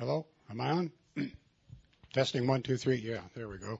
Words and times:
Hello? 0.00 0.26
Am 0.50 0.60
I 0.60 0.70
on? 0.70 0.90
Testing 2.12 2.48
one, 2.48 2.62
two, 2.62 2.76
three. 2.76 2.96
Yeah, 2.96 3.20
there 3.36 3.48
we 3.48 3.58
go. 3.58 3.78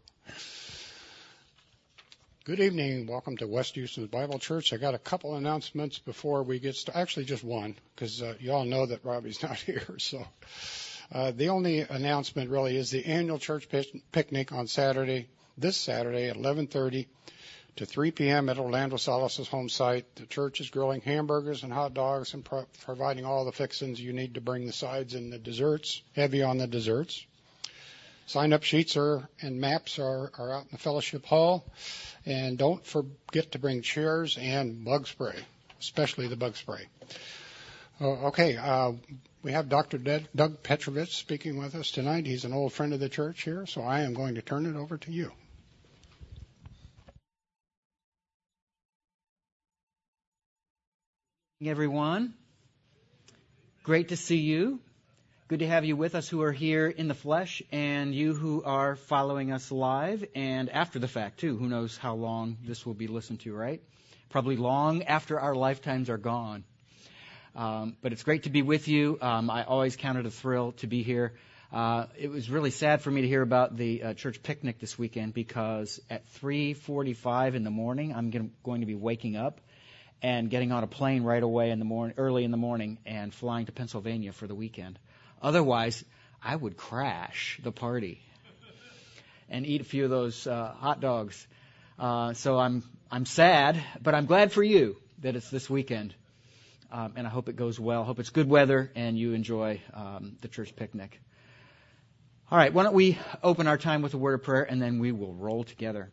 Good 2.44 2.60
evening. 2.60 3.08
Welcome 3.08 3.36
to 3.38 3.48
West 3.48 3.74
Houston 3.74 4.06
Bible 4.06 4.38
Church. 4.38 4.72
I 4.72 4.76
got 4.76 4.94
a 4.94 4.98
couple 4.98 5.34
announcements 5.34 5.98
before 5.98 6.44
we 6.44 6.60
get 6.60 6.76
started. 6.76 7.00
Actually, 7.00 7.24
just 7.24 7.42
one, 7.42 7.74
because 7.96 8.22
uh, 8.22 8.34
you 8.38 8.52
all 8.52 8.64
know 8.64 8.86
that 8.86 9.04
Robbie's 9.04 9.42
not 9.42 9.56
here. 9.56 9.96
So, 9.98 10.24
uh, 11.10 11.32
the 11.32 11.48
only 11.48 11.80
announcement 11.80 12.48
really 12.48 12.76
is 12.76 12.92
the 12.92 13.04
annual 13.06 13.40
church 13.40 13.68
pic- 13.68 14.00
picnic 14.12 14.52
on 14.52 14.68
Saturday, 14.68 15.26
this 15.58 15.76
Saturday 15.76 16.28
at 16.28 16.36
11:30 16.36 17.06
to 17.76 17.86
3 17.86 18.12
p.m. 18.12 18.48
at 18.48 18.58
Orlando 18.58 18.96
Salas's 18.96 19.48
home 19.48 19.68
site. 19.68 20.14
The 20.16 20.26
church 20.26 20.60
is 20.60 20.70
grilling 20.70 21.00
hamburgers 21.00 21.62
and 21.62 21.72
hot 21.72 21.94
dogs 21.94 22.34
and 22.34 22.44
pro- 22.44 22.66
providing 22.84 23.24
all 23.24 23.44
the 23.44 23.52
fixings 23.52 24.00
you 24.00 24.12
need 24.12 24.34
to 24.34 24.40
bring 24.40 24.66
the 24.66 24.72
sides 24.72 25.14
and 25.14 25.32
the 25.32 25.38
desserts. 25.38 26.00
Heavy 26.14 26.42
on 26.42 26.58
the 26.58 26.66
desserts. 26.66 27.24
Sign 28.26 28.52
up 28.52 28.62
sheets 28.62 28.96
are, 28.96 29.28
and 29.42 29.60
maps 29.60 29.98
are, 29.98 30.30
are 30.38 30.52
out 30.52 30.62
in 30.62 30.68
the 30.72 30.78
fellowship 30.78 31.26
hall. 31.26 31.64
And 32.24 32.56
don't 32.56 32.84
forget 32.86 33.52
to 33.52 33.58
bring 33.58 33.82
chairs 33.82 34.38
and 34.40 34.84
bug 34.84 35.06
spray, 35.06 35.36
especially 35.80 36.28
the 36.28 36.36
bug 36.36 36.56
spray. 36.56 36.86
Uh, 38.00 38.28
okay, 38.28 38.56
uh, 38.56 38.92
we 39.42 39.52
have 39.52 39.68
Dr. 39.68 39.98
Doug 39.98 40.62
Petrovich 40.62 41.16
speaking 41.16 41.58
with 41.58 41.74
us 41.74 41.90
tonight. 41.90 42.24
He's 42.24 42.44
an 42.44 42.54
old 42.54 42.72
friend 42.72 42.94
of 42.94 43.00
the 43.00 43.10
church 43.10 43.42
here, 43.42 43.66
so 43.66 43.82
I 43.82 44.00
am 44.00 44.14
going 44.14 44.36
to 44.36 44.42
turn 44.42 44.64
it 44.64 44.74
over 44.74 44.96
to 44.96 45.12
you. 45.12 45.32
Everyone. 51.62 52.34
Great 53.84 54.08
to 54.08 54.16
see 54.16 54.38
you. 54.38 54.80
Good 55.46 55.60
to 55.60 55.66
have 55.68 55.84
you 55.84 55.94
with 55.94 56.16
us 56.16 56.28
who 56.28 56.42
are 56.42 56.52
here 56.52 56.88
in 56.88 57.06
the 57.06 57.14
flesh 57.14 57.62
and 57.70 58.12
you 58.12 58.34
who 58.34 58.64
are 58.64 58.96
following 58.96 59.52
us 59.52 59.70
live 59.70 60.24
and 60.34 60.68
after 60.68 60.98
the 60.98 61.06
fact, 61.06 61.38
too. 61.38 61.56
Who 61.56 61.68
knows 61.68 61.96
how 61.96 62.16
long 62.16 62.58
this 62.66 62.84
will 62.84 62.94
be 62.94 63.06
listened 63.06 63.40
to, 63.40 63.54
right? 63.54 63.80
Probably 64.30 64.56
long 64.56 65.04
after 65.04 65.38
our 65.38 65.54
lifetimes 65.54 66.10
are 66.10 66.18
gone. 66.18 66.64
Um, 67.54 67.96
but 68.02 68.12
it's 68.12 68.24
great 68.24 68.42
to 68.42 68.50
be 68.50 68.62
with 68.62 68.88
you. 68.88 69.16
Um, 69.22 69.48
I 69.48 69.64
always 69.64 69.94
count 69.94 70.18
it 70.18 70.26
a 70.26 70.30
thrill 70.32 70.72
to 70.78 70.88
be 70.88 71.04
here. 71.04 71.34
Uh, 71.72 72.06
it 72.18 72.28
was 72.30 72.50
really 72.50 72.70
sad 72.70 73.00
for 73.00 73.12
me 73.12 73.22
to 73.22 73.28
hear 73.28 73.42
about 73.42 73.76
the 73.76 74.02
uh, 74.02 74.14
church 74.14 74.42
picnic 74.42 74.80
this 74.80 74.98
weekend 74.98 75.34
because 75.34 76.00
at 76.10 76.26
3:45 76.40 77.54
in 77.54 77.62
the 77.64 77.70
morning, 77.70 78.12
I'm 78.12 78.30
going 78.64 78.80
to 78.80 78.86
be 78.86 78.96
waking 78.96 79.36
up 79.36 79.60
and 80.22 80.50
getting 80.50 80.72
on 80.72 80.82
a 80.82 80.86
plane 80.86 81.22
right 81.22 81.42
away 81.42 81.70
in 81.70 81.78
the 81.78 81.84
morning, 81.84 82.14
early 82.18 82.44
in 82.44 82.50
the 82.50 82.56
morning, 82.56 82.98
and 83.04 83.32
flying 83.32 83.66
to 83.66 83.72
Pennsylvania 83.72 84.32
for 84.32 84.46
the 84.46 84.54
weekend. 84.54 84.98
Otherwise, 85.42 86.04
I 86.42 86.56
would 86.56 86.76
crash 86.76 87.60
the 87.62 87.72
party 87.72 88.20
and 89.48 89.66
eat 89.66 89.80
a 89.80 89.84
few 89.84 90.04
of 90.04 90.10
those 90.10 90.46
uh, 90.46 90.72
hot 90.78 91.00
dogs. 91.00 91.46
Uh, 91.98 92.32
so 92.32 92.58
I'm 92.58 92.82
I'm 93.10 93.26
sad, 93.26 93.82
but 94.02 94.14
I'm 94.14 94.26
glad 94.26 94.52
for 94.52 94.62
you 94.62 94.96
that 95.20 95.36
it's 95.36 95.50
this 95.50 95.70
weekend, 95.70 96.14
um, 96.90 97.12
and 97.16 97.26
I 97.26 97.30
hope 97.30 97.48
it 97.48 97.56
goes 97.56 97.78
well. 97.78 98.04
Hope 98.04 98.18
it's 98.18 98.30
good 98.30 98.48
weather 98.48 98.90
and 98.94 99.18
you 99.18 99.32
enjoy 99.32 99.80
um, 99.92 100.36
the 100.40 100.48
church 100.48 100.74
picnic. 100.74 101.20
All 102.50 102.58
right, 102.58 102.72
why 102.72 102.82
don't 102.82 102.94
we 102.94 103.18
open 103.42 103.66
our 103.66 103.78
time 103.78 104.02
with 104.02 104.14
a 104.14 104.18
word 104.18 104.34
of 104.34 104.42
prayer 104.42 104.62
and 104.62 104.80
then 104.80 104.98
we 104.98 105.12
will 105.12 105.34
roll 105.34 105.64
together. 105.64 106.10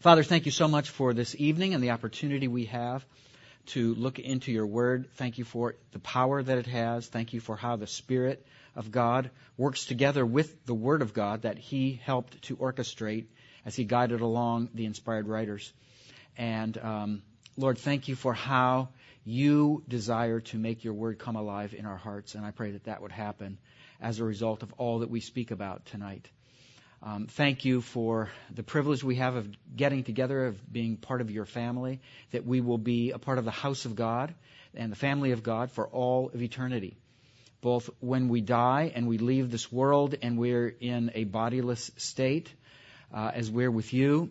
Father, 0.00 0.22
thank 0.22 0.46
you 0.46 0.52
so 0.52 0.68
much 0.68 0.90
for 0.90 1.12
this 1.12 1.34
evening 1.40 1.74
and 1.74 1.82
the 1.82 1.90
opportunity 1.90 2.46
we 2.46 2.66
have 2.66 3.04
to 3.66 3.96
look 3.96 4.20
into 4.20 4.52
your 4.52 4.64
word. 4.64 5.08
Thank 5.14 5.38
you 5.38 5.44
for 5.44 5.74
the 5.90 5.98
power 5.98 6.40
that 6.40 6.56
it 6.56 6.68
has. 6.68 7.08
Thank 7.08 7.32
you 7.32 7.40
for 7.40 7.56
how 7.56 7.74
the 7.74 7.88
Spirit 7.88 8.46
of 8.76 8.92
God 8.92 9.32
works 9.56 9.86
together 9.86 10.24
with 10.24 10.64
the 10.66 10.74
Word 10.74 11.02
of 11.02 11.14
God 11.14 11.42
that 11.42 11.58
He 11.58 12.00
helped 12.00 12.40
to 12.42 12.56
orchestrate 12.58 13.26
as 13.66 13.74
He 13.74 13.82
guided 13.82 14.20
along 14.20 14.68
the 14.72 14.84
inspired 14.84 15.26
writers. 15.26 15.72
And 16.36 16.78
um, 16.78 17.22
Lord, 17.56 17.76
thank 17.76 18.06
you 18.06 18.14
for 18.14 18.32
how 18.32 18.90
you 19.24 19.82
desire 19.88 20.38
to 20.38 20.58
make 20.58 20.84
your 20.84 20.94
Word 20.94 21.18
come 21.18 21.34
alive 21.34 21.74
in 21.74 21.86
our 21.86 21.96
hearts. 21.96 22.36
And 22.36 22.46
I 22.46 22.52
pray 22.52 22.70
that 22.70 22.84
that 22.84 23.02
would 23.02 23.10
happen 23.10 23.58
as 24.00 24.20
a 24.20 24.24
result 24.24 24.62
of 24.62 24.72
all 24.74 25.00
that 25.00 25.10
we 25.10 25.18
speak 25.18 25.50
about 25.50 25.86
tonight. 25.86 26.30
Um, 27.00 27.28
thank 27.28 27.64
you 27.64 27.80
for 27.80 28.28
the 28.52 28.64
privilege 28.64 29.04
we 29.04 29.16
have 29.16 29.36
of 29.36 29.48
getting 29.76 30.02
together, 30.02 30.46
of 30.46 30.72
being 30.72 30.96
part 30.96 31.20
of 31.20 31.30
your 31.30 31.44
family, 31.44 32.00
that 32.32 32.44
we 32.44 32.60
will 32.60 32.78
be 32.78 33.12
a 33.12 33.18
part 33.18 33.38
of 33.38 33.44
the 33.44 33.52
house 33.52 33.84
of 33.84 33.94
God 33.94 34.34
and 34.74 34.90
the 34.90 34.96
family 34.96 35.30
of 35.30 35.44
God 35.44 35.70
for 35.70 35.86
all 35.86 36.30
of 36.34 36.42
eternity. 36.42 36.96
Both 37.60 37.88
when 38.00 38.28
we 38.28 38.40
die 38.40 38.90
and 38.94 39.06
we 39.06 39.18
leave 39.18 39.50
this 39.50 39.70
world 39.70 40.16
and 40.22 40.38
we're 40.38 40.74
in 40.80 41.12
a 41.14 41.22
bodiless 41.22 41.92
state, 41.96 42.52
uh, 43.14 43.30
as 43.32 43.48
we're 43.48 43.70
with 43.70 43.92
you, 43.92 44.30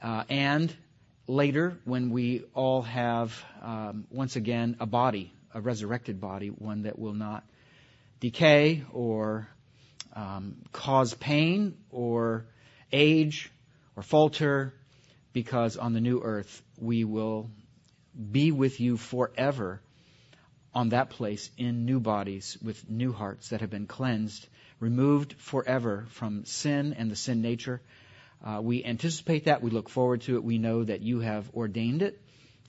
uh, 0.00 0.22
and 0.28 0.74
later 1.26 1.76
when 1.84 2.10
we 2.10 2.44
all 2.54 2.82
have, 2.82 3.44
um, 3.60 4.06
once 4.10 4.36
again, 4.36 4.76
a 4.78 4.86
body, 4.86 5.32
a 5.52 5.60
resurrected 5.60 6.20
body, 6.20 6.48
one 6.48 6.82
that 6.82 6.96
will 6.96 7.12
not 7.12 7.44
decay 8.20 8.84
or 8.92 9.48
um, 10.18 10.56
cause 10.72 11.14
pain 11.14 11.76
or 11.90 12.44
age 12.92 13.52
or 13.96 14.02
falter, 14.02 14.74
because 15.32 15.76
on 15.76 15.92
the 15.92 16.00
new 16.00 16.20
earth 16.20 16.62
we 16.80 17.04
will 17.04 17.48
be 18.32 18.50
with 18.50 18.80
you 18.80 18.96
forever 18.96 19.80
on 20.74 20.88
that 20.88 21.10
place 21.10 21.50
in 21.56 21.84
new 21.84 22.00
bodies 22.00 22.58
with 22.60 22.90
new 22.90 23.12
hearts 23.12 23.50
that 23.50 23.60
have 23.60 23.70
been 23.70 23.86
cleansed, 23.86 24.48
removed 24.80 25.34
forever 25.38 26.06
from 26.10 26.44
sin 26.44 26.94
and 26.98 27.10
the 27.10 27.16
sin 27.16 27.40
nature. 27.40 27.80
Uh, 28.44 28.60
we 28.60 28.84
anticipate 28.84 29.44
that. 29.44 29.62
We 29.62 29.70
look 29.70 29.88
forward 29.88 30.22
to 30.22 30.34
it. 30.34 30.42
We 30.42 30.58
know 30.58 30.82
that 30.82 31.00
you 31.00 31.20
have 31.20 31.48
ordained 31.54 32.02
it 32.02 32.20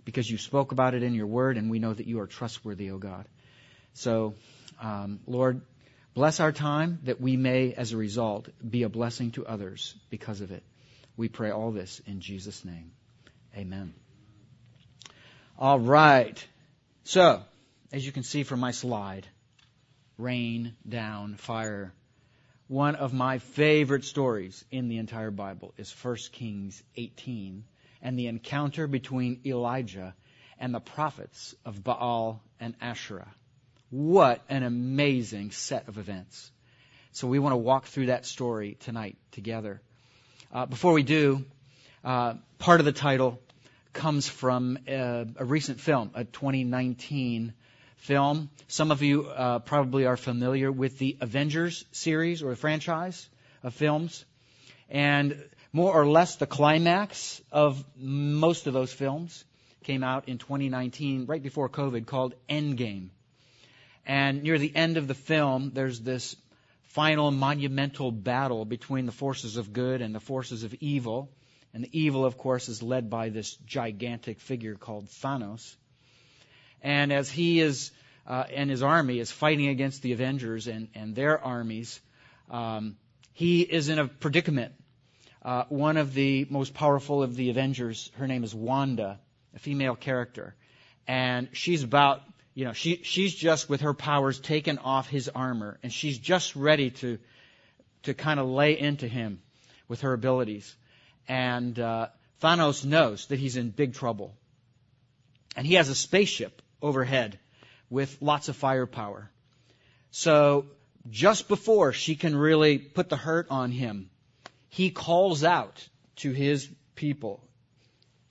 because 0.06 0.30
you 0.30 0.38
spoke 0.38 0.72
about 0.72 0.94
it 0.94 1.02
in 1.02 1.16
your 1.16 1.28
word, 1.28 1.58
and 1.58 1.70
we 1.70 1.80
know 1.80 1.94
that 1.94 2.06
you 2.06 2.20
are 2.20 2.28
trustworthy, 2.28 2.92
O 2.92 2.98
God. 2.98 3.26
So, 3.94 4.36
um, 4.82 5.20
Lord, 5.28 5.62
Bless 6.14 6.40
our 6.40 6.52
time 6.52 7.00
that 7.04 7.22
we 7.22 7.38
may, 7.38 7.74
as 7.74 7.92
a 7.92 7.98
result, 7.98 8.50
be 8.68 8.84
a 8.84 8.90
blessing 8.90 9.32
to 9.32 9.46
others 9.46 9.96
because 10.10 10.42
of 10.42 10.52
it. 10.52 10.64
We 11.16 11.30
pray 11.30 11.52
all 11.52 11.72
this 11.72 12.02
in 12.06 12.20
Jesus' 12.20 12.66
name. 12.66 12.92
Amen. 13.56 13.94
All 15.58 15.80
right. 15.80 16.46
So, 17.04 17.42
as 17.92 18.06
you 18.06 18.12
can 18.12 18.24
see 18.24 18.44
from 18.44 18.60
my 18.60 18.72
slide, 18.72 19.28
rain 20.18 20.76
down 20.88 21.36
fire. 21.36 21.94
One 22.68 22.96
of 22.96 23.14
my 23.14 23.40
favorite 23.40 24.04
stories 24.04 24.64
in 24.72 24.90
the 24.90 24.98
entire 24.98 25.32
Bible 25.32 25.74
is 25.78 25.92
1 25.92 26.16
Kings 26.32 26.84
18 26.96 27.64
and 28.02 28.18
the 28.18 28.28
encounter 28.28 28.88
between 28.88 29.42
Elijah 29.46 30.16
and 30.60 30.74
the 30.74 30.80
prophets 30.80 31.56
of 31.66 31.84
Baal 31.84 32.42
and 32.60 32.76
Asherah. 32.80 33.34
What 33.90 34.44
an 34.50 34.64
amazing 34.64 35.52
set 35.52 35.88
of 35.88 35.98
events. 35.98 36.52
So 37.12 37.28
we 37.28 37.40
want 37.40 37.54
to 37.54 37.58
walk 37.58 37.86
through 37.86 38.08
that 38.08 38.26
story 38.26 38.78
tonight 38.82 39.18
together. 39.32 39.82
Uh, 40.54 40.68
before 40.68 40.94
we 40.94 41.02
do, 41.02 41.44
uh, 42.04 42.36
part 42.60 42.80
of 42.80 42.86
the 42.86 42.92
title 42.92 43.40
comes 43.92 44.30
from 44.30 44.78
a, 44.88 45.26
a, 45.38 45.44
recent 45.44 45.80
film, 45.80 46.12
a 46.14 46.24
2019 46.24 47.54
film. 47.98 48.50
Some 48.68 48.92
of 48.92 49.02
you 49.02 49.26
uh, 49.26 49.60
probably 49.60 50.06
are 50.06 50.18
familiar 50.18 50.72
with 50.72 51.00
the 51.00 51.18
Avengers 51.20 51.84
series 51.92 52.44
or 52.44 52.52
the 52.52 52.56
franchise 52.56 53.28
of 53.64 53.74
films. 53.74 54.24
And 54.90 55.44
more 55.74 55.94
or 55.94 56.08
less 56.08 56.36
the 56.36 56.48
climax 56.48 57.42
of 57.52 57.84
most 57.98 58.68
of 58.68 58.74
those 58.74 58.94
films 58.94 59.44
came 59.84 60.04
out 60.04 60.30
in 60.30 60.38
2019, 60.38 61.26
right 61.26 61.42
before 61.42 61.70
COVID, 61.70 62.06
called 62.06 62.36
Endgame. 62.48 63.10
And 64.10 64.42
near 64.42 64.58
the 64.58 64.76
end 64.76 64.98
of 64.98 65.08
the 65.08 65.14
film, 65.14 65.70
there's 65.76 66.00
this 66.00 66.36
final 66.86 67.30
monumental 67.30 68.12
battle 68.12 68.66
between 68.66 69.06
the 69.06 69.12
forces 69.12 69.56
of 69.56 69.72
good 69.72 70.02
and 70.02 70.16
the 70.16 70.20
forces 70.20 70.64
of 70.64 70.74
evil. 70.80 71.30
And 71.76 71.84
the 71.84 71.90
evil, 71.92 72.26
of 72.26 72.36
course, 72.36 72.70
is 72.70 72.82
led 72.82 73.12
by 73.12 73.30
this 73.30 73.54
gigantic 73.68 74.40
figure 74.40 74.74
called 74.74 75.10
Thanos. 75.10 75.76
And 76.82 77.14
as 77.14 77.30
he 77.30 77.60
is, 77.60 77.92
uh, 78.26 78.46
and 78.52 78.72
his 78.72 78.82
army 78.82 79.20
is 79.20 79.30
fighting 79.30 79.68
against 79.68 80.02
the 80.02 80.14
Avengers 80.14 80.66
and, 80.68 80.88
and 80.96 81.14
their 81.14 81.40
armies, 81.40 82.02
um, 82.50 82.98
he 83.34 83.62
is 83.62 83.90
in 83.90 84.00
a 84.00 84.08
predicament. 84.08 84.74
Uh, 85.44 85.66
one 85.70 85.98
of 85.98 86.16
the 86.16 86.48
most 86.50 86.74
powerful 86.74 87.22
of 87.22 87.36
the 87.36 87.52
Avengers, 87.52 88.10
her 88.16 88.26
name 88.26 88.44
is 88.44 88.56
Wanda, 88.56 89.20
a 89.56 89.60
female 89.60 89.96
character. 89.96 90.56
And 91.08 91.50
she's 91.54 91.84
about 91.84 92.24
you 92.54 92.66
know, 92.66 92.74
she, 92.74 93.02
she's 93.04 93.34
just 93.34 93.70
with 93.70 93.82
her 93.82 93.94
powers 93.94 94.40
taken 94.40 94.78
off 94.80 95.08
his 95.08 95.30
armor, 95.30 95.78
and 95.84 95.92
she's 95.94 96.18
just 96.18 96.56
ready 96.56 96.92
to, 96.92 97.20
to 98.04 98.14
kind 98.14 98.40
of 98.40 98.48
lay 98.48 98.78
into 98.78 99.08
him 99.08 99.42
with 99.88 100.02
her 100.02 100.14
abilities. 100.14 100.76
And 101.28 101.78
uh, 101.80 102.08
Thanos 102.42 102.86
knows 102.86 103.28
that 103.28 103.40
he's 103.40 103.58
in 103.58 103.70
big 103.70 103.94
trouble. 103.94 104.36
And 105.56 105.66
he 105.66 105.76
has 105.76 105.90
a 105.90 105.96
spaceship 105.96 106.62
overhead 106.82 107.40
with 107.90 108.22
lots 108.22 108.50
of 108.50 108.56
firepower. 108.56 109.30
So 110.12 110.66
just 111.10 111.48
before 111.48 111.94
she 111.94 112.16
can 112.16 112.36
really 112.36 112.78
put 112.78 113.10
the 113.10 113.18
hurt 113.18 113.48
on 113.50 113.72
him, 113.72 114.10
he 114.70 114.92
calls 114.92 115.44
out 115.44 115.88
to 116.18 116.32
his 116.32 116.70
people 116.96 117.44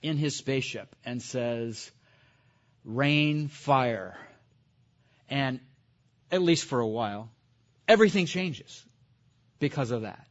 in 0.01 0.17
his 0.17 0.35
spaceship 0.35 0.95
and 1.03 1.21
says, 1.21 1.91
Rain 2.89 3.49
fire. 3.49 4.17
And 5.29 5.59
at 6.31 6.41
least 6.41 6.65
for 6.65 6.79
a 6.79 6.87
while, 6.87 7.29
everything 7.87 8.25
changes 8.25 8.83
because 9.59 9.91
of 9.91 10.01
that. 10.01 10.25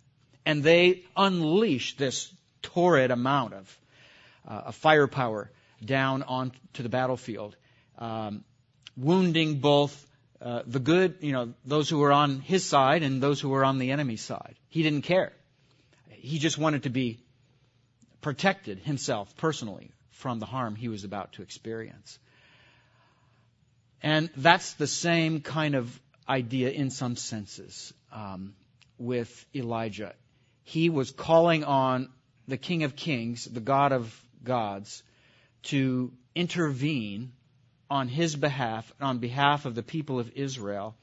And 0.44 0.62
they 0.64 1.04
unleash 1.16 1.96
this 1.96 2.32
torrid 2.62 3.10
amount 3.10 3.54
of, 3.54 3.78
uh, 4.46 4.62
of 4.66 4.74
firepower 4.74 5.50
down 5.84 6.24
onto 6.24 6.82
the 6.82 6.88
battlefield, 6.88 7.54
um, 7.98 8.44
wounding 8.96 9.60
both 9.60 10.04
uh, 10.40 10.62
the 10.66 10.80
good, 10.80 11.16
you 11.20 11.32
know, 11.32 11.54
those 11.64 11.88
who 11.88 11.98
were 11.98 12.12
on 12.12 12.40
his 12.40 12.64
side 12.64 13.02
and 13.02 13.22
those 13.22 13.40
who 13.40 13.48
were 13.48 13.64
on 13.64 13.78
the 13.78 13.92
enemy's 13.92 14.22
side. 14.22 14.56
He 14.68 14.82
didn't 14.82 15.02
care. 15.02 15.32
He 16.10 16.38
just 16.38 16.58
wanted 16.58 16.84
to 16.84 16.90
be 16.90 17.20
protected 18.20 18.78
himself 18.80 19.36
personally 19.36 19.90
from 20.10 20.40
the 20.40 20.46
harm 20.46 20.74
he 20.74 20.88
was 20.88 21.04
about 21.04 21.34
to 21.34 21.42
experience. 21.42 22.18
And 24.02 24.30
that's 24.36 24.74
the 24.74 24.86
same 24.86 25.40
kind 25.40 25.74
of 25.74 26.00
idea 26.28 26.70
in 26.70 26.90
some 26.90 27.16
senses 27.16 27.92
um, 28.12 28.54
with 28.98 29.46
Elijah. 29.54 30.14
He 30.62 30.90
was 30.90 31.10
calling 31.10 31.64
on 31.64 32.10
the 32.46 32.56
King 32.56 32.84
of 32.84 32.94
Kings, 32.94 33.44
the 33.44 33.60
God 33.60 33.92
of 33.92 34.14
gods, 34.44 35.02
to 35.64 36.12
intervene 36.34 37.32
on 37.90 38.08
his 38.08 38.36
behalf 38.36 38.92
on 39.00 39.18
behalf 39.18 39.64
of 39.64 39.74
the 39.74 39.82
people 39.82 40.18
of 40.18 40.30
Israel 40.34 40.94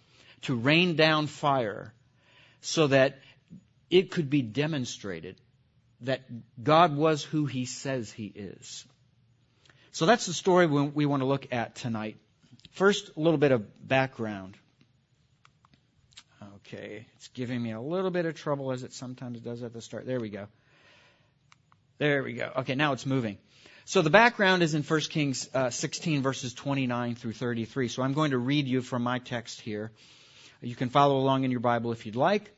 to 0.44 0.56
rain 0.56 0.96
down 0.96 1.28
fire 1.28 1.94
so 2.62 2.88
that 2.88 3.20
it 3.90 4.12
could 4.12 4.30
be 4.30 4.42
demonstrated 4.42 5.36
that 6.02 6.22
God 6.62 6.96
was 6.96 7.24
who 7.24 7.46
he 7.46 7.66
says 7.66 8.12
he 8.12 8.26
is. 8.26 8.86
So 9.92 10.06
that's 10.06 10.26
the 10.26 10.34
story 10.34 10.68
we 10.68 11.06
want 11.06 11.22
to 11.22 11.26
look 11.26 11.48
at 11.52 11.76
tonight. 11.76 12.18
First, 12.76 13.12
a 13.16 13.20
little 13.22 13.38
bit 13.38 13.54
of 13.54 13.88
background. 13.88 14.58
Okay, 16.58 17.06
it's 17.16 17.30
giving 17.30 17.64
me 17.64 17.72
a 17.72 17.80
little 17.80 18.12
bit 18.12 18.26
of 18.26 18.36
trouble 18.36 18.74
as 18.74 18.84
it 18.84 18.92
sometimes 18.92 19.40
does 19.40 19.64
at 19.64 19.72
the 19.72 19.80
start. 19.80 20.06
There 20.06 20.20
we 20.20 20.28
go. 20.28 20.48
There 22.00 22.22
we 22.22 22.34
go. 22.34 22.52
Okay, 22.58 22.76
now 22.76 22.92
it's 22.92 23.06
moving. 23.06 23.38
So 23.86 24.02
the 24.02 24.10
background 24.10 24.62
is 24.62 24.74
in 24.74 24.84
1 24.84 25.00
Kings 25.02 25.50
uh, 25.54 25.70
16 25.70 26.22
verses 26.22 26.54
29 26.54 27.16
through 27.16 27.32
33. 27.32 27.88
So 27.88 28.04
I'm 28.04 28.12
going 28.12 28.32
to 28.32 28.38
read 28.38 28.68
you 28.68 28.82
from 28.82 29.04
my 29.04 29.20
text 29.20 29.62
here. 29.62 29.94
You 30.62 30.76
can 30.76 30.90
follow 30.90 31.16
along 31.16 31.46
in 31.46 31.52
your 31.52 31.62
Bible 31.62 31.94
if 31.94 32.06
you'd 32.06 32.18
like. 32.18 32.52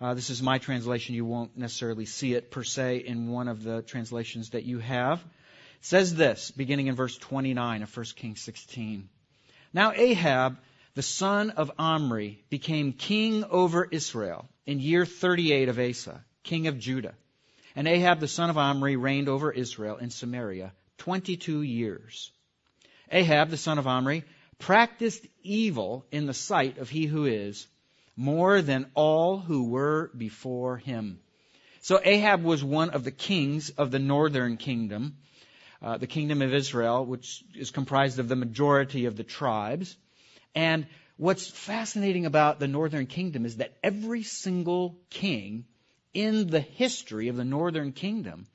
Uh, 0.00 0.14
this 0.14 0.30
is 0.30 0.42
my 0.42 0.56
translation. 0.56 1.14
You 1.14 1.26
won't 1.26 1.58
necessarily 1.58 2.06
see 2.06 2.32
it 2.32 2.50
per 2.50 2.64
se 2.64 2.98
in 2.98 3.28
one 3.30 3.48
of 3.48 3.62
the 3.62 3.82
translations 3.82 4.50
that 4.50 4.64
you 4.64 4.78
have. 4.78 5.18
It 5.18 5.84
says 5.84 6.14
this, 6.14 6.50
beginning 6.52 6.86
in 6.86 6.94
verse 6.94 7.18
29 7.18 7.82
of 7.82 7.94
1 7.94 8.06
Kings 8.16 8.40
16. 8.40 9.10
Now 9.72 9.92
Ahab, 9.92 10.58
the 10.94 11.02
son 11.02 11.50
of 11.50 11.70
Omri, 11.78 12.42
became 12.48 12.92
king 12.92 13.44
over 13.44 13.84
Israel 13.84 14.48
in 14.66 14.80
year 14.80 15.04
38 15.04 15.68
of 15.68 15.78
Asa, 15.78 16.24
king 16.42 16.66
of 16.66 16.78
Judah. 16.78 17.14
And 17.76 17.86
Ahab 17.86 18.20
the 18.20 18.28
son 18.28 18.50
of 18.50 18.58
Omri 18.58 18.96
reigned 18.96 19.28
over 19.28 19.52
Israel 19.52 19.98
in 19.98 20.10
Samaria 20.10 20.72
22 20.98 21.62
years. 21.62 22.32
Ahab 23.10 23.50
the 23.50 23.56
son 23.56 23.78
of 23.78 23.86
Omri 23.86 24.24
practiced 24.58 25.24
evil 25.42 26.06
in 26.10 26.26
the 26.26 26.34
sight 26.34 26.78
of 26.78 26.90
he 26.90 27.06
who 27.06 27.26
is 27.26 27.66
more 28.16 28.60
than 28.62 28.90
all 28.94 29.38
who 29.38 29.68
were 29.68 30.10
before 30.16 30.78
him. 30.78 31.20
So 31.80 32.00
Ahab 32.02 32.42
was 32.42 32.64
one 32.64 32.90
of 32.90 33.04
the 33.04 33.12
kings 33.12 33.70
of 33.70 33.90
the 33.90 34.00
northern 34.00 34.56
kingdom, 34.56 35.18
uh, 35.82 35.96
the 35.98 36.06
kingdom 36.06 36.42
of 36.42 36.52
Israel, 36.52 37.04
which 37.04 37.44
is 37.54 37.70
comprised 37.70 38.18
of 38.18 38.28
the 38.28 38.36
majority 38.36 39.06
of 39.06 39.16
the 39.16 39.24
tribes. 39.24 39.96
And 40.54 40.86
what's 41.16 41.46
fascinating 41.46 42.26
about 42.26 42.58
the 42.58 42.68
northern 42.68 43.06
kingdom 43.06 43.44
is 43.44 43.56
that 43.56 43.76
every 43.82 44.22
single 44.22 44.98
king 45.10 45.64
in 46.14 46.48
the 46.48 46.60
history 46.60 47.28
of 47.28 47.36
the 47.36 47.44
northern 47.44 47.92
kingdom 47.92 48.46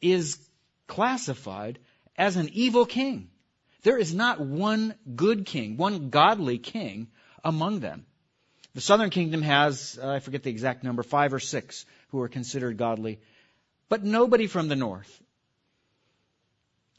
is 0.00 0.38
classified 0.86 1.78
as 2.16 2.36
an 2.36 2.50
evil 2.52 2.84
king. 2.84 3.30
There 3.82 3.98
is 3.98 4.14
not 4.14 4.40
one 4.40 4.94
good 5.14 5.46
king, 5.46 5.76
one 5.76 6.10
godly 6.10 6.58
king 6.58 7.08
among 7.44 7.80
them. 7.80 8.04
The 8.74 8.80
southern 8.80 9.10
kingdom 9.10 9.42
has, 9.42 9.98
uh, 10.02 10.08
I 10.08 10.20
forget 10.20 10.42
the 10.42 10.50
exact 10.50 10.84
number, 10.84 11.02
five 11.02 11.32
or 11.32 11.40
six 11.40 11.86
who 12.08 12.20
are 12.20 12.28
considered 12.28 12.76
godly, 12.76 13.20
but 13.88 14.04
nobody 14.04 14.46
from 14.46 14.68
the 14.68 14.76
north. 14.76 15.22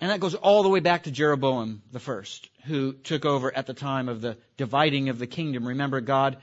And 0.01 0.11
that 0.11 0.19
goes 0.21 0.33
all 0.33 0.63
the 0.63 0.69
way 0.69 0.79
back 0.79 1.03
to 1.03 1.11
Jeroboam 1.11 1.81
the 1.91 1.99
first, 1.99 2.49
who 2.65 2.93
took 2.93 3.25
over 3.25 3.55
at 3.55 3.65
the 3.65 3.73
time 3.73 4.07
of 4.07 4.21
the 4.21 4.37
dividing 4.55 5.09
of 5.09 5.19
the 5.19 5.27
kingdom. 5.27 5.67
Remember, 5.67 5.99
God 5.99 6.37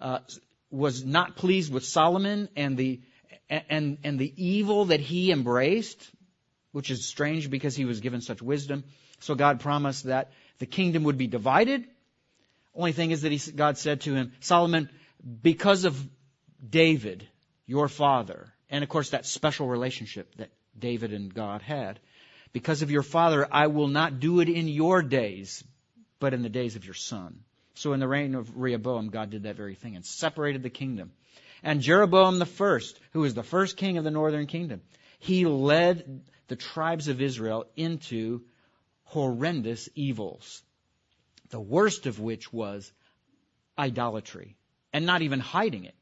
uh, 0.00 0.20
was 0.70 1.04
not 1.04 1.36
pleased 1.36 1.72
with 1.72 1.84
Solomon 1.84 2.48
and 2.56 2.76
the 2.76 3.00
and 3.48 3.98
and 4.02 4.18
the 4.18 4.32
evil 4.36 4.86
that 4.86 5.00
he 5.00 5.30
embraced, 5.30 6.10
which 6.72 6.90
is 6.90 7.04
strange 7.04 7.50
because 7.50 7.76
he 7.76 7.84
was 7.84 8.00
given 8.00 8.20
such 8.20 8.40
wisdom. 8.40 8.84
So 9.20 9.34
God 9.34 9.60
promised 9.60 10.04
that 10.04 10.32
the 10.58 10.66
kingdom 10.66 11.04
would 11.04 11.18
be 11.18 11.26
divided. 11.26 11.84
Only 12.74 12.92
thing 12.92 13.10
is 13.10 13.22
that 13.22 13.32
he, 13.32 13.52
God 13.52 13.78
said 13.78 14.02
to 14.02 14.14
him, 14.14 14.32
Solomon, 14.40 14.90
because 15.42 15.84
of 15.84 15.98
David, 16.68 17.26
your 17.66 17.88
father, 17.88 18.52
and 18.68 18.82
of 18.82 18.90
course 18.90 19.10
that 19.10 19.26
special 19.26 19.68
relationship 19.68 20.34
that 20.36 20.50
David 20.78 21.12
and 21.12 21.32
God 21.32 21.62
had, 21.62 22.00
because 22.56 22.80
of 22.80 22.90
your 22.90 23.02
father, 23.02 23.46
I 23.52 23.66
will 23.66 23.88
not 23.88 24.18
do 24.18 24.40
it 24.40 24.48
in 24.48 24.66
your 24.66 25.02
days, 25.02 25.62
but 26.18 26.32
in 26.32 26.40
the 26.40 26.48
days 26.48 26.74
of 26.74 26.86
your 26.86 26.94
son. 26.94 27.40
So 27.74 27.92
in 27.92 28.00
the 28.00 28.08
reign 28.08 28.34
of 28.34 28.56
Rehoboam, 28.56 29.10
God 29.10 29.28
did 29.28 29.42
that 29.42 29.56
very 29.56 29.74
thing 29.74 29.94
and 29.94 30.06
separated 30.06 30.62
the 30.62 30.70
kingdom. 30.70 31.12
And 31.62 31.82
Jeroboam 31.82 32.38
the 32.38 32.46
first, 32.46 32.98
who 33.12 33.20
was 33.20 33.34
the 33.34 33.42
first 33.42 33.76
king 33.76 33.98
of 33.98 34.04
the 34.04 34.10
northern 34.10 34.46
kingdom, 34.46 34.80
he 35.18 35.44
led 35.44 36.22
the 36.48 36.56
tribes 36.56 37.08
of 37.08 37.20
Israel 37.20 37.66
into 37.76 38.40
horrendous 39.04 39.90
evils. 39.94 40.62
The 41.50 41.60
worst 41.60 42.06
of 42.06 42.20
which 42.20 42.54
was 42.54 42.90
idolatry 43.78 44.56
and 44.94 45.04
not 45.04 45.20
even 45.20 45.40
hiding 45.40 45.84
it. 45.84 45.94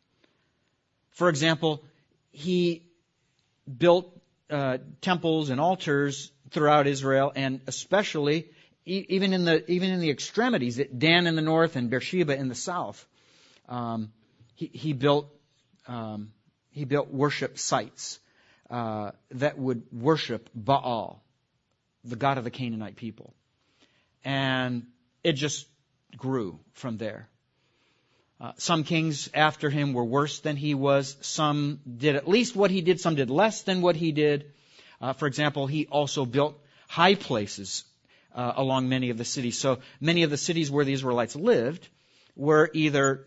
For 1.11 1.29
example, 1.29 1.83
he 2.31 2.87
built 3.77 4.21
uh, 4.51 4.79
temples 5.01 5.51
and 5.51 5.61
altars 5.61 6.31
throughout 6.51 6.87
Israel 6.87 7.33
and 7.35 7.61
especially 7.67 8.49
even 8.87 9.33
in 9.33 9.45
the 9.45 9.71
even 9.71 9.91
in 9.91 10.01
the 10.01 10.11
extremities, 10.11 10.77
Dan 10.77 11.27
in 11.27 11.37
the 11.37 11.43
north 11.43 11.77
and 11.77 11.89
Beersheba 11.89 12.37
in 12.37 12.49
the 12.49 12.55
south, 12.55 13.07
um, 13.69 14.13
he, 14.55 14.71
he, 14.73 14.93
built 14.93 15.27
um, 15.87 16.33
he 16.71 16.85
built 16.85 17.09
worship 17.09 17.59
sites 17.59 18.19
uh, 18.71 19.13
that 19.31 19.59
would 19.59 19.85
worship 19.91 20.51
Baal, 20.55 21.23
the 22.05 22.17
god 22.17 22.37
of 22.37 22.45
the 22.45 22.51
Canaanite 22.51 22.97
people, 22.97 23.33
and 24.23 24.87
it 25.23 25.33
just 25.33 25.67
grew 26.17 26.61
from 26.75 26.99
there. 26.99 27.29
Uh, 28.41 28.53
some 28.59 28.85
kings 28.85 29.31
after 29.33 29.71
him 29.71 29.95
were 29.95 30.05
worse 30.05 30.41
than 30.41 30.57
he 30.57 30.75
was. 30.75 31.17
Some 31.23 31.81
did 31.97 32.17
at 32.17 32.29
least 32.29 32.55
what 32.55 32.71
he 32.71 32.83
did. 32.83 33.01
Some 33.01 33.15
did 33.15 33.31
less 33.31 33.63
than 33.63 33.81
what 33.81 33.97
he 33.97 34.13
did. 34.13 34.53
Uh, 35.05 35.13
for 35.13 35.27
example, 35.27 35.67
he 35.67 35.87
also 35.87 36.25
built 36.25 36.59
high 36.89 37.15
places 37.15 37.85
uh, 38.35 38.55
along 38.57 38.89
many 38.89 39.11
of 39.11 39.19
the 39.19 39.25
cities. 39.25 39.59
So 39.59 39.81
many 40.01 40.23
of 40.23 40.31
the 40.31 40.39
cities 40.39 40.71
where 40.71 40.87
the 40.87 40.95
Israelites 40.95 41.37
lived 41.37 41.87
were 42.35 42.71
either 42.73 43.27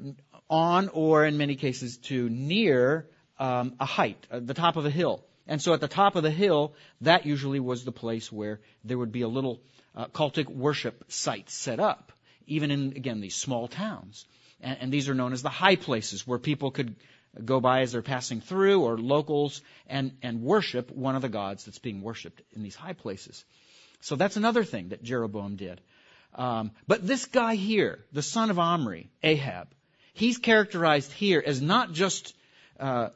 on 0.49 0.89
or 0.89 1.23
in 1.23 1.37
many 1.37 1.55
cases 1.55 1.97
to 2.09 2.29
near 2.29 3.05
um, 3.37 3.75
a 3.79 3.85
height, 3.85 4.25
uh, 4.31 4.39
the 4.39 4.55
top 4.55 4.75
of 4.75 4.87
a 4.87 4.89
hill. 4.89 5.23
And 5.45 5.61
so 5.61 5.71
at 5.73 5.79
the 5.79 5.87
top 5.87 6.15
of 6.15 6.23
the 6.23 6.31
hill, 6.31 6.73
that 7.01 7.27
usually 7.27 7.59
was 7.59 7.85
the 7.85 7.91
place 7.91 8.31
where 8.31 8.59
there 8.83 8.97
would 8.97 9.11
be 9.11 9.21
a 9.21 9.27
little 9.27 9.61
uh, 9.95 10.07
cultic 10.07 10.49
worship 10.49 11.05
site 11.09 11.47
set 11.51 11.79
up, 11.79 12.11
even 12.47 12.71
in, 12.71 12.93
again, 12.95 13.21
these 13.21 13.35
small 13.35 13.67
towns. 13.67 14.25
And, 14.61 14.77
and 14.81 14.91
these 14.91 15.09
are 15.09 15.13
known 15.13 15.31
as 15.31 15.43
the 15.43 15.49
high 15.49 15.75
places 15.75 16.25
where 16.25 16.39
people 16.39 16.71
could 16.71 16.95
go 17.45 17.59
by 17.59 17.81
as 17.81 17.91
they're 17.91 18.01
passing 18.01 18.41
through 18.41 18.81
or 18.81 18.97
locals 18.97 19.61
and, 19.87 20.17
and 20.21 20.41
worship 20.41 20.91
one 20.91 21.15
of 21.15 21.21
the 21.21 21.29
gods 21.29 21.65
that's 21.65 21.79
being 21.79 22.01
worshiped 22.01 22.41
in 22.55 22.63
these 22.63 22.75
high 22.75 22.93
places. 22.93 23.45
So 24.01 24.15
that's 24.15 24.37
another 24.37 24.63
thing 24.63 24.89
that 24.89 25.03
Jeroboam 25.03 25.55
did. 25.55 25.81
Um, 26.35 26.71
but 26.87 27.05
this 27.05 27.25
guy 27.25 27.55
here, 27.55 27.99
the 28.11 28.21
son 28.21 28.49
of 28.49 28.59
Omri, 28.59 29.09
Ahab, 29.23 29.69
he's 30.13 30.37
characterized 30.37 31.11
here 31.11 31.43
as 31.45 31.61
not 31.61 31.93
just 31.93 32.35
uh, 32.79 33.09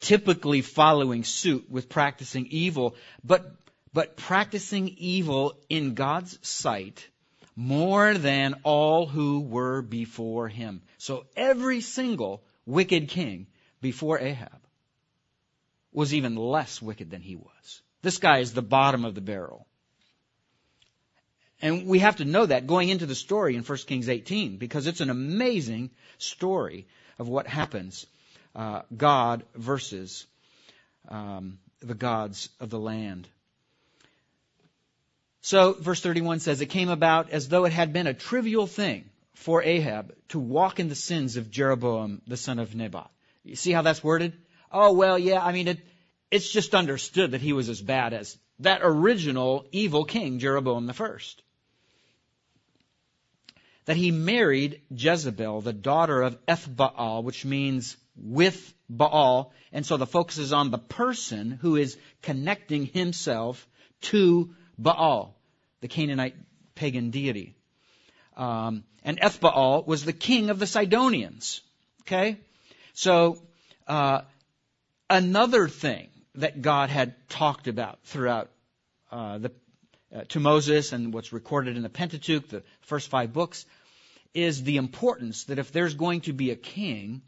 typically 0.00 0.62
following 0.62 1.24
suit 1.24 1.70
with 1.70 1.88
practicing 1.88 2.46
evil, 2.46 2.96
but 3.22 3.54
but 3.92 4.16
practicing 4.16 4.88
evil 4.98 5.58
in 5.68 5.94
God's 5.94 6.38
sight 6.42 7.08
more 7.56 8.14
than 8.14 8.54
all 8.62 9.06
who 9.06 9.40
were 9.40 9.82
before 9.82 10.48
him. 10.48 10.80
So 10.98 11.26
every 11.36 11.80
single 11.80 12.42
wicked 12.70 13.08
king 13.08 13.46
before 13.80 14.18
Ahab 14.18 14.60
was 15.92 16.14
even 16.14 16.36
less 16.36 16.80
wicked 16.80 17.10
than 17.10 17.20
he 17.20 17.36
was. 17.36 17.82
This 18.02 18.18
guy 18.18 18.38
is 18.38 18.52
the 18.52 18.62
bottom 18.62 19.04
of 19.04 19.14
the 19.14 19.20
barrel. 19.20 19.66
And 21.62 21.86
we 21.86 21.98
have 21.98 22.16
to 22.16 22.24
know 22.24 22.46
that 22.46 22.66
going 22.66 22.88
into 22.88 23.06
the 23.06 23.14
story 23.14 23.54
in 23.54 23.62
1 23.62 23.78
Kings 23.86 24.08
18 24.08 24.56
because 24.56 24.86
it's 24.86 25.00
an 25.00 25.10
amazing 25.10 25.90
story 26.18 26.86
of 27.18 27.28
what 27.28 27.46
happens 27.46 28.06
uh, 28.54 28.82
God 28.96 29.44
versus 29.54 30.26
um, 31.08 31.58
the 31.80 31.94
gods 31.94 32.48
of 32.60 32.70
the 32.70 32.78
land. 32.78 33.28
So, 35.42 35.72
verse 35.72 36.00
31 36.00 36.40
says, 36.40 36.60
It 36.60 36.66
came 36.66 36.88
about 36.88 37.30
as 37.30 37.48
though 37.48 37.64
it 37.64 37.72
had 37.72 37.92
been 37.92 38.06
a 38.06 38.14
trivial 38.14 38.66
thing 38.66 39.08
for 39.34 39.62
Ahab 39.62 40.14
to 40.28 40.38
walk 40.38 40.80
in 40.80 40.88
the 40.88 40.94
sins 40.94 41.36
of 41.36 41.50
Jeroboam, 41.50 42.22
the 42.26 42.36
son 42.36 42.58
of 42.58 42.74
Nebat. 42.74 43.10
You 43.44 43.56
see 43.56 43.72
how 43.72 43.82
that's 43.82 44.04
worded? 44.04 44.34
Oh, 44.70 44.92
well, 44.92 45.18
yeah, 45.18 45.44
I 45.44 45.52
mean, 45.52 45.68
it, 45.68 45.78
it's 46.30 46.50
just 46.50 46.74
understood 46.74 47.32
that 47.32 47.40
he 47.40 47.52
was 47.52 47.68
as 47.68 47.80
bad 47.80 48.12
as 48.12 48.38
that 48.60 48.80
original 48.82 49.66
evil 49.72 50.04
king, 50.04 50.38
Jeroboam 50.38 50.86
the 50.86 50.92
first. 50.92 51.42
That 53.86 53.96
he 53.96 54.10
married 54.10 54.82
Jezebel, 54.90 55.62
the 55.62 55.72
daughter 55.72 56.22
of 56.22 56.38
Ethbaal, 56.46 57.24
which 57.24 57.44
means 57.44 57.96
with 58.14 58.74
Baal. 58.88 59.52
And 59.72 59.84
so 59.84 59.96
the 59.96 60.06
focus 60.06 60.38
is 60.38 60.52
on 60.52 60.70
the 60.70 60.78
person 60.78 61.50
who 61.50 61.76
is 61.76 61.96
connecting 62.22 62.86
himself 62.86 63.66
to 64.02 64.54
Baal, 64.78 65.34
the 65.80 65.88
Canaanite 65.88 66.36
pagan 66.74 67.10
deity. 67.10 67.56
Um, 68.36 68.84
and 69.04 69.20
Ethbaal 69.20 69.86
was 69.86 70.04
the 70.04 70.12
king 70.12 70.50
of 70.50 70.58
the 70.58 70.66
Sidonians. 70.66 71.60
Okay? 72.02 72.38
So, 72.92 73.38
uh, 73.86 74.22
another 75.08 75.68
thing 75.68 76.08
that 76.36 76.62
God 76.62 76.90
had 76.90 77.14
talked 77.28 77.66
about 77.66 77.98
throughout 78.04 78.50
uh, 79.10 79.38
the, 79.38 79.52
uh, 80.14 80.22
to 80.28 80.40
Moses 80.40 80.92
and 80.92 81.12
what's 81.12 81.32
recorded 81.32 81.76
in 81.76 81.82
the 81.82 81.88
Pentateuch, 81.88 82.48
the 82.48 82.62
first 82.82 83.08
five 83.08 83.32
books, 83.32 83.66
is 84.34 84.62
the 84.62 84.76
importance 84.76 85.44
that 85.44 85.58
if 85.58 85.72
there's 85.72 85.94
going 85.94 86.20
to 86.22 86.32
be 86.32 86.50
a 86.50 86.56
king, 86.56 87.22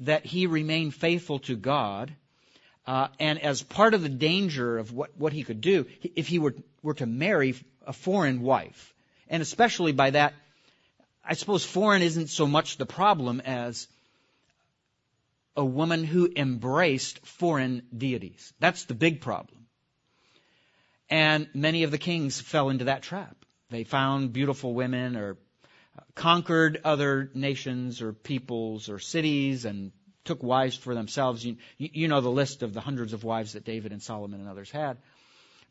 that 0.00 0.26
he 0.26 0.46
remain 0.46 0.90
faithful 0.90 1.38
to 1.40 1.56
God. 1.56 2.12
Uh, 2.86 3.08
and 3.20 3.40
as 3.40 3.62
part 3.62 3.94
of 3.94 4.02
the 4.02 4.08
danger 4.08 4.78
of 4.78 4.92
what, 4.92 5.16
what 5.16 5.32
he 5.32 5.44
could 5.44 5.60
do, 5.60 5.86
if 6.16 6.26
he 6.26 6.40
were, 6.40 6.54
were 6.82 6.94
to 6.94 7.06
marry 7.06 7.54
a 7.86 7.92
foreign 7.92 8.42
wife, 8.42 8.92
and 9.28 9.40
especially 9.40 9.92
by 9.92 10.10
that, 10.10 10.34
I 11.24 11.34
suppose 11.34 11.64
foreign 11.64 12.02
isn't 12.02 12.28
so 12.28 12.46
much 12.46 12.76
the 12.76 12.86
problem 12.86 13.40
as 13.40 13.88
a 15.56 15.64
woman 15.64 16.04
who 16.04 16.32
embraced 16.34 17.24
foreign 17.26 17.82
deities. 17.96 18.52
That's 18.58 18.84
the 18.84 18.94
big 18.94 19.20
problem. 19.20 19.66
And 21.08 21.48
many 21.54 21.82
of 21.82 21.90
the 21.90 21.98
kings 21.98 22.40
fell 22.40 22.70
into 22.70 22.84
that 22.84 23.02
trap. 23.02 23.36
They 23.70 23.84
found 23.84 24.32
beautiful 24.32 24.74
women 24.74 25.16
or 25.16 25.36
conquered 26.14 26.80
other 26.84 27.30
nations 27.34 28.00
or 28.00 28.12
peoples 28.12 28.88
or 28.88 28.98
cities 28.98 29.64
and 29.64 29.92
took 30.24 30.42
wives 30.42 30.76
for 30.76 30.94
themselves. 30.94 31.44
You, 31.44 31.56
you 31.78 32.08
know 32.08 32.20
the 32.20 32.30
list 32.30 32.62
of 32.62 32.72
the 32.72 32.80
hundreds 32.80 33.12
of 33.12 33.24
wives 33.24 33.52
that 33.52 33.64
David 33.64 33.92
and 33.92 34.02
Solomon 34.02 34.40
and 34.40 34.48
others 34.48 34.70
had. 34.70 34.98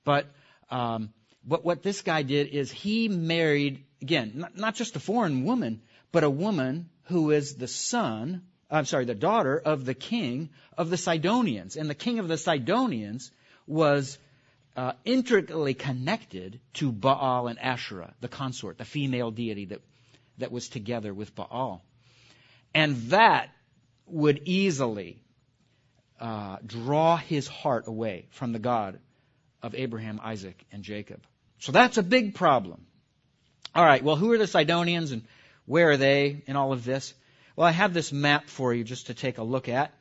But, 0.04 0.28
um, 0.70 1.14
but 1.46 1.64
what 1.64 1.84
this 1.84 2.02
guy 2.02 2.24
did 2.24 2.48
is 2.48 2.72
he 2.72 3.08
married, 3.08 3.84
again, 4.02 4.34
not, 4.36 4.58
not 4.58 4.76
just 4.76 4.96
a 4.96 5.00
foreign 5.00 5.44
woman, 5.44 5.82
but 6.12 6.24
a 6.24 6.30
woman 6.30 6.90
who 7.04 7.32
is 7.32 7.56
the 7.56 7.68
son 7.68 8.42
I'm 8.72 8.86
sorry, 8.86 9.04
the 9.04 9.14
daughter 9.14 9.60
of 9.60 9.84
the 9.84 9.94
king 9.94 10.50
of 10.78 10.90
the 10.90 10.98
Sidonians. 10.98 11.76
And 11.76 11.90
the 11.90 11.96
king 11.96 12.20
of 12.20 12.30
the 12.30 12.38
Sidonians 12.38 13.30
was 13.68 14.18
uh, 14.78 14.94
intricately 15.04 15.74
connected 15.74 16.62
to 16.76 16.92
Baal 16.92 17.48
and 17.48 17.60
Asherah, 17.60 18.14
the 18.22 18.30
consort, 18.30 18.78
the 18.78 18.86
female 18.86 19.30
deity 19.30 19.66
that, 19.66 19.82
that 20.38 20.52
was 20.52 20.70
together 20.70 21.14
with 21.14 21.36
Baal. 21.36 21.84
And 22.74 22.96
that 23.10 23.50
would 24.06 24.44
easily 24.46 25.22
uh, 26.20 26.58
draw 26.66 27.18
his 27.18 27.50
heart 27.50 27.88
away 27.88 28.28
from 28.32 28.54
the 28.54 28.60
God 28.60 29.00
of 29.62 29.76
Abraham, 29.76 30.22
Isaac, 30.24 30.64
and 30.72 30.82
Jacob. 30.82 31.22
So 31.60 31.74
that's 31.74 31.98
a 31.98 32.04
big 32.04 32.36
problem. 32.36 32.86
All 33.74 33.86
right, 33.86 34.04
well, 34.04 34.18
who 34.18 34.34
are 34.34 34.38
the 34.38 34.48
Sidonians 34.48 35.14
and 35.14 35.24
where 35.66 35.92
are 35.92 35.98
they 35.98 36.44
in 36.46 36.58
all 36.58 36.74
of 36.74 36.84
this? 36.84 37.14
Well, 37.56 37.66
I 37.66 37.72
have 37.72 37.94
this 37.94 38.12
map 38.12 38.50
for 38.50 38.74
you 38.74 38.84
just 38.84 39.08
to 39.08 39.14
take 39.14 39.38
a 39.38 39.44
look 39.44 39.70
at. 39.70 39.94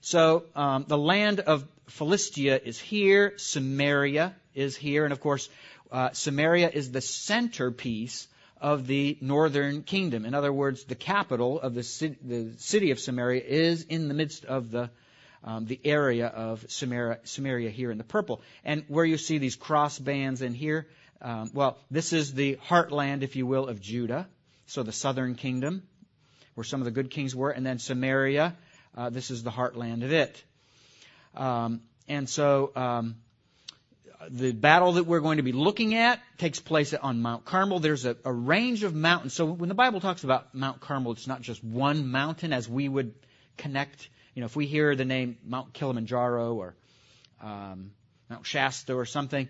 So 0.00 0.44
um, 0.56 0.86
the 0.88 0.96
land 0.96 1.40
of 1.40 1.66
Philistia 1.88 2.58
is 2.64 2.78
here, 2.78 3.34
Samaria 3.36 4.34
is 4.54 4.76
here, 4.76 5.04
and 5.04 5.12
of 5.12 5.20
course, 5.20 5.50
uh, 5.92 6.10
Samaria 6.12 6.70
is 6.72 6.90
the 6.90 7.02
centerpiece 7.02 8.28
of 8.62 8.86
the 8.86 9.18
northern 9.20 9.82
kingdom. 9.82 10.24
In 10.24 10.32
other 10.32 10.52
words, 10.52 10.84
the 10.84 10.94
capital 10.94 11.60
of 11.60 11.74
the 11.74 11.82
city, 11.82 12.16
the 12.22 12.52
city 12.56 12.92
of 12.92 12.98
Samaria 12.98 13.42
is 13.44 13.82
in 13.82 14.08
the 14.08 14.14
midst 14.14 14.46
of 14.46 14.70
the 14.70 14.88
um, 15.44 15.66
the 15.66 15.80
area 15.84 16.26
of 16.26 16.64
Samaria, 16.68 17.20
Samaria 17.24 17.70
here 17.70 17.90
in 17.90 17.98
the 17.98 18.04
purple. 18.04 18.42
And 18.64 18.84
where 18.88 19.04
you 19.04 19.18
see 19.18 19.38
these 19.38 19.54
cross 19.54 19.98
bands 19.98 20.42
in 20.42 20.52
here, 20.52 20.88
um, 21.20 21.50
well, 21.52 21.78
this 21.90 22.12
is 22.12 22.34
the 22.34 22.56
heartland, 22.68 23.22
if 23.22 23.36
you 23.36 23.46
will, 23.46 23.68
of 23.68 23.80
Judah. 23.80 24.28
So 24.66 24.82
the 24.82 24.92
southern 24.92 25.34
kingdom 25.34 25.82
where 26.54 26.64
some 26.64 26.80
of 26.80 26.84
the 26.86 26.90
good 26.90 27.08
kings 27.10 27.36
were, 27.36 27.50
and 27.50 27.64
then 27.64 27.78
Samaria. 27.78 28.56
Uh, 28.96 29.10
this 29.10 29.30
is 29.30 29.44
the 29.44 29.50
heartland 29.50 30.02
of 30.02 30.12
it. 30.12 30.42
Um, 31.36 31.82
and 32.08 32.28
so 32.28 32.72
um, 32.74 33.14
the 34.28 34.52
battle 34.52 34.94
that 34.94 35.04
we're 35.04 35.20
going 35.20 35.36
to 35.36 35.44
be 35.44 35.52
looking 35.52 35.94
at 35.94 36.20
takes 36.36 36.58
place 36.58 36.92
on 36.94 37.22
Mount 37.22 37.44
Carmel. 37.44 37.78
There's 37.78 38.04
a, 38.04 38.16
a, 38.24 38.32
range 38.32 38.82
of 38.82 38.92
mountains. 38.94 39.34
So 39.34 39.44
when 39.44 39.68
the 39.68 39.74
Bible 39.76 40.00
talks 40.00 40.24
about 40.24 40.52
Mount 40.52 40.80
Carmel, 40.80 41.12
it's 41.12 41.28
not 41.28 41.42
just 41.42 41.62
one 41.62 42.08
mountain 42.08 42.52
as 42.52 42.68
we 42.68 42.88
would 42.88 43.14
connect. 43.56 44.08
You 44.34 44.40
know, 44.40 44.46
if 44.46 44.56
we 44.56 44.66
hear 44.66 44.96
the 44.96 45.04
name 45.04 45.38
Mount 45.44 45.72
Kilimanjaro 45.72 46.54
or 46.54 46.74
um, 47.40 47.92
Mount 48.28 48.44
Shasta 48.44 48.94
or 48.94 49.06
something, 49.06 49.48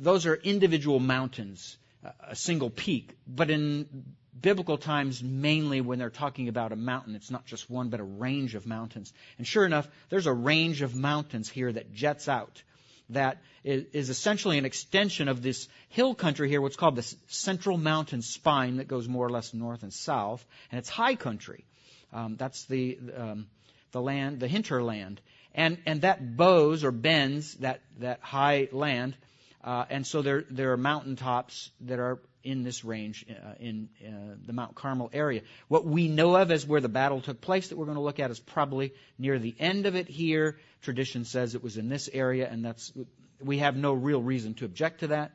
those 0.00 0.26
are 0.26 0.34
individual 0.34 1.00
mountains, 1.00 1.76
a 2.20 2.36
single 2.36 2.70
peak. 2.70 3.16
But 3.26 3.50
in 3.50 4.04
biblical 4.40 4.78
times, 4.78 5.22
mainly 5.22 5.80
when 5.80 5.98
they're 5.98 6.10
talking 6.10 6.48
about 6.48 6.72
a 6.72 6.76
mountain, 6.76 7.14
it's 7.14 7.30
not 7.30 7.46
just 7.46 7.70
one, 7.70 7.88
but 7.88 8.00
a 8.00 8.04
range 8.04 8.54
of 8.54 8.66
mountains. 8.66 9.12
And 9.38 9.46
sure 9.46 9.64
enough, 9.64 9.88
there's 10.08 10.26
a 10.26 10.32
range 10.32 10.82
of 10.82 10.94
mountains 10.94 11.48
here 11.48 11.72
that 11.72 11.92
jets 11.92 12.28
out 12.28 12.62
that 13.10 13.38
is 13.62 14.10
essentially 14.10 14.58
an 14.58 14.64
extension 14.64 15.28
of 15.28 15.42
this 15.42 15.68
hill 15.88 16.14
country 16.14 16.48
here, 16.48 16.60
what's 16.60 16.76
called 16.76 16.96
the 16.96 17.14
central 17.28 17.76
mountain 17.76 18.22
spine 18.22 18.76
that 18.76 18.88
goes 18.88 19.08
more 19.08 19.26
or 19.26 19.30
less 19.30 19.54
north 19.54 19.82
and 19.82 19.92
south, 19.92 20.44
and 20.70 20.78
it's 20.78 20.88
high 20.88 21.14
country. 21.14 21.64
Um, 22.12 22.36
that's 22.36 22.64
the 22.64 22.98
um, 23.16 23.46
the 23.92 24.00
land, 24.00 24.40
the 24.40 24.48
hinterland, 24.48 25.20
and 25.54 25.78
and 25.86 26.02
that 26.02 26.36
bows 26.36 26.84
or 26.84 26.90
bends 26.90 27.54
that 27.54 27.80
that 27.98 28.20
high 28.20 28.68
land, 28.72 29.16
uh, 29.66 29.84
and 29.90 30.06
so 30.06 30.22
there 30.22 30.44
there 30.48 30.72
are 30.72 30.76
mountaintops 30.76 31.72
that 31.80 31.98
are 31.98 32.20
in 32.44 32.62
this 32.62 32.84
range 32.84 33.26
uh, 33.28 33.54
in 33.58 33.88
uh, 34.06 34.36
the 34.46 34.52
Mount 34.52 34.76
Carmel 34.76 35.10
area. 35.12 35.42
What 35.66 35.84
we 35.84 36.06
know 36.06 36.36
of 36.36 36.52
as 36.52 36.64
where 36.64 36.80
the 36.80 36.88
battle 36.88 37.20
took 37.20 37.40
place 37.40 37.68
that 37.68 37.76
we're 37.76 37.86
going 37.86 37.96
to 37.96 38.02
look 38.02 38.20
at 38.20 38.30
is 38.30 38.38
probably 38.38 38.94
near 39.18 39.40
the 39.40 39.56
end 39.58 39.86
of 39.86 39.96
it 39.96 40.08
here. 40.08 40.56
Tradition 40.82 41.24
says 41.24 41.56
it 41.56 41.64
was 41.64 41.76
in 41.76 41.88
this 41.88 42.08
area, 42.12 42.48
and 42.48 42.64
that's 42.64 42.92
we 43.40 43.58
have 43.58 43.76
no 43.76 43.92
real 43.92 44.22
reason 44.22 44.54
to 44.54 44.64
object 44.64 45.00
to 45.00 45.08
that. 45.08 45.32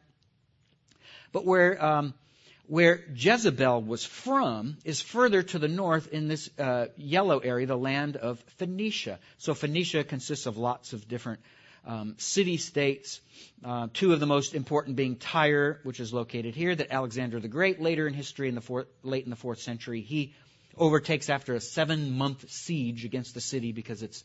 But 1.33 1.45
where 1.45 1.83
um, 1.83 2.13
where 2.67 3.03
Jezebel 3.13 3.81
was 3.81 4.05
from 4.05 4.77
is 4.85 5.01
further 5.01 5.43
to 5.43 5.59
the 5.59 5.67
north 5.67 6.07
in 6.13 6.29
this 6.29 6.49
uh, 6.57 6.85
yellow 6.95 7.39
area, 7.39 7.67
the 7.67 7.77
land 7.77 8.15
of 8.15 8.39
Phoenicia. 8.59 9.19
So 9.39 9.53
Phoenicia 9.53 10.05
consists 10.05 10.45
of 10.45 10.57
lots 10.57 10.93
of 10.93 11.05
different 11.05 11.41
um, 11.85 12.15
city 12.17 12.57
states. 12.57 13.21
Uh, 13.63 13.87
two 13.93 14.13
of 14.13 14.19
the 14.19 14.25
most 14.25 14.53
important 14.53 14.95
being 14.95 15.15
Tyre, 15.15 15.79
which 15.83 15.99
is 15.99 16.13
located 16.13 16.55
here, 16.55 16.75
that 16.75 16.91
Alexander 16.91 17.39
the 17.39 17.47
Great, 17.47 17.81
later 17.81 18.07
in 18.07 18.13
history, 18.13 18.49
in 18.49 18.55
the 18.55 18.61
fourth, 18.61 18.87
late 19.03 19.23
in 19.23 19.29
the 19.29 19.35
fourth 19.35 19.59
century, 19.59 20.01
he 20.01 20.33
overtakes 20.77 21.29
after 21.29 21.53
a 21.53 21.61
seven 21.61 22.17
month 22.17 22.49
siege 22.49 23.05
against 23.05 23.33
the 23.33 23.41
city 23.41 23.71
because 23.71 24.03
it's 24.03 24.23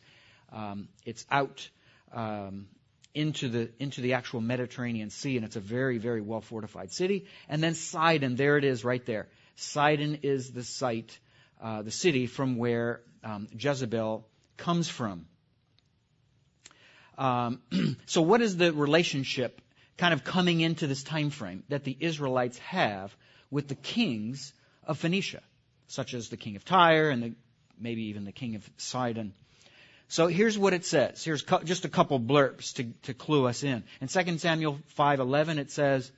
um, 0.52 0.88
it's 1.04 1.26
out 1.30 1.68
um, 2.12 2.68
into 3.14 3.48
the 3.48 3.70
into 3.78 4.00
the 4.00 4.14
actual 4.14 4.40
Mediterranean 4.40 5.10
Sea, 5.10 5.36
and 5.36 5.44
it's 5.44 5.56
a 5.56 5.60
very 5.60 5.98
very 5.98 6.20
well 6.20 6.40
fortified 6.40 6.92
city. 6.92 7.26
And 7.48 7.62
then 7.62 7.74
Sidon, 7.74 8.36
there 8.36 8.58
it 8.58 8.64
is, 8.64 8.84
right 8.84 9.04
there. 9.06 9.28
Sidon 9.56 10.20
is 10.22 10.50
the 10.52 10.62
site, 10.62 11.18
uh, 11.62 11.82
the 11.82 11.90
city 11.90 12.26
from 12.26 12.56
where 12.56 13.00
um, 13.24 13.48
Jezebel 13.58 14.26
comes 14.56 14.88
from. 14.88 15.26
Um, 17.18 17.60
so, 18.06 18.22
what 18.22 18.42
is 18.42 18.56
the 18.56 18.72
relationship 18.72 19.60
kind 19.96 20.12
of 20.12 20.24
coming 20.24 20.60
into 20.60 20.86
this 20.86 21.02
time 21.02 21.30
frame 21.30 21.62
that 21.68 21.84
the 21.84 21.96
Israelites 21.98 22.58
have 22.58 23.16
with 23.50 23.68
the 23.68 23.74
kings 23.74 24.52
of 24.84 24.98
Phoenicia, 24.98 25.42
such 25.88 26.14
as 26.14 26.28
the 26.28 26.36
king 26.36 26.56
of 26.56 26.64
Tyre 26.64 27.10
and 27.10 27.22
the, 27.22 27.34
maybe 27.78 28.04
even 28.04 28.24
the 28.24 28.32
king 28.32 28.54
of 28.56 28.70
Sidon. 28.76 29.32
So 30.08 30.28
here's 30.28 30.56
what 30.56 30.72
it 30.72 30.84
says. 30.84 31.24
Here's 31.24 31.42
just 31.64 31.84
a 31.84 31.88
couple 31.88 32.20
blurbs 32.20 32.74
to, 32.74 32.84
to 33.04 33.14
clue 33.14 33.46
us 33.46 33.64
in. 33.64 33.82
In 34.00 34.08
2 34.08 34.38
Samuel 34.38 34.78
5:11 34.96 35.58
it 35.58 35.70
says, 35.70 36.12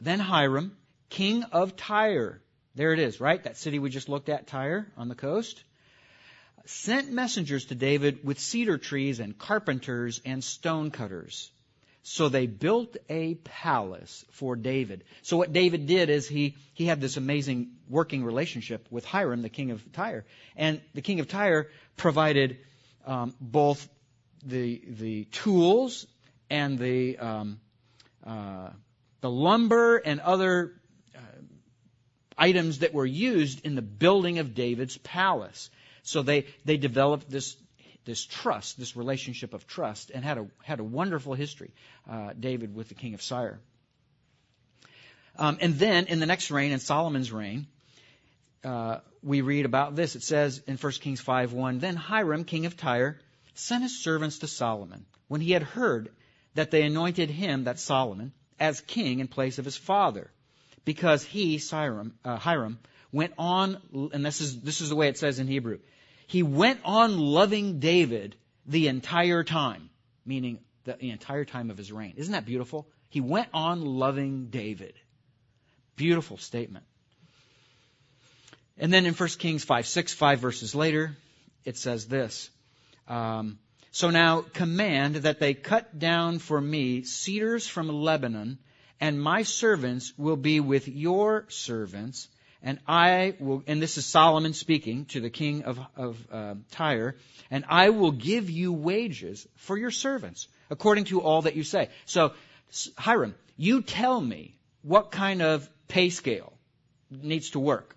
"Then 0.00 0.18
Hiram, 0.18 0.76
king 1.08 1.44
of 1.44 1.76
Tyre, 1.76 2.40
there 2.74 2.92
it 2.92 2.98
is, 2.98 3.20
right? 3.20 3.42
That 3.42 3.58
city 3.58 3.78
we 3.78 3.90
just 3.90 4.08
looked 4.08 4.28
at, 4.28 4.48
Tyre, 4.48 4.90
on 4.96 5.08
the 5.08 5.14
coast, 5.14 5.62
sent 6.64 7.10
messengers 7.10 7.66
to 7.66 7.74
David 7.74 8.24
with 8.24 8.38
cedar 8.38 8.78
trees 8.78 9.20
and 9.20 9.36
carpenters 9.36 10.20
and 10.24 10.42
stone 10.42 10.90
cutters. 10.90 11.50
So 12.04 12.28
they 12.28 12.46
built 12.46 12.96
a 13.08 13.34
palace 13.34 14.24
for 14.32 14.56
David. 14.56 15.04
So 15.22 15.36
what 15.36 15.52
David 15.52 15.86
did 15.86 16.10
is 16.10 16.28
he, 16.28 16.56
he 16.74 16.84
had 16.86 17.00
this 17.00 17.16
amazing 17.16 17.70
working 17.88 18.24
relationship 18.24 18.88
with 18.90 19.04
Hiram, 19.04 19.42
the 19.42 19.48
king 19.48 19.70
of 19.70 19.92
Tyre. 19.92 20.24
And 20.56 20.80
the 20.94 21.02
king 21.02 21.20
of 21.20 21.28
Tyre 21.28 21.68
provided 21.96 22.58
um, 23.06 23.34
both 23.40 23.88
the, 24.44 24.82
the 24.86 25.24
tools 25.26 26.06
and 26.50 26.76
the, 26.76 27.18
um, 27.18 27.60
uh, 28.26 28.70
the 29.20 29.30
lumber 29.30 29.96
and 29.98 30.18
other 30.20 30.74
uh, 31.14 31.20
items 32.36 32.80
that 32.80 32.92
were 32.92 33.06
used 33.06 33.64
in 33.64 33.76
the 33.76 33.82
building 33.82 34.40
of 34.40 34.54
David's 34.54 34.98
palace. 34.98 35.70
So 36.02 36.22
they, 36.22 36.46
they 36.64 36.76
developed 36.76 37.30
this 37.30 37.56
this 38.04 38.24
trust, 38.24 38.78
this 38.78 38.96
relationship 38.96 39.54
of 39.54 39.66
trust, 39.66 40.10
and 40.12 40.24
had 40.24 40.38
a 40.38 40.46
had 40.64 40.80
a 40.80 40.84
wonderful 40.84 41.34
history. 41.34 41.70
Uh, 42.10 42.32
David 42.38 42.74
with 42.74 42.88
the 42.88 42.94
king 42.94 43.14
of 43.14 43.22
Tyre. 43.22 43.60
Um, 45.38 45.58
and 45.60 45.78
then 45.78 46.06
in 46.06 46.20
the 46.20 46.26
next 46.26 46.50
reign, 46.50 46.72
in 46.72 46.78
Solomon's 46.78 47.32
reign, 47.32 47.66
uh, 48.64 48.98
we 49.22 49.40
read 49.40 49.64
about 49.64 49.96
this. 49.96 50.14
It 50.16 50.22
says 50.22 50.62
in 50.66 50.76
1 50.76 50.92
Kings 51.00 51.22
5:1, 51.22 51.80
Then 51.80 51.96
Hiram, 51.96 52.44
king 52.44 52.66
of 52.66 52.76
Tyre, 52.76 53.18
sent 53.54 53.82
his 53.82 54.02
servants 54.02 54.38
to 54.38 54.46
Solomon 54.46 55.06
when 55.28 55.40
he 55.40 55.52
had 55.52 55.62
heard 55.62 56.10
that 56.54 56.70
they 56.70 56.82
anointed 56.82 57.30
him, 57.30 57.64
that 57.64 57.78
Solomon, 57.78 58.32
as 58.58 58.80
king 58.80 59.20
in 59.20 59.28
place 59.28 59.58
of 59.58 59.64
his 59.64 59.76
father, 59.76 60.30
because 60.84 61.24
he, 61.24 61.60
uh, 61.72 62.36
Hiram, 62.36 62.78
went 63.12 63.34
on, 63.38 64.10
and 64.12 64.24
this 64.24 64.40
is 64.40 64.60
this 64.60 64.80
is 64.80 64.88
the 64.88 64.96
way 64.96 65.08
it 65.08 65.18
says 65.18 65.38
in 65.38 65.46
Hebrew. 65.46 65.78
He 66.26 66.42
went 66.42 66.80
on 66.84 67.18
loving 67.18 67.78
David 67.78 68.36
the 68.66 68.88
entire 68.88 69.44
time, 69.44 69.90
meaning 70.24 70.58
the, 70.84 70.94
the 70.94 71.10
entire 71.10 71.44
time 71.44 71.70
of 71.70 71.76
his 71.76 71.92
reign. 71.92 72.14
Isn't 72.16 72.32
that 72.32 72.46
beautiful? 72.46 72.86
He 73.10 73.20
went 73.20 73.48
on 73.52 73.82
loving 73.84 74.46
David. 74.46 74.94
Beautiful 75.96 76.38
statement. 76.38 76.86
And 78.78 78.92
then 78.92 79.04
in 79.04 79.14
1 79.14 79.28
Kings 79.38 79.64
5, 79.64 79.86
6, 79.86 80.14
5 80.14 80.38
verses 80.40 80.74
later, 80.74 81.14
it 81.64 81.76
says 81.76 82.06
this. 82.06 82.50
Um, 83.06 83.58
so 83.90 84.08
now 84.08 84.40
command 84.40 85.16
that 85.16 85.38
they 85.38 85.52
cut 85.52 85.98
down 85.98 86.38
for 86.38 86.58
me 86.58 87.04
cedars 87.04 87.66
from 87.66 87.88
Lebanon, 87.88 88.58
and 88.98 89.20
my 89.20 89.42
servants 89.42 90.14
will 90.16 90.36
be 90.36 90.60
with 90.60 90.88
your 90.88 91.44
servants, 91.48 92.28
and 92.62 92.78
I 92.86 93.34
will, 93.40 93.62
and 93.66 93.82
this 93.82 93.98
is 93.98 94.06
Solomon 94.06 94.52
speaking 94.52 95.06
to 95.06 95.20
the 95.20 95.30
king 95.30 95.64
of, 95.64 95.80
of 95.96 96.26
uh, 96.30 96.54
Tyre, 96.70 97.16
and 97.50 97.64
I 97.68 97.90
will 97.90 98.12
give 98.12 98.50
you 98.50 98.72
wages 98.72 99.46
for 99.56 99.76
your 99.76 99.90
servants, 99.90 100.46
according 100.70 101.04
to 101.06 101.20
all 101.20 101.42
that 101.42 101.56
you 101.56 101.64
say. 101.64 101.88
So, 102.06 102.32
Hiram, 102.96 103.34
you 103.56 103.82
tell 103.82 104.20
me 104.20 104.54
what 104.82 105.10
kind 105.10 105.42
of 105.42 105.68
pay 105.88 106.10
scale 106.10 106.52
needs 107.10 107.50
to 107.50 107.58
work, 107.58 107.96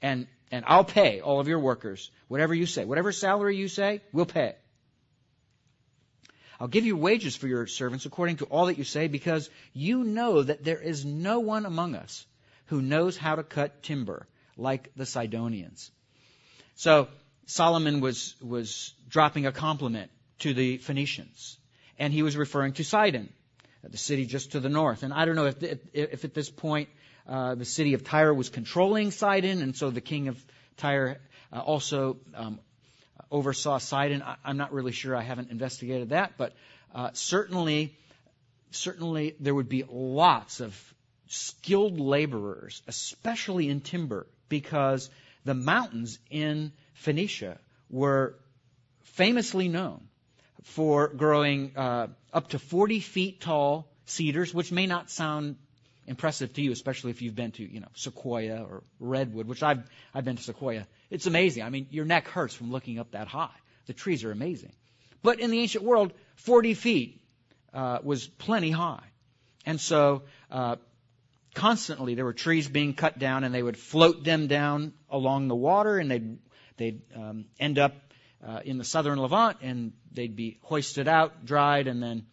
and, 0.00 0.28
and 0.52 0.64
I'll 0.68 0.84
pay 0.84 1.20
all 1.20 1.40
of 1.40 1.48
your 1.48 1.58
workers 1.58 2.10
whatever 2.28 2.54
you 2.54 2.66
say. 2.66 2.84
Whatever 2.84 3.10
salary 3.10 3.56
you 3.56 3.68
say, 3.68 4.02
we'll 4.12 4.26
pay. 4.26 4.54
I'll 6.58 6.68
give 6.68 6.86
you 6.86 6.96
wages 6.96 7.36
for 7.36 7.48
your 7.48 7.66
servants 7.66 8.06
according 8.06 8.36
to 8.36 8.46
all 8.46 8.66
that 8.66 8.78
you 8.78 8.84
say, 8.84 9.08
because 9.08 9.50
you 9.74 10.04
know 10.04 10.42
that 10.42 10.64
there 10.64 10.80
is 10.80 11.04
no 11.04 11.40
one 11.40 11.66
among 11.66 11.94
us 11.96 12.24
who 12.66 12.82
knows 12.82 13.16
how 13.16 13.36
to 13.36 13.42
cut 13.42 13.82
timber, 13.82 14.26
like 14.56 14.90
the 14.96 15.06
Sidonians. 15.06 15.90
So 16.74 17.08
Solomon 17.46 18.00
was, 18.00 18.34
was 18.42 18.94
dropping 19.08 19.46
a 19.46 19.52
compliment 19.52 20.10
to 20.40 20.52
the 20.52 20.78
Phoenicians, 20.78 21.58
and 21.98 22.12
he 22.12 22.22
was 22.22 22.36
referring 22.36 22.74
to 22.74 22.84
Sidon, 22.84 23.32
the 23.82 23.96
city 23.96 24.26
just 24.26 24.52
to 24.52 24.60
the 24.60 24.68
north. 24.68 25.02
And 25.02 25.12
I 25.12 25.24
don't 25.24 25.36
know 25.36 25.46
if, 25.46 25.62
if 25.92 26.24
at 26.24 26.34
this 26.34 26.50
point 26.50 26.88
uh, 27.28 27.54
the 27.54 27.64
city 27.64 27.94
of 27.94 28.04
Tyre 28.04 28.34
was 28.34 28.50
controlling 28.50 29.10
Sidon, 29.10 29.62
and 29.62 29.76
so 29.76 29.90
the 29.90 30.00
king 30.00 30.28
of 30.28 30.44
Tyre 30.76 31.18
uh, 31.52 31.60
also 31.60 32.18
um, 32.34 32.60
oversaw 33.30 33.78
Sidon. 33.78 34.22
I, 34.22 34.36
am 34.44 34.56
not 34.56 34.72
really 34.72 34.92
sure. 34.92 35.16
I 35.16 35.22
haven't 35.22 35.50
investigated 35.50 36.10
that, 36.10 36.34
but 36.36 36.52
uh, 36.94 37.10
certainly, 37.12 37.96
certainly 38.70 39.34
there 39.40 39.54
would 39.54 39.68
be 39.68 39.84
lots 39.88 40.60
of 40.60 40.94
skilled 41.28 41.98
laborers, 41.98 42.82
especially 42.86 43.68
in 43.68 43.80
timber, 43.80 44.26
because 44.48 45.10
the 45.44 45.54
mountains 45.54 46.18
in 46.30 46.72
Phoenicia 46.94 47.58
were 47.90 48.34
famously 49.02 49.68
known 49.68 50.00
for 50.62 51.08
growing 51.08 51.72
uh, 51.76 52.08
up 52.32 52.48
to 52.48 52.58
40 52.58 53.00
feet 53.00 53.40
tall 53.40 53.88
cedars, 54.04 54.52
which 54.52 54.72
may 54.72 54.86
not 54.86 55.10
sound 55.10 55.56
impressive 56.06 56.52
to 56.54 56.62
you, 56.62 56.72
especially 56.72 57.10
if 57.10 57.22
you've 57.22 57.34
been 57.34 57.52
to, 57.52 57.62
you 57.62 57.80
know, 57.80 57.88
Sequoia 57.94 58.62
or 58.62 58.82
Redwood, 59.00 59.46
which 59.46 59.62
I've, 59.62 59.82
I've 60.14 60.24
been 60.24 60.36
to 60.36 60.42
Sequoia. 60.42 60.86
It's 61.10 61.26
amazing. 61.26 61.62
I 61.62 61.70
mean, 61.70 61.86
your 61.90 62.04
neck 62.04 62.28
hurts 62.28 62.54
from 62.54 62.70
looking 62.70 62.98
up 62.98 63.12
that 63.12 63.28
high. 63.28 63.54
The 63.86 63.92
trees 63.92 64.24
are 64.24 64.30
amazing. 64.30 64.72
But 65.22 65.40
in 65.40 65.50
the 65.50 65.60
ancient 65.60 65.84
world, 65.84 66.12
40 66.36 66.74
feet 66.74 67.20
uh, 67.72 67.98
was 68.02 68.26
plenty 68.26 68.70
high. 68.70 69.02
And 69.64 69.80
so 69.80 70.22
uh, 70.50 70.76
constantly 71.56 72.14
there 72.14 72.24
were 72.26 72.34
trees 72.34 72.68
being 72.68 72.92
cut 72.92 73.18
down 73.18 73.42
and 73.42 73.54
they 73.54 73.62
would 73.62 73.78
float 73.78 74.22
them 74.22 74.46
down 74.46 74.92
along 75.10 75.48
the 75.48 75.56
water 75.56 75.98
and 75.98 76.10
they'd, 76.10 76.38
they'd 76.76 77.00
um, 77.16 77.46
end 77.58 77.78
up 77.78 77.94
uh, 78.46 78.60
in 78.64 78.76
the 78.76 78.84
southern 78.84 79.18
Levant 79.18 79.56
and 79.62 79.92
they'd 80.12 80.36
be 80.36 80.58
hoisted 80.62 81.08
out, 81.08 81.44
dried, 81.46 81.86
and 81.88 82.02
then 82.02 82.26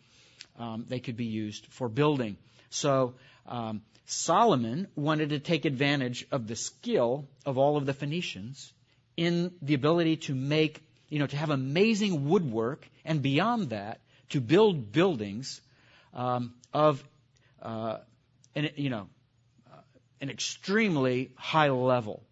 um, 0.60 0.86
they 0.90 1.00
could 1.00 1.16
be 1.16 1.26
used 1.26 1.66
for 1.68 1.88
building. 1.88 2.36
So 2.70 3.14
um, 3.48 3.82
Solomon 4.06 4.88
wanted 4.96 5.30
to 5.30 5.40
take 5.40 5.64
advantage 5.64 6.28
of 6.30 6.46
the 6.48 6.58
skill 6.58 7.26
of 7.46 7.58
all 7.58 7.78
of 7.78 7.86
the 7.86 7.94
Phoenicians 7.94 8.74
in 9.16 9.54
the 9.62 9.74
ability 9.74 10.18
to 10.18 10.36
make, 10.36 10.84
you 11.08 11.20
know, 11.20 11.28
to 11.28 11.38
have 11.38 11.50
amazing 11.50 12.28
woodwork 12.28 12.86
and 13.06 13.22
beyond 13.22 13.70
that, 13.70 14.02
to 14.30 14.42
build 14.42 14.92
buildings 14.92 15.62
um, 16.14 16.54
of 16.74 17.02
uh, 17.62 18.00
an, 18.56 18.70
you 18.76 18.90
know, 18.90 19.08
an 20.24 20.30
extremely 20.30 21.32
high 21.36 21.70
level. 21.70 22.24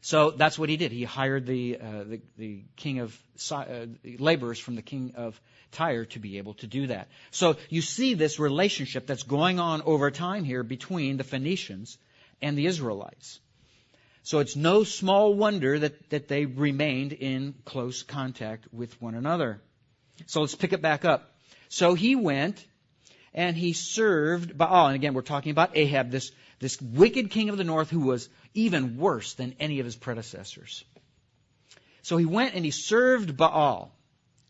So 0.00 0.30
that's 0.30 0.58
what 0.58 0.70
he 0.70 0.78
did. 0.78 0.90
He 0.90 1.04
hired 1.04 1.44
the 1.44 1.78
uh, 1.78 2.04
the, 2.04 2.20
the, 2.38 2.62
king 2.76 3.00
of 3.00 3.14
uh, 3.50 3.86
laborers 4.18 4.58
from 4.58 4.74
the 4.74 4.82
king 4.82 5.12
of 5.16 5.38
Tyre 5.70 6.06
to 6.06 6.18
be 6.18 6.38
able 6.38 6.54
to 6.54 6.66
do 6.66 6.86
that. 6.86 7.08
So 7.30 7.56
you 7.68 7.82
see 7.82 8.14
this 8.14 8.38
relationship 8.38 9.06
that's 9.06 9.24
going 9.24 9.60
on 9.60 9.82
over 9.82 10.10
time 10.10 10.44
here 10.44 10.62
between 10.62 11.18
the 11.18 11.24
Phoenicians 11.24 11.98
and 12.40 12.56
the 12.56 12.64
Israelites. 12.64 13.38
So 14.22 14.38
it's 14.38 14.56
no 14.56 14.84
small 14.84 15.34
wonder 15.34 15.78
that, 15.78 16.08
that 16.08 16.28
they 16.28 16.46
remained 16.46 17.12
in 17.12 17.54
close 17.66 18.02
contact 18.02 18.72
with 18.72 19.00
one 19.02 19.14
another. 19.14 19.60
So 20.26 20.40
let's 20.40 20.54
pick 20.54 20.72
it 20.72 20.80
back 20.80 21.04
up. 21.04 21.32
So 21.68 21.92
he 21.92 22.16
went 22.16 22.66
and 23.34 23.56
he 23.56 23.72
served 23.72 24.56
Baal. 24.56 24.86
And 24.86 24.96
again, 24.96 25.14
we're 25.14 25.22
talking 25.22 25.50
about 25.50 25.76
Ahab, 25.76 26.10
this, 26.10 26.32
this 26.58 26.80
wicked 26.80 27.30
king 27.30 27.48
of 27.48 27.56
the 27.56 27.64
north 27.64 27.90
who 27.90 28.00
was 28.00 28.28
even 28.54 28.98
worse 28.98 29.34
than 29.34 29.54
any 29.60 29.80
of 29.80 29.86
his 29.86 29.96
predecessors. 29.96 30.84
So 32.02 32.16
he 32.16 32.24
went 32.24 32.54
and 32.54 32.64
he 32.64 32.70
served 32.70 33.36
Baal 33.36 33.92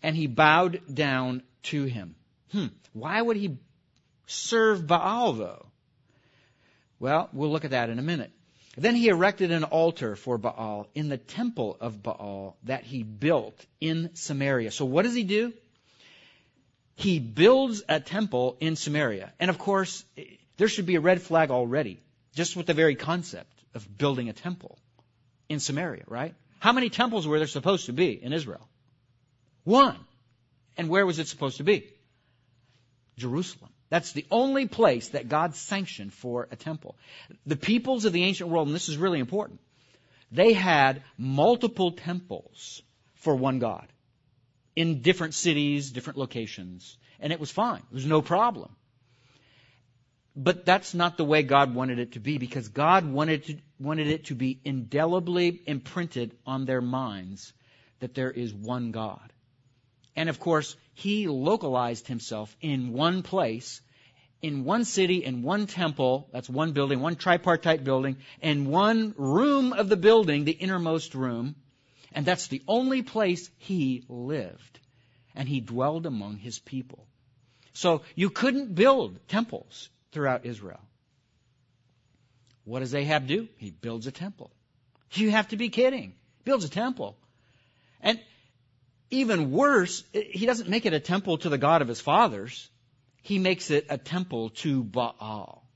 and 0.03 0.15
he 0.17 0.27
bowed 0.27 0.81
down 0.93 1.43
to 1.65 1.85
him. 1.85 2.15
Hmm, 2.53 2.67
why 2.93 3.21
would 3.21 3.37
he 3.37 3.59
serve 4.27 4.87
Baal 4.87 5.33
though? 5.33 5.67
Well, 7.01 7.29
we'll 7.33 7.51
look 7.51 7.65
at 7.65 7.73
that 7.73 7.91
in 7.91 7.99
a 7.99 8.03
minute. 8.03 8.33
Then 8.77 8.95
he 8.95 9.09
erected 9.09 9.51
an 9.51 9.65
altar 9.65 10.15
for 10.15 10.39
Baal 10.39 10.89
in 10.95 11.09
the 11.09 11.17
temple 11.17 11.77
of 11.81 12.03
Baal 12.03 12.57
that 12.65 12.85
he 12.85 13.03
built 13.03 13.67
in 13.81 14.11
Samaria. 14.15 14.71
So 14.71 14.85
what 14.85 15.03
does 15.03 15.15
he 15.15 15.25
do? 15.25 15.53
He 16.99 17.21
builds 17.21 17.85
a 17.89 18.01
temple 18.01 18.57
in 18.59 18.75
Samaria. 18.75 19.33
And 19.39 19.51
of 19.51 19.59
course, 19.59 20.05
there 20.57 20.67
should 20.67 20.85
be 20.85 20.97
a 20.97 21.01
red 21.01 21.23
flag 21.23 21.53
already, 21.53 22.01
just 22.35 22.57
with 22.57 22.67
the 22.67 22.75
very 22.75 22.97
concept 22.97 23.53
of 23.73 23.87
building 23.97 24.29
a 24.29 24.33
temple 24.33 24.77
in 25.49 25.61
Samaria, 25.61 26.03
right? 26.09 26.35
How 26.59 26.73
many 26.73 26.91
temples 26.91 27.25
were 27.25 27.39
there 27.39 27.47
supposed 27.47 27.87
to 27.87 27.93
be 27.93 28.21
in 28.21 28.33
Israel? 28.33 28.69
One. 29.63 29.97
And 30.77 30.89
where 30.89 31.07
was 31.07 31.21
it 31.21 31.29
supposed 31.29 31.59
to 31.59 31.63
be? 31.63 31.89
Jerusalem. 33.17 33.71
That's 33.91 34.11
the 34.11 34.27
only 34.29 34.67
place 34.67 35.11
that 35.11 35.29
God 35.29 35.55
sanctioned 35.55 36.13
for 36.13 36.49
a 36.51 36.57
temple. 36.57 36.97
The 37.47 37.57
peoples 37.57 38.07
of 38.07 38.13
the 38.13 38.25
ancient 38.25 38.51
world, 38.51 38.67
and 38.67 38.75
this 38.75 38.89
is 38.89 38.97
really 38.97 39.21
important, 39.21 39.61
they 40.33 40.53
had 40.53 41.05
multiple 41.17 41.93
temples 41.93 42.83
for 43.15 43.37
one 43.37 43.61
God 43.61 43.87
in 44.79 45.01
different 45.03 45.35
cities, 45.35 45.91
different 45.91 46.21
locations, 46.21 46.97
and 47.19 47.33
it 47.33 47.41
was 47.41 47.51
fine. 47.51 47.83
There 47.91 47.97
was 47.97 48.07
no 48.07 48.23
problem. 48.23 48.71
But 50.37 50.65
that's 50.65 50.95
not 50.95 51.17
the 51.17 51.25
way 51.25 51.43
God 51.43 51.75
wanted 51.75 51.99
it 51.99 52.13
to 52.13 52.21
be 52.21 52.39
because 52.39 52.69
God 52.69 53.05
wanted, 53.05 53.43
to, 53.47 53.57
wanted 53.81 54.07
it 54.07 54.27
to 54.27 54.37
be 54.37 54.61
indelibly 54.65 55.61
imprinted 55.67 56.37
on 56.47 56.65
their 56.65 56.81
minds 56.81 57.53
that 57.99 58.15
there 58.15 58.31
is 58.31 58.55
one 58.55 58.93
God. 58.93 59.33
And 60.15 60.29
of 60.29 60.39
course, 60.39 60.77
He 60.95 61.27
localized 61.27 62.07
Himself 62.07 62.57
in 62.61 62.93
one 62.93 63.25
place, 63.25 63.81
in 64.43 64.63
one 64.65 64.85
city, 64.85 65.25
in 65.25 65.43
one 65.43 65.67
temple, 65.67 66.29
that's 66.33 66.49
one 66.49 66.71
building, 66.71 67.01
one 67.01 67.17
tripartite 67.17 67.83
building, 67.83 68.19
and 68.41 68.69
one 68.69 69.13
room 69.19 69.73
of 69.73 69.89
the 69.89 69.97
building, 69.97 70.45
the 70.45 70.53
innermost 70.53 71.17
room, 71.17 71.57
and 72.13 72.25
that's 72.27 72.49
the 72.49 72.63
only 72.67 73.03
place 73.03 73.51
He 73.59 74.05
lived. 74.09 74.81
And 75.35 75.49
He 75.49 75.61
dwelled 75.61 76.07
among 76.07 76.37
His 76.39 76.59
people. 76.59 77.07
So 77.73 78.03
you 78.15 78.31
couldn't 78.31 78.75
build 78.75 79.19
temples 79.29 79.89
throughout 80.13 80.45
Israel. 80.45 80.81
What 82.65 82.81
does 82.81 82.95
Ahab 82.95 83.27
do? 83.27 83.49
He 83.57 83.71
builds 83.71 84.07
a 84.07 84.13
temple. 84.13 84.51
You 85.15 85.31
have 85.31 85.49
to 85.49 85.57
be 85.57 85.69
kidding. 85.69 86.15
Builds 86.45 86.65
a 86.65 86.69
temple. 86.69 87.17
And 88.01 88.21
even 89.11 89.51
worse, 89.53 90.05
he 90.13 90.45
doesn't 90.45 90.69
make 90.69 90.85
it 90.87 90.93
a 90.93 91.01
temple 91.01 91.39
to 91.39 91.49
the 91.49 91.59
God 91.59 91.83
of 91.83 91.89
his 91.89 92.01
fathers. 92.01 92.69
He 93.23 93.39
makes 93.39 93.71
it 93.71 93.87
a 93.89 93.99
temple 93.99 94.51
to 94.51 94.83
Baal. 94.83 95.67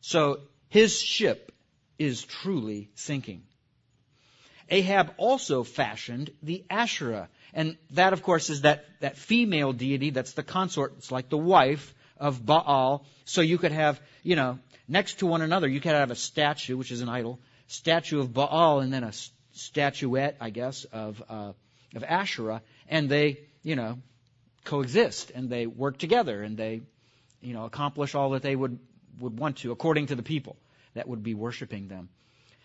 So 0.00 0.40
his 0.68 1.00
ship 1.00 1.52
is 1.98 2.22
truly 2.22 2.90
sinking. 2.94 3.42
Ahab 4.72 5.12
also 5.18 5.64
fashioned 5.64 6.30
the 6.42 6.64
Asherah. 6.70 7.28
And 7.52 7.76
that, 7.90 8.14
of 8.14 8.22
course, 8.22 8.48
is 8.48 8.62
that, 8.62 8.86
that 9.00 9.18
female 9.18 9.74
deity 9.74 10.10
that's 10.10 10.32
the 10.32 10.42
consort. 10.42 10.94
It's 10.96 11.12
like 11.12 11.28
the 11.28 11.36
wife 11.36 11.94
of 12.16 12.44
Baal. 12.44 13.04
So 13.26 13.42
you 13.42 13.58
could 13.58 13.72
have, 13.72 14.00
you 14.22 14.34
know, 14.34 14.58
next 14.88 15.18
to 15.18 15.26
one 15.26 15.42
another, 15.42 15.68
you 15.68 15.80
could 15.80 15.92
have 15.92 16.10
a 16.10 16.16
statue, 16.16 16.78
which 16.78 16.90
is 16.90 17.02
an 17.02 17.10
idol, 17.10 17.38
statue 17.66 18.20
of 18.20 18.32
Baal, 18.32 18.80
and 18.80 18.90
then 18.90 19.04
a 19.04 19.12
statuette, 19.52 20.38
I 20.40 20.48
guess, 20.48 20.84
of, 20.84 21.22
uh, 21.28 21.52
of 21.94 22.04
Asherah, 22.04 22.62
and 22.88 23.10
they, 23.10 23.40
you 23.62 23.76
know, 23.76 23.98
coexist, 24.64 25.32
and 25.34 25.50
they 25.50 25.66
work 25.66 25.98
together, 25.98 26.42
and 26.42 26.56
they, 26.56 26.80
you 27.42 27.52
know, 27.52 27.66
accomplish 27.66 28.14
all 28.14 28.30
that 28.30 28.42
they 28.42 28.56
would, 28.56 28.78
would 29.20 29.38
want 29.38 29.58
to, 29.58 29.72
according 29.72 30.06
to 30.06 30.14
the 30.14 30.22
people 30.22 30.56
that 30.94 31.06
would 31.06 31.22
be 31.22 31.34
worshiping 31.34 31.88
them. 31.88 32.08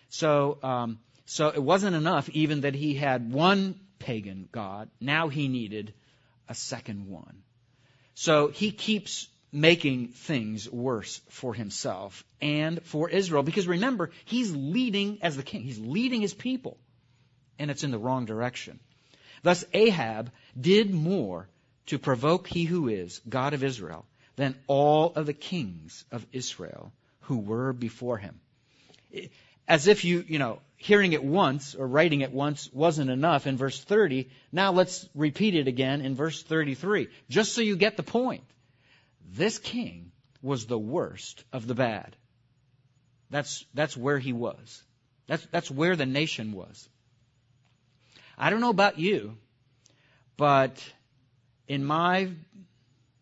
So, 0.08 0.58
um, 0.62 0.98
so 1.30 1.48
it 1.48 1.62
wasn't 1.62 1.94
enough 1.94 2.30
even 2.30 2.62
that 2.62 2.74
he 2.74 2.94
had 2.94 3.30
one 3.30 3.78
pagan 3.98 4.48
god. 4.50 4.88
Now 4.98 5.28
he 5.28 5.46
needed 5.48 5.92
a 6.48 6.54
second 6.54 7.06
one. 7.06 7.42
So 8.14 8.48
he 8.48 8.70
keeps 8.70 9.28
making 9.52 10.08
things 10.08 10.70
worse 10.70 11.20
for 11.28 11.52
himself 11.52 12.24
and 12.40 12.82
for 12.82 13.10
Israel. 13.10 13.42
Because 13.42 13.68
remember, 13.68 14.10
he's 14.24 14.56
leading 14.56 15.18
as 15.20 15.36
the 15.36 15.42
king. 15.42 15.60
He's 15.60 15.78
leading 15.78 16.22
his 16.22 16.32
people. 16.32 16.78
And 17.58 17.70
it's 17.70 17.84
in 17.84 17.90
the 17.90 17.98
wrong 17.98 18.24
direction. 18.24 18.80
Thus 19.42 19.66
Ahab 19.74 20.32
did 20.58 20.94
more 20.94 21.46
to 21.88 21.98
provoke 21.98 22.48
he 22.48 22.64
who 22.64 22.88
is, 22.88 23.20
God 23.28 23.52
of 23.52 23.62
Israel, 23.62 24.06
than 24.36 24.58
all 24.66 25.12
of 25.14 25.26
the 25.26 25.34
kings 25.34 26.06
of 26.10 26.26
Israel 26.32 26.90
who 27.20 27.36
were 27.36 27.74
before 27.74 28.16
him. 28.16 28.40
As 29.68 29.86
if 29.86 30.04
you, 30.04 30.24
you 30.26 30.38
know, 30.38 30.60
hearing 30.76 31.12
it 31.12 31.22
once 31.22 31.74
or 31.74 31.86
writing 31.86 32.22
it 32.22 32.32
once 32.32 32.70
wasn't 32.72 33.10
enough 33.10 33.46
in 33.46 33.56
verse 33.56 33.78
30, 33.78 34.30
now 34.50 34.72
let's 34.72 35.06
repeat 35.14 35.54
it 35.54 35.68
again 35.68 36.00
in 36.00 36.14
verse 36.14 36.42
33, 36.42 37.08
just 37.28 37.54
so 37.54 37.60
you 37.60 37.76
get 37.76 37.96
the 37.96 38.02
point. 38.02 38.44
This 39.30 39.58
king 39.58 40.10
was 40.40 40.66
the 40.66 40.78
worst 40.78 41.44
of 41.52 41.66
the 41.66 41.74
bad. 41.74 42.16
That's, 43.28 43.64
that's 43.74 43.96
where 43.96 44.18
he 44.18 44.32
was. 44.32 44.82
That's, 45.26 45.44
that's 45.46 45.70
where 45.70 45.96
the 45.96 46.06
nation 46.06 46.52
was. 46.52 46.88
I 48.38 48.48
don't 48.50 48.60
know 48.60 48.70
about 48.70 48.98
you, 48.98 49.36
but 50.38 50.82
in 51.66 51.84
my, 51.84 52.30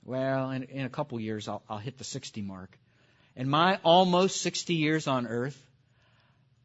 well, 0.05 0.51
in, 0.51 0.65
in 0.65 0.85
a 0.85 0.91
couple 0.91 1.19
years, 1.19 1.49
I'll, 1.49 1.63
I'll 1.69 1.79
hit 1.79 1.99
the 1.99 2.05
60 2.05 2.43
mark. 2.43 2.79
In 3.35 3.49
my 3.49 3.81
almost 3.83 4.41
60 4.43 4.75
years 4.75 5.09
on 5.09 5.27
earth, 5.27 5.61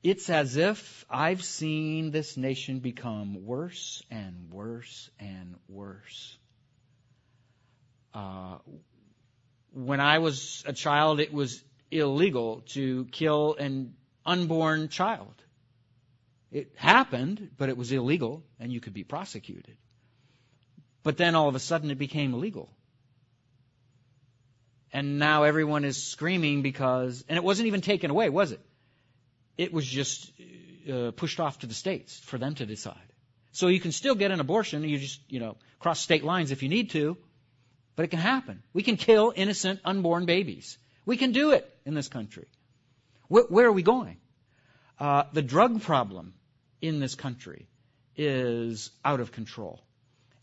it's 0.03 0.29
as 0.29 0.57
if 0.57 1.05
I've 1.09 1.43
seen 1.43 2.11
this 2.11 2.35
nation 2.35 2.79
become 2.79 3.45
worse 3.45 4.01
and 4.09 4.51
worse 4.51 5.09
and 5.19 5.55
worse. 5.67 6.37
Uh, 8.13 8.57
when 9.73 9.99
I 9.99 10.19
was 10.19 10.63
a 10.65 10.73
child, 10.73 11.19
it 11.19 11.31
was 11.31 11.63
illegal 11.91 12.61
to 12.69 13.05
kill 13.11 13.55
an 13.55 13.93
unborn 14.25 14.89
child. 14.89 15.33
It 16.51 16.73
happened, 16.75 17.51
but 17.57 17.69
it 17.69 17.77
was 17.77 17.91
illegal, 17.91 18.43
and 18.59 18.71
you 18.73 18.81
could 18.81 18.93
be 18.93 19.03
prosecuted. 19.03 19.77
But 21.03 21.17
then 21.17 21.35
all 21.35 21.47
of 21.47 21.55
a 21.55 21.59
sudden 21.59 21.91
it 21.91 21.97
became 21.97 22.33
legal. 22.33 22.69
And 24.91 25.19
now 25.19 25.43
everyone 25.43 25.85
is 25.85 26.01
screaming 26.01 26.63
because, 26.63 27.23
and 27.29 27.37
it 27.37 27.43
wasn't 27.43 27.67
even 27.67 27.81
taken 27.81 28.11
away, 28.11 28.29
was 28.29 28.51
it? 28.51 28.59
It 29.61 29.71
was 29.71 29.85
just 29.85 30.31
uh, 30.91 31.11
pushed 31.11 31.39
off 31.39 31.59
to 31.59 31.67
the 31.67 31.75
states 31.75 32.17
for 32.19 32.39
them 32.39 32.55
to 32.55 32.65
decide. 32.65 33.09
So 33.51 33.67
you 33.67 33.79
can 33.79 33.91
still 33.91 34.15
get 34.15 34.31
an 34.31 34.39
abortion. 34.39 34.83
You 34.83 34.97
just, 34.97 35.19
you 35.29 35.39
know, 35.39 35.57
cross 35.77 35.99
state 35.99 36.23
lines 36.23 36.49
if 36.51 36.63
you 36.63 36.69
need 36.69 36.89
to. 36.91 37.15
But 37.95 38.05
it 38.05 38.07
can 38.07 38.19
happen. 38.19 38.63
We 38.73 38.81
can 38.81 38.97
kill 38.97 39.31
innocent 39.35 39.79
unborn 39.85 40.25
babies. 40.25 40.79
We 41.05 41.15
can 41.17 41.31
do 41.31 41.51
it 41.51 41.69
in 41.85 41.93
this 41.93 42.07
country. 42.07 42.47
Where, 43.27 43.43
where 43.49 43.67
are 43.67 43.71
we 43.71 43.83
going? 43.83 44.17
Uh, 44.99 45.23
the 45.31 45.43
drug 45.43 45.81
problem 45.83 46.33
in 46.81 46.99
this 46.99 47.13
country 47.13 47.67
is 48.15 48.89
out 49.05 49.19
of 49.19 49.31
control. 49.31 49.83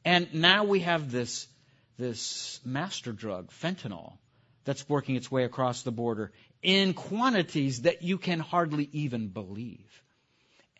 And 0.04 0.32
now 0.32 0.62
we 0.62 0.80
have 0.80 1.10
this, 1.10 1.48
this 1.96 2.60
master 2.64 3.12
drug, 3.12 3.50
fentanyl, 3.50 4.18
that's 4.64 4.88
working 4.88 5.16
its 5.16 5.30
way 5.30 5.44
across 5.44 5.82
the 5.82 5.90
border 5.90 6.30
in 6.62 6.94
quantities 6.94 7.82
that 7.82 8.02
you 8.02 8.18
can 8.18 8.40
hardly 8.40 8.88
even 8.92 9.28
believe. 9.28 10.02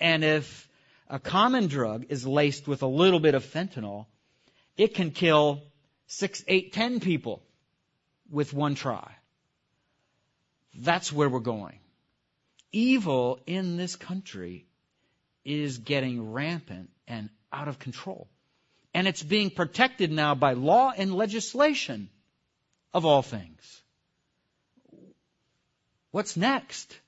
And 0.01 0.25
if 0.25 0.69
a 1.09 1.19
common 1.19 1.67
drug 1.69 2.07
is 2.09 2.27
laced 2.27 2.69
with 2.69 2.83
a 2.83 2.87
little 2.87 3.21
bit 3.21 3.35
of 3.35 3.45
fentanyl, 3.45 4.07
it 4.77 4.95
can 4.95 5.11
kill 5.11 5.63
six, 6.07 6.45
eight, 6.49 6.73
ten 6.73 7.01
people 7.01 7.43
with 8.31 8.53
one 8.53 8.75
try. 8.75 9.15
That's 10.75 11.13
where 11.13 11.29
we're 11.29 11.41
going. 11.41 11.79
Evil 12.71 13.41
in 13.47 13.77
this 13.77 13.97
country 13.97 14.67
is 15.45 15.79
getting 15.79 16.33
rampant 16.33 16.91
and 17.07 17.31
out 17.53 17.69
of 17.69 17.79
control. 17.79 18.29
And 18.95 19.09
it's 19.09 19.23
being 19.23 19.51
protected 19.51 20.13
now 20.13 20.35
by 20.35 20.53
law 20.53 20.93
and 20.97 21.15
legislation 21.15 22.11
of 22.93 23.05
all 23.05 23.23
things. 23.23 23.83
What's 26.19 26.37
next? 26.37 26.99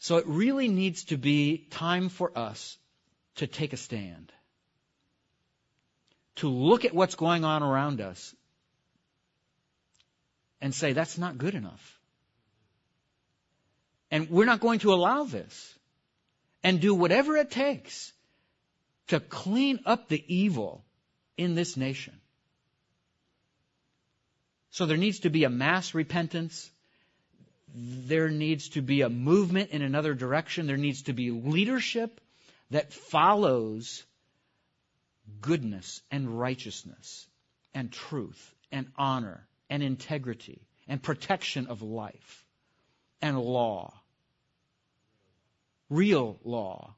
So 0.00 0.16
it 0.16 0.26
really 0.26 0.66
needs 0.66 1.04
to 1.04 1.16
be 1.16 1.58
time 1.70 2.08
for 2.08 2.36
us 2.36 2.76
to 3.36 3.46
take 3.46 3.72
a 3.72 3.76
stand 3.76 4.32
to 6.34 6.48
look 6.48 6.84
at 6.84 6.92
what's 6.92 7.14
going 7.14 7.44
on 7.44 7.62
around 7.62 8.00
us 8.00 8.34
and 10.60 10.74
say, 10.74 10.92
that's 10.92 11.16
not 11.18 11.38
good 11.38 11.54
enough. 11.54 12.00
And 14.10 14.28
we're 14.28 14.50
not 14.52 14.58
going 14.58 14.80
to 14.80 14.92
allow 14.92 15.22
this. 15.22 15.78
And 16.64 16.80
do 16.80 16.96
whatever 16.96 17.36
it 17.36 17.52
takes 17.52 18.12
to 19.06 19.20
clean 19.20 19.78
up 19.86 20.08
the 20.08 20.24
evil 20.26 20.84
in 21.36 21.54
this 21.54 21.76
nation. 21.76 22.21
So 24.72 24.86
there 24.86 24.96
needs 24.96 25.20
to 25.20 25.30
be 25.30 25.44
a 25.44 25.50
mass 25.50 25.92
repentance. 25.92 26.70
There 27.74 28.30
needs 28.30 28.70
to 28.70 28.80
be 28.80 29.02
a 29.02 29.10
movement 29.10 29.70
in 29.70 29.82
another 29.82 30.14
direction. 30.14 30.66
There 30.66 30.78
needs 30.78 31.02
to 31.02 31.12
be 31.12 31.30
leadership 31.30 32.22
that 32.70 32.90
follows 32.90 34.02
goodness 35.42 36.00
and 36.10 36.40
righteousness 36.40 37.26
and 37.74 37.92
truth 37.92 38.54
and 38.72 38.86
honor 38.96 39.46
and 39.68 39.82
integrity 39.82 40.62
and 40.88 41.02
protection 41.02 41.66
of 41.66 41.82
life 41.82 42.46
and 43.20 43.38
law. 43.38 43.92
Real 45.90 46.40
law. 46.44 46.94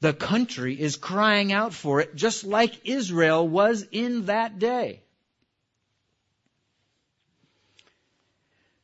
The 0.00 0.12
country 0.12 0.78
is 0.78 0.96
crying 0.96 1.54
out 1.54 1.72
for 1.72 2.02
it, 2.02 2.14
just 2.14 2.44
like 2.44 2.86
Israel 2.86 3.48
was 3.48 3.86
in 3.90 4.26
that 4.26 4.58
day. 4.58 5.02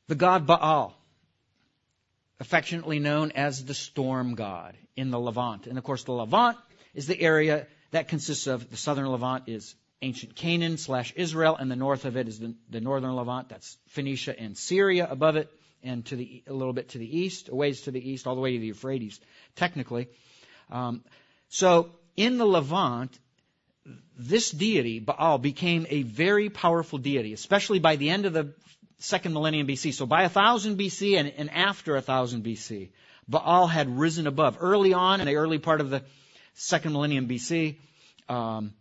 The 0.09 0.14
god 0.14 0.47
Baal, 0.47 0.97
affectionately 2.38 2.99
known 2.99 3.33
as 3.33 3.64
the 3.64 3.75
storm 3.75 4.35
god 4.35 4.77
in 4.95 5.11
the 5.11 5.19
Levant. 5.19 5.66
And 5.66 5.79
of 5.79 5.85
course, 5.85 6.05
the 6.05 6.12
Levant 6.12 6.57
is 6.95 7.07
the 7.07 7.21
area 7.21 7.66
that 7.90 8.09
consists 8.09 8.47
of 8.47 8.71
the 8.71 8.77
southern 8.77 9.09
Levant 9.09 9.45
is 9.49 9.75
ancient 10.03 10.37
Canaan 10.37 10.77
slash 10.77 11.12
Israel, 11.16 11.57
and 11.57 11.71
the 11.71 11.77
north 11.77 12.05
of 12.05 12.16
it 12.16 12.29
is 12.29 12.38
the, 12.38 12.55
the 12.71 12.81
northern 12.81 13.14
Levant. 13.16 13.49
That's 13.49 13.77
Phoenicia 13.88 14.38
and 14.38 14.57
Syria 14.57 15.09
above 15.11 15.37
it, 15.37 15.51
and 15.83 16.05
to 16.07 16.16
the 16.16 16.42
a 16.47 16.53
little 16.53 16.73
bit 16.73 16.90
to 16.90 16.99
the 16.99 17.19
east, 17.19 17.49
a 17.49 17.55
ways 17.55 17.83
to 17.83 17.90
the 17.90 18.11
east, 18.11 18.27
all 18.27 18.35
the 18.35 18.40
way 18.40 18.53
to 18.53 18.59
the 18.59 18.66
Euphrates, 18.66 19.21
technically. 19.57 20.09
Um, 20.71 21.03
so 21.49 21.90
in 22.16 22.38
the 22.38 22.47
Levant, 22.47 23.19
this 24.16 24.51
deity, 24.51 24.99
Baal, 25.01 25.38
became 25.38 25.87
a 25.88 26.03
very 26.03 26.49
powerful 26.49 26.99
deity, 26.99 27.33
especially 27.33 27.79
by 27.79 27.97
the 27.97 28.11
end 28.11 28.27
of 28.27 28.33
the 28.33 28.55
second 28.98 29.32
millennium 29.32 29.66
BC. 29.66 29.92
So 29.94 30.06
by 30.06 30.22
1000 30.22 30.78
BC 30.78 31.18
and, 31.18 31.32
and 31.37 31.50
after 31.50 31.94
1000 31.94 32.44
BC, 32.44 32.90
Baal 33.28 33.66
had 33.66 33.98
risen 33.98 34.26
above. 34.26 34.59
Early 34.61 34.92
on, 34.92 35.20
in 35.20 35.26
the 35.26 35.37
early 35.37 35.59
part 35.59 35.80
of 35.80 35.90
the 35.90 36.02
second 36.54 36.92
millennium 36.92 37.28
BC, 37.28 37.76
um, 38.28 38.72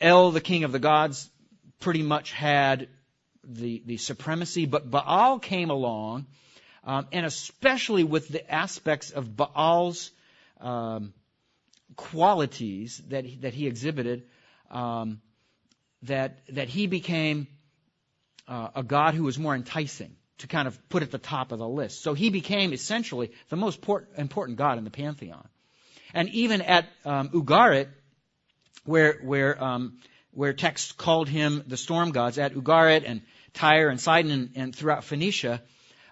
El, 0.00 0.30
the 0.32 0.40
king 0.40 0.64
of 0.64 0.72
the 0.72 0.78
gods, 0.78 1.30
pretty 1.80 2.02
much 2.02 2.32
had 2.32 2.88
the, 3.44 3.82
the 3.86 3.96
supremacy, 3.96 4.66
but 4.66 4.90
Baal 4.90 5.38
came 5.38 5.70
along, 5.70 6.26
um, 6.84 7.06
and 7.12 7.24
especially 7.24 8.04
with 8.04 8.28
the 8.28 8.50
aspects 8.50 9.10
of 9.10 9.36
Baal's 9.36 10.10
um, 10.60 11.12
qualities 11.96 13.02
that 13.08 13.24
he, 13.24 13.36
that 13.36 13.54
he 13.54 13.66
exhibited, 13.66 14.24
um, 14.70 15.20
that 16.02 16.40
that 16.48 16.68
he 16.68 16.86
became 16.86 17.46
uh, 18.48 18.68
a 18.74 18.82
god 18.82 19.14
who 19.14 19.24
was 19.24 19.38
more 19.38 19.54
enticing 19.54 20.14
to 20.38 20.46
kind 20.46 20.68
of 20.68 20.88
put 20.88 21.02
at 21.02 21.10
the 21.10 21.18
top 21.18 21.52
of 21.52 21.58
the 21.58 21.68
list. 21.68 22.02
So 22.02 22.14
he 22.14 22.30
became 22.30 22.72
essentially 22.72 23.30
the 23.48 23.56
most 23.56 23.80
port, 23.80 24.08
important 24.16 24.58
god 24.58 24.78
in 24.78 24.84
the 24.84 24.90
pantheon. 24.90 25.46
And 26.12 26.28
even 26.30 26.60
at 26.60 26.86
um, 27.04 27.30
Ugarit, 27.30 27.88
where 28.84 29.18
where 29.22 29.62
um, 29.62 29.98
where 30.32 30.52
texts 30.52 30.92
called 30.92 31.28
him 31.28 31.62
the 31.66 31.76
storm 31.76 32.10
gods, 32.10 32.38
at 32.38 32.54
Ugarit 32.54 33.04
and 33.06 33.22
Tyre 33.52 33.88
and 33.88 34.00
Sidon 34.00 34.30
and, 34.30 34.50
and 34.56 34.76
throughout 34.76 35.04
Phoenicia, 35.04 35.62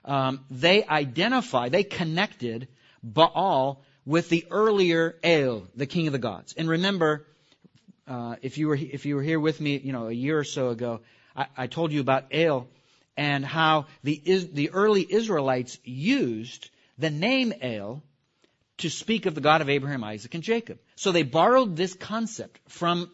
um, 0.05 0.45
they 0.51 0.85
identify, 0.85 1.69
they 1.69 1.85
connected 1.85 2.69
Baal 3.03 3.83
with 4.05 4.29
the 4.29 4.47
earlier 4.51 5.17
El, 5.23 5.69
the 5.77 5.87
king 5.87 6.07
of 6.07 6.13
the 6.13 6.19
gods. 6.19 6.55
And 6.57 6.69
remember, 6.69 7.27
uh, 8.07 8.37
if 8.43 8.59
you 8.59 8.69
were 8.69 8.77
if 8.77 9.07
you 9.07 9.17
were 9.17 9.23
here 9.23 9.41
with 9.41 9.61
me, 9.61 9.77
you 9.79 9.93
know, 9.93 10.09
a 10.09 10.13
year 10.13 10.39
or 10.39 10.45
so 10.45 10.71
ago, 10.71 11.01
I, 11.37 11.47
I 11.57 11.67
told 11.67 11.93
you 11.93 12.01
about 12.01 12.27
El 12.31 12.69
and 13.17 13.45
how 13.45 13.87
the 14.03 14.21
the 14.53 14.71
early 14.71 15.07
Israelites 15.09 15.79
used 15.85 16.71
the 16.99 17.11
name 17.11 17.53
El 17.61 18.03
to 18.79 18.91
speak 18.91 19.27
of 19.27 19.35
the 19.35 19.41
God 19.41 19.61
of 19.61 19.69
Abraham, 19.69 20.03
Isaac, 20.05 20.35
and 20.35 20.43
Jacob. 20.43 20.79
So 20.97 21.13
they 21.13 21.23
borrowed 21.23 21.77
this 21.77 21.95
concept 21.95 22.59
from 22.69 23.11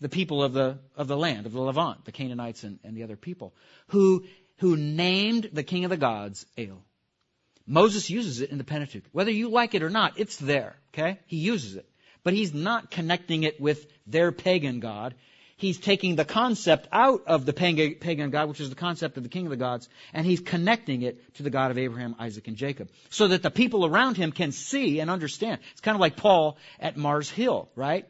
the 0.00 0.08
people 0.08 0.42
of 0.42 0.52
the 0.52 0.78
of 0.96 1.08
the 1.08 1.16
land 1.16 1.46
of 1.46 1.52
the 1.52 1.60
Levant, 1.60 2.04
the 2.04 2.12
Canaanites 2.12 2.64
and, 2.64 2.78
and 2.84 2.96
the 2.96 3.02
other 3.02 3.16
people, 3.16 3.54
who 3.88 4.24
who 4.58 4.76
named 4.76 5.50
the 5.52 5.62
king 5.62 5.84
of 5.84 5.90
the 5.90 5.96
gods 5.96 6.46
El. 6.56 6.84
Moses 7.66 8.10
uses 8.10 8.40
it 8.40 8.50
in 8.50 8.58
the 8.58 8.64
Pentateuch. 8.64 9.04
Whether 9.12 9.30
you 9.30 9.48
like 9.48 9.74
it 9.74 9.82
or 9.82 9.90
not, 9.90 10.18
it's 10.18 10.36
there. 10.36 10.76
Okay? 10.92 11.18
He 11.26 11.36
uses 11.36 11.76
it. 11.76 11.88
But 12.22 12.34
he's 12.34 12.52
not 12.52 12.90
connecting 12.90 13.44
it 13.44 13.60
with 13.60 13.86
their 14.06 14.32
pagan 14.32 14.80
God 14.80 15.14
he's 15.60 15.78
taking 15.78 16.16
the 16.16 16.24
concept 16.24 16.88
out 16.90 17.22
of 17.26 17.46
the 17.46 17.52
pagan 17.52 18.30
God, 18.30 18.48
which 18.48 18.60
is 18.60 18.70
the 18.70 18.76
concept 18.76 19.16
of 19.16 19.22
the 19.22 19.28
king 19.28 19.46
of 19.46 19.50
the 19.50 19.56
gods, 19.56 19.88
and 20.12 20.26
he's 20.26 20.40
connecting 20.40 21.02
it 21.02 21.34
to 21.34 21.42
the 21.42 21.50
God 21.50 21.70
of 21.70 21.78
Abraham, 21.78 22.16
Isaac, 22.18 22.48
and 22.48 22.56
Jacob. 22.56 22.90
So 23.10 23.28
that 23.28 23.42
the 23.42 23.50
people 23.50 23.86
around 23.86 24.16
him 24.16 24.32
can 24.32 24.52
see 24.52 25.00
and 25.00 25.10
understand. 25.10 25.60
It's 25.72 25.80
kind 25.80 25.94
of 25.94 26.00
like 26.00 26.16
Paul 26.16 26.58
at 26.78 26.96
Mars 26.96 27.30
Hill, 27.30 27.68
right? 27.76 28.06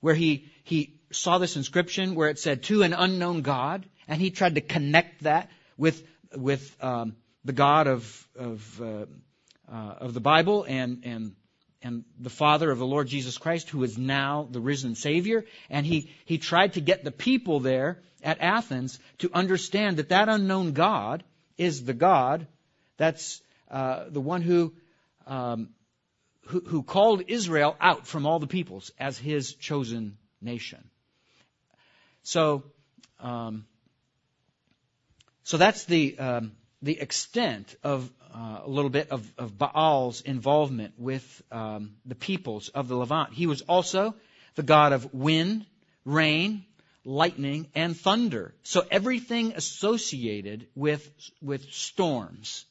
Where 0.00 0.14
he, 0.14 0.50
he 0.64 1.00
saw 1.10 1.38
this 1.38 1.56
inscription 1.56 2.14
where 2.14 2.28
it 2.28 2.38
said, 2.38 2.62
to 2.64 2.82
an 2.82 2.92
unknown 2.92 3.42
God, 3.42 3.86
and 4.06 4.20
he 4.20 4.30
tried 4.30 4.56
to 4.56 4.60
connect 4.60 5.22
that 5.22 5.50
with, 5.76 6.06
with, 6.36 6.76
um, 6.82 7.16
the 7.44 7.52
God 7.52 7.86
of, 7.86 8.28
of, 8.36 8.80
uh, 8.80 9.06
uh, 9.70 9.94
of 9.98 10.14
the 10.14 10.20
Bible 10.20 10.64
and, 10.68 11.02
and 11.04 11.34
and 11.82 12.04
the 12.18 12.30
Father 12.30 12.70
of 12.70 12.78
the 12.78 12.86
Lord 12.86 13.08
Jesus 13.08 13.38
Christ, 13.38 13.70
who 13.70 13.82
is 13.82 13.98
now 13.98 14.48
the 14.50 14.60
risen 14.60 14.94
Savior. 14.94 15.44
And 15.68 15.84
he, 15.84 16.10
he 16.24 16.38
tried 16.38 16.74
to 16.74 16.80
get 16.80 17.04
the 17.04 17.10
people 17.10 17.60
there 17.60 18.00
at 18.22 18.40
Athens 18.40 18.98
to 19.18 19.30
understand 19.34 19.96
that 19.96 20.10
that 20.10 20.28
unknown 20.28 20.72
God 20.72 21.24
is 21.58 21.84
the 21.84 21.94
God 21.94 22.46
that's 22.96 23.40
uh, 23.70 24.04
the 24.08 24.20
one 24.20 24.42
who, 24.42 24.74
um, 25.26 25.70
who, 26.46 26.60
who 26.60 26.82
called 26.82 27.24
Israel 27.28 27.76
out 27.80 28.06
from 28.06 28.26
all 28.26 28.38
the 28.38 28.46
peoples 28.46 28.92
as 28.98 29.18
his 29.18 29.54
chosen 29.54 30.18
nation. 30.40 30.88
So, 32.22 32.62
um, 33.20 33.64
so 35.44 35.56
that's 35.56 35.84
the 35.86 36.18
um, 36.18 36.52
the 36.82 37.00
extent 37.00 37.74
of 37.82 38.10
uh, 38.34 38.60
a 38.64 38.68
little 38.68 38.90
bit 38.90 39.10
of, 39.10 39.30
of 39.38 39.58
Baal's 39.58 40.20
involvement 40.22 40.94
with 40.98 41.42
um, 41.50 41.96
the 42.06 42.14
peoples 42.14 42.68
of 42.70 42.88
the 42.88 42.96
Levant. 42.96 43.32
He 43.32 43.46
was 43.46 43.62
also 43.62 44.14
the 44.54 44.62
god 44.62 44.92
of 44.92 45.12
wind, 45.12 45.66
rain, 46.04 46.64
lightning, 47.04 47.68
and 47.74 47.96
thunder. 47.96 48.54
So 48.62 48.84
everything 48.90 49.52
associated 49.52 50.66
with 50.74 51.08
with 51.40 51.72
storms. 51.72 52.64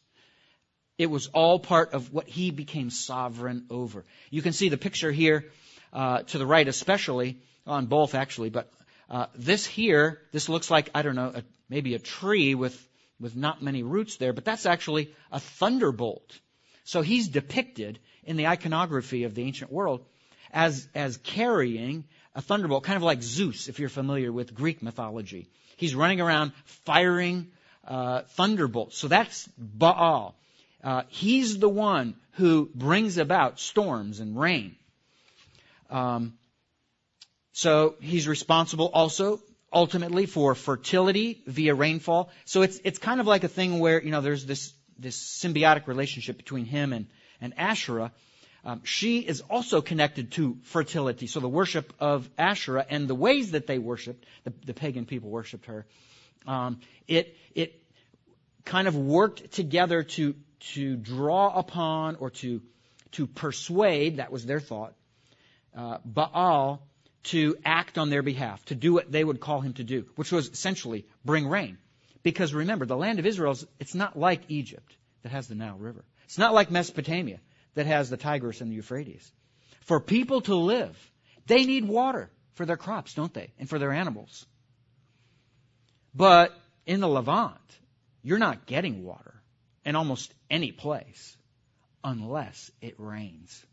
It 0.97 1.09
was 1.09 1.27
all 1.27 1.59
part 1.59 1.93
of 1.93 2.13
what 2.13 2.27
he 2.27 2.51
became 2.51 2.89
sovereign 2.89 3.65
over. 3.69 4.05
You 4.29 4.41
can 4.41 4.53
see 4.53 4.69
the 4.69 4.77
picture 4.77 5.11
here 5.11 5.45
uh, 5.93 6.23
to 6.23 6.37
the 6.37 6.45
right, 6.45 6.67
especially 6.67 7.39
on 7.65 7.87
both 7.87 8.13
actually, 8.13 8.49
but 8.49 8.71
uh, 9.09 9.25
this 9.35 9.65
here, 9.65 10.21
this 10.31 10.47
looks 10.47 10.71
like 10.71 10.89
I 10.95 11.01
don't 11.01 11.15
know, 11.15 11.31
a, 11.35 11.43
maybe 11.69 11.95
a 11.95 11.99
tree 11.99 12.55
with 12.55 12.87
with 13.21 13.35
not 13.35 13.61
many 13.61 13.83
roots 13.83 14.17
there, 14.17 14.33
but 14.33 14.43
that's 14.43 14.65
actually 14.65 15.13
a 15.31 15.39
thunderbolt. 15.39 16.39
So 16.83 17.01
he's 17.01 17.27
depicted 17.27 17.99
in 18.23 18.35
the 18.35 18.47
iconography 18.47 19.23
of 19.23 19.35
the 19.35 19.43
ancient 19.43 19.71
world 19.71 20.03
as, 20.51 20.87
as 20.95 21.17
carrying 21.17 22.03
a 22.35 22.41
thunderbolt, 22.41 22.83
kind 22.83 22.97
of 22.97 23.03
like 23.03 23.21
Zeus, 23.21 23.67
if 23.67 23.79
you're 23.79 23.89
familiar 23.89 24.31
with 24.31 24.53
Greek 24.53 24.81
mythology. 24.81 25.47
He's 25.77 25.95
running 25.95 26.21
around 26.21 26.53
firing 26.85 27.51
uh, 27.87 28.21
thunderbolts. 28.21 28.97
So 28.97 29.07
that's 29.07 29.47
Baal. 29.57 30.35
Uh, 30.83 31.03
he's 31.09 31.59
the 31.59 31.69
one 31.69 32.15
who 32.33 32.69
brings 32.73 33.17
about 33.17 33.59
storms 33.59 34.19
and 34.19 34.39
rain. 34.39 34.75
Um, 35.89 36.33
so 37.53 37.95
he's 37.99 38.27
responsible 38.27 38.89
also 38.93 39.41
ultimately 39.73 40.25
for 40.25 40.55
fertility 40.55 41.41
via 41.47 41.73
rainfall. 41.73 42.29
So 42.45 42.61
it's 42.61 42.79
it's 42.83 42.99
kind 42.99 43.19
of 43.19 43.27
like 43.27 43.43
a 43.43 43.47
thing 43.47 43.79
where 43.79 44.01
you 44.01 44.11
know 44.11 44.21
there's 44.21 44.45
this 44.45 44.73
this 44.99 45.17
symbiotic 45.17 45.87
relationship 45.87 46.37
between 46.37 46.65
him 46.65 46.93
and 46.93 47.07
and 47.39 47.53
Asherah. 47.57 48.11
Um, 48.63 48.81
she 48.83 49.19
is 49.19 49.41
also 49.41 49.81
connected 49.81 50.33
to 50.33 50.57
fertility. 50.63 51.25
So 51.25 51.39
the 51.39 51.49
worship 51.49 51.93
of 51.99 52.29
Asherah 52.37 52.85
and 52.87 53.07
the 53.07 53.15
ways 53.15 53.51
that 53.51 53.65
they 53.65 53.79
worshipped, 53.79 54.23
the, 54.43 54.53
the 54.65 54.73
pagan 54.75 55.07
people 55.07 55.31
worshipped 55.31 55.65
her, 55.65 55.87
um, 56.45 56.79
it 57.07 57.35
it 57.55 57.81
kind 58.65 58.87
of 58.87 58.95
worked 58.95 59.51
together 59.51 60.03
to 60.03 60.35
to 60.73 60.95
draw 60.95 61.57
upon 61.57 62.17
or 62.17 62.29
to 62.29 62.61
to 63.13 63.25
persuade. 63.25 64.17
That 64.17 64.31
was 64.31 64.45
their 64.45 64.59
thought. 64.59 64.93
Uh, 65.75 65.97
Baal 66.05 66.83
to 67.23 67.55
act 67.63 67.97
on 67.97 68.09
their 68.09 68.23
behalf, 68.23 68.63
to 68.65 68.75
do 68.75 68.93
what 68.93 69.11
they 69.11 69.23
would 69.23 69.39
call 69.39 69.61
him 69.61 69.73
to 69.73 69.83
do, 69.83 70.07
which 70.15 70.31
was 70.31 70.49
essentially 70.49 71.05
bring 71.23 71.47
rain. 71.47 71.77
Because 72.23 72.53
remember, 72.53 72.85
the 72.85 72.97
land 72.97 73.19
of 73.19 73.25
Israel, 73.25 73.57
it's 73.79 73.95
not 73.95 74.17
like 74.17 74.41
Egypt 74.47 74.95
that 75.23 75.31
has 75.31 75.47
the 75.47 75.55
Nile 75.55 75.77
River. 75.77 76.03
It's 76.25 76.37
not 76.37 76.53
like 76.53 76.71
Mesopotamia 76.71 77.39
that 77.75 77.85
has 77.85 78.09
the 78.09 78.17
Tigris 78.17 78.61
and 78.61 78.71
the 78.71 78.75
Euphrates. 78.75 79.31
For 79.81 79.99
people 79.99 80.41
to 80.41 80.55
live, 80.55 80.97
they 81.47 81.65
need 81.65 81.85
water 81.85 82.29
for 82.53 82.65
their 82.65 82.77
crops, 82.77 83.13
don't 83.13 83.33
they? 83.33 83.51
And 83.59 83.69
for 83.69 83.79
their 83.79 83.91
animals. 83.91 84.45
But 86.13 86.57
in 86.85 86.99
the 86.99 87.07
Levant, 87.07 87.57
you're 88.23 88.39
not 88.39 88.65
getting 88.65 89.03
water 89.03 89.41
in 89.85 89.95
almost 89.95 90.33
any 90.49 90.71
place 90.71 91.35
unless 92.03 92.71
it 92.81 92.95
rains. 92.97 93.65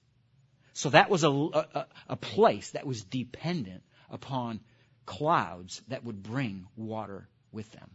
So 0.78 0.90
that 0.90 1.10
was 1.10 1.24
a, 1.24 1.30
a, 1.30 1.86
a 2.10 2.14
place 2.14 2.70
that 2.70 2.86
was 2.86 3.02
dependent 3.02 3.82
upon 4.10 4.60
clouds 5.06 5.82
that 5.88 6.04
would 6.04 6.22
bring 6.22 6.68
water 6.76 7.28
with 7.50 7.68
them. 7.72 7.90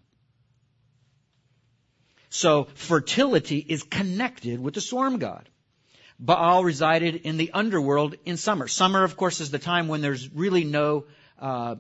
So 2.30 2.68
fertility 2.76 3.60
is 3.60 3.84
connected 3.84 4.60
with 4.60 4.74
the 4.74 4.82
storm 4.82 5.18
god. 5.20 5.48
Baal 6.20 6.66
resided 6.66 7.16
in 7.16 7.38
the 7.38 7.52
underworld 7.54 8.16
in 8.26 8.36
summer. 8.36 8.68
Summer, 8.68 9.06
of 9.06 9.16
course, 9.16 9.40
is 9.40 9.50
the 9.50 9.60
time 9.60 9.88
when 9.88 10.02
there's 10.02 10.30
really 10.34 10.66
no, 10.66 11.06
uh, 11.40 11.76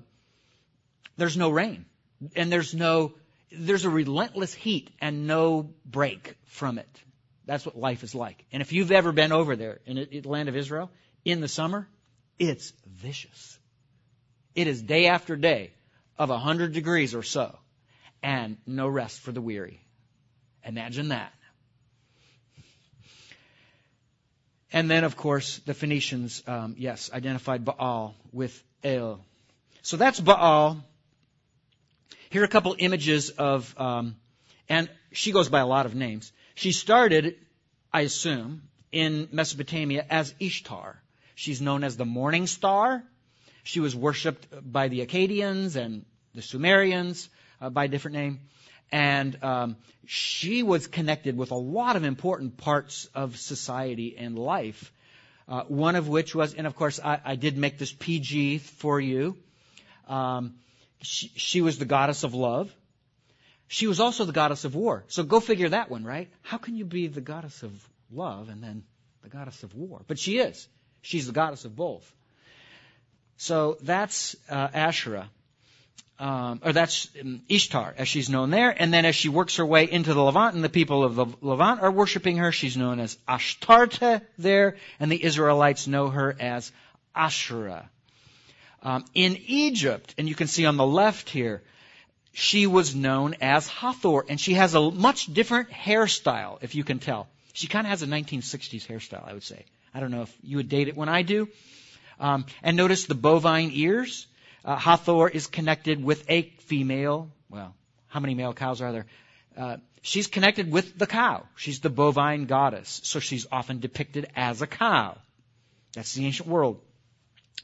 there's 1.18 1.36
no 1.36 1.50
rain. 1.50 1.84
And 2.34 2.50
there's 2.50 2.74
no, 2.74 3.16
there's 3.52 3.84
a 3.84 3.90
relentless 3.90 4.54
heat 4.54 4.90
and 5.02 5.28
no 5.28 5.74
break 5.86 6.38
from 6.46 6.78
it. 6.80 7.04
That's 7.46 7.66
what 7.66 7.78
life 7.78 8.04
is 8.04 8.16
like. 8.16 8.46
And 8.52 8.62
if 8.62 8.72
you've 8.72 8.92
ever 8.92 9.12
been 9.12 9.32
over 9.32 9.56
there 9.56 9.80
in 9.86 9.96
the 9.96 10.22
land 10.28 10.50
of 10.50 10.56
Israel 10.56 10.90
in 11.26 11.42
the 11.42 11.48
summer, 11.48 11.88
it's 12.40 12.74
vicious. 12.86 13.58
It 14.56 14.68
is 14.68 14.82
day 14.82 15.08
after 15.08 15.36
day 15.36 15.72
of 16.18 16.30
a 16.30 16.38
hundred 16.38 16.74
degrees 16.74 17.16
or 17.16 17.24
so 17.24 17.58
and 18.22 18.58
no 18.66 18.88
rest 18.88 19.20
for 19.20 19.32
the 19.32 19.42
weary. 19.42 19.82
Imagine 20.66 21.10
that. 21.10 21.34
And 24.72 24.90
then, 24.90 25.04
of 25.04 25.16
course, 25.16 25.60
the 25.60 25.74
Phoenicians, 25.74 26.42
um, 26.48 26.76
yes, 26.80 27.12
identified 27.14 27.64
Baal 27.64 28.16
with 28.32 28.64
El. 28.84 29.24
So 29.84 29.98
that's 29.98 30.20
Baal. 30.20 30.84
Here 32.32 32.42
are 32.42 32.46
a 32.46 32.50
couple 32.50 32.76
images 32.80 33.30
of, 33.30 33.80
um, 33.80 34.16
and 34.68 34.90
she 35.12 35.32
goes 35.32 35.50
by 35.50 35.60
a 35.60 35.68
lot 35.68 35.86
of 35.86 35.94
names. 35.94 36.32
She 36.56 36.72
started, 36.72 37.36
I 37.92 38.02
assume, 38.02 38.64
in 38.92 39.28
Mesopotamia 39.32 40.06
as 40.10 40.34
Ishtar. 40.40 41.02
She's 41.36 41.62
known 41.62 41.84
as 41.84 41.98
the 41.98 42.06
morning 42.06 42.48
star. 42.48 43.04
She 43.64 43.80
was 43.80 43.96
worshipped 43.96 44.48
by 44.72 44.88
the 44.88 45.06
Akkadians 45.06 45.76
and 45.76 46.06
the 46.36 46.42
Sumerians 46.42 47.30
uh, 47.60 47.70
by 47.70 47.86
a 47.86 47.88
different 47.88 48.18
name. 48.18 48.42
And 48.92 49.44
um, 49.44 49.78
she 50.06 50.62
was 50.62 50.86
connected 50.86 51.36
with 51.36 51.52
a 51.52 51.56
lot 51.56 51.96
of 51.96 52.04
important 52.04 52.58
parts 52.58 53.10
of 53.16 53.38
society 53.38 54.16
and 54.18 54.38
life. 54.38 54.92
Uh, 55.48 55.64
one 55.64 55.96
of 55.96 56.08
which 56.08 56.36
was, 56.36 56.54
and 56.54 56.68
of 56.68 56.76
course, 56.76 57.00
I, 57.04 57.20
I 57.26 57.36
did 57.36 57.58
make 57.58 57.78
this 57.80 57.92
PG 57.92 58.60
for 58.60 59.00
you. 59.00 59.38
Um, 60.08 60.56
she, 61.02 61.32
she 61.36 61.62
was 61.62 61.80
the 61.80 61.86
goddess 61.86 62.24
of 62.24 62.34
love. 62.34 62.74
She 63.74 63.88
was 63.88 64.00
also 64.00 64.26
the 64.26 64.32
goddess 64.32 64.66
of 64.66 64.76
war. 64.76 65.04
So 65.08 65.24
go 65.24 65.40
figure 65.40 65.70
that 65.70 65.90
one, 65.90 66.04
right? 66.04 66.30
How 66.44 66.58
can 66.58 66.76
you 66.76 66.86
be 66.86 67.08
the 67.08 67.22
goddess 67.22 67.64
of 67.64 67.72
love 68.12 68.50
and 68.50 68.64
then 68.64 68.84
the 69.24 69.30
goddess 69.30 69.64
of 69.64 69.74
war? 69.76 70.02
But 70.08 70.20
she 70.20 70.38
is. 70.38 70.68
She's 71.02 71.26
the 71.26 71.34
goddess 71.34 71.66
of 71.66 71.76
both. 71.76 72.12
So 73.38 73.78
that's 73.82 74.36
uh, 74.48 74.68
Asherah 74.74 75.28
um, 76.20 76.62
or 76.64 76.72
that's 76.72 77.10
um, 77.20 77.42
Ishtar, 77.50 77.94
as 77.98 78.08
she's 78.08 78.30
known 78.30 78.50
there. 78.50 78.70
And 78.70 78.94
then 78.94 79.06
as 79.06 79.16
she 79.16 79.30
works 79.30 79.58
her 79.58 79.66
way 79.66 79.90
into 79.92 80.14
the 80.14 80.22
Levant, 80.22 80.56
and 80.56 80.64
the 80.64 80.70
people 80.70 81.04
of 81.04 81.16
the 81.16 81.26
Levant 81.42 81.82
are 81.82 81.92
worshiping 81.92 82.38
her, 82.38 82.52
she's 82.52 82.78
known 82.78 83.00
as 83.00 83.18
Ashtarte 83.28 84.22
there, 84.38 84.78
and 85.00 85.12
the 85.12 85.24
Israelites 85.24 85.88
know 85.88 86.10
her 86.10 86.36
as 86.40 86.72
Asherah. 87.16 87.90
Um, 88.84 89.06
in 89.14 89.38
Egypt, 89.48 90.14
and 90.18 90.30
you 90.30 90.36
can 90.36 90.48
see 90.48 90.66
on 90.66 90.78
the 90.78 90.86
left 90.86 91.30
here, 91.30 91.64
she 92.34 92.66
was 92.66 92.96
known 92.96 93.36
as 93.42 93.68
Hathor, 93.68 94.26
and 94.28 94.42
she 94.42 94.56
has 94.56 94.74
a 94.74 94.92
much 94.92 95.32
different 95.32 95.70
hairstyle, 95.70 96.58
if 96.62 96.74
you 96.74 96.84
can 96.84 96.98
tell. 96.98 97.28
She 97.54 97.68
kind 97.68 97.86
of 97.86 97.92
has 97.92 98.02
a 98.02 98.08
1960s 98.08 98.88
hairstyle, 98.88 99.28
I 99.28 99.34
would 99.34 99.44
say. 99.44 99.66
I 99.94 100.00
don't 100.00 100.10
know 100.10 100.24
if 100.24 100.36
you 100.42 100.58
would 100.58 100.68
date 100.68 100.88
it 100.88 100.98
when 100.98 101.10
I 101.10 101.22
do. 101.22 101.48
Um, 102.20 102.46
and 102.64 102.76
notice 102.76 103.06
the 103.06 103.16
bovine 103.16 103.70
ears. 103.74 104.26
Uh, 104.66 104.76
Hathor 104.76 105.30
is 105.30 105.46
connected 105.46 106.04
with 106.04 106.26
a 106.28 106.42
female. 106.66 107.30
Well, 107.50 107.76
how 108.08 108.20
many 108.20 108.34
male 108.34 108.54
cows 108.54 108.82
are 108.82 108.92
there? 108.92 109.06
Uh, 109.56 109.78
she's 110.02 110.26
connected 110.26 110.72
with 110.72 110.98
the 110.98 111.06
cow. 111.06 111.46
She's 111.56 111.82
the 111.82 111.92
bovine 111.92 112.46
goddess, 112.46 113.02
so 113.04 113.20
she's 113.20 113.46
often 113.52 113.80
depicted 113.80 114.28
as 114.36 114.64
a 114.64 114.68
cow. 114.68 115.18
That's 115.94 116.14
the 116.16 116.26
ancient 116.26 116.50
world. 116.50 116.82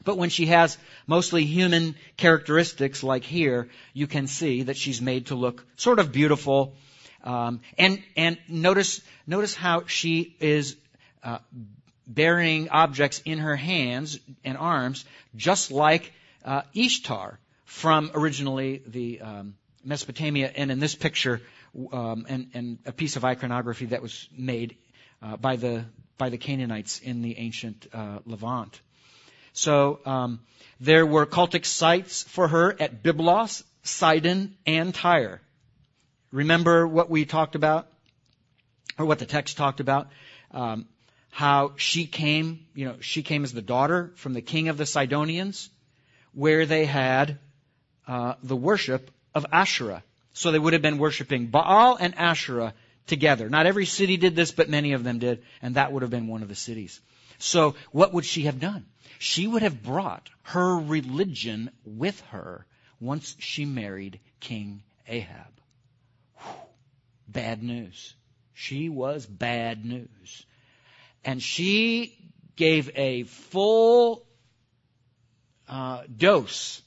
But 0.04 0.16
when 0.16 0.30
she 0.30 0.46
has 0.46 0.78
mostly 1.06 1.44
human 1.44 1.94
characteristics, 2.16 3.02
like 3.02 3.24
here, 3.24 3.68
you 3.92 4.06
can 4.06 4.26
see 4.26 4.62
that 4.64 4.76
she's 4.76 5.00
made 5.00 5.26
to 5.26 5.34
look 5.34 5.64
sort 5.76 5.98
of 5.98 6.10
beautiful. 6.10 6.74
Um, 7.22 7.60
and 7.76 8.02
and 8.16 8.38
notice 8.48 9.02
notice 9.26 9.54
how 9.54 9.84
she 9.86 10.36
is 10.40 10.76
uh, 11.22 11.38
bearing 12.06 12.70
objects 12.70 13.22
in 13.24 13.38
her 13.38 13.56
hands 13.56 14.18
and 14.42 14.56
arms, 14.56 15.04
just 15.36 15.70
like 15.70 16.12
uh, 16.44 16.62
Ishtar 16.74 17.38
from 17.64 18.10
originally 18.14 18.82
the 18.86 19.20
um, 19.20 19.54
Mesopotamia, 19.84 20.50
and 20.54 20.70
in 20.70 20.80
this 20.80 20.94
picture, 20.94 21.40
um, 21.92 22.26
and, 22.28 22.50
and, 22.52 22.78
a 22.84 22.92
piece 22.92 23.16
of 23.16 23.24
iconography 23.24 23.86
that 23.86 24.02
was 24.02 24.28
made 24.36 24.76
uh, 25.22 25.36
by 25.36 25.56
the 25.56 25.84
by 26.18 26.28
the 26.30 26.38
Canaanites 26.38 26.98
in 26.98 27.22
the 27.22 27.38
ancient 27.38 27.86
uh, 27.92 28.18
Levant. 28.26 28.80
So 29.52 30.00
um, 30.06 30.40
there 30.80 31.04
were 31.04 31.26
cultic 31.26 31.64
sites 31.64 32.22
for 32.22 32.48
her 32.48 32.76
at 32.80 33.02
Byblos, 33.02 33.62
Sidon, 33.82 34.56
and 34.66 34.94
Tyre. 34.94 35.40
Remember 36.32 36.86
what 36.86 37.10
we 37.10 37.24
talked 37.24 37.54
about, 37.54 37.88
or 38.98 39.06
what 39.06 39.18
the 39.18 39.26
text 39.26 39.56
talked 39.56 39.80
about. 39.80 40.08
Um, 40.52 40.86
how 41.30 41.72
she 41.76 42.06
came, 42.06 42.66
you 42.74 42.86
know, 42.86 42.96
she 43.00 43.22
came 43.22 43.44
as 43.44 43.52
the 43.52 43.62
daughter 43.62 44.12
from 44.16 44.32
the 44.32 44.42
king 44.42 44.68
of 44.68 44.76
the 44.76 44.86
Sidonians, 44.86 45.70
where 46.32 46.66
they 46.66 46.84
had 46.84 47.38
uh, 48.06 48.34
the 48.42 48.56
worship 48.56 49.10
of 49.34 49.46
Asherah. 49.52 50.02
So 50.32 50.50
they 50.50 50.58
would 50.58 50.72
have 50.72 50.82
been 50.82 50.98
worshiping 50.98 51.46
Baal 51.46 51.96
and 51.96 52.14
Asherah 52.16 52.74
together. 53.06 53.48
Not 53.48 53.66
every 53.66 53.86
city 53.86 54.16
did 54.16 54.36
this, 54.36 54.52
but 54.52 54.68
many 54.68 54.92
of 54.92 55.04
them 55.04 55.18
did, 55.18 55.42
and 55.62 55.74
that 55.74 55.92
would 55.92 56.02
have 56.02 56.10
been 56.10 56.26
one 56.26 56.42
of 56.42 56.48
the 56.48 56.54
cities. 56.54 57.00
So 57.38 57.74
what 57.90 58.12
would 58.12 58.24
she 58.24 58.42
have 58.42 58.60
done? 58.60 58.86
She 59.22 59.46
would 59.46 59.60
have 59.60 59.82
brought 59.82 60.30
her 60.44 60.78
religion 60.78 61.70
with 61.84 62.18
her 62.30 62.64
once 63.00 63.36
she 63.38 63.66
married 63.66 64.18
King 64.40 64.82
Ahab. 65.06 65.60
Whew. 66.38 66.54
Bad 67.28 67.62
news. 67.62 68.14
She 68.54 68.88
was 68.88 69.26
bad 69.26 69.84
news. 69.84 70.46
And 71.22 71.42
she 71.42 72.16
gave 72.56 72.90
a 72.96 73.24
full 73.24 74.24
uh, 75.68 76.04
dose 76.16 76.80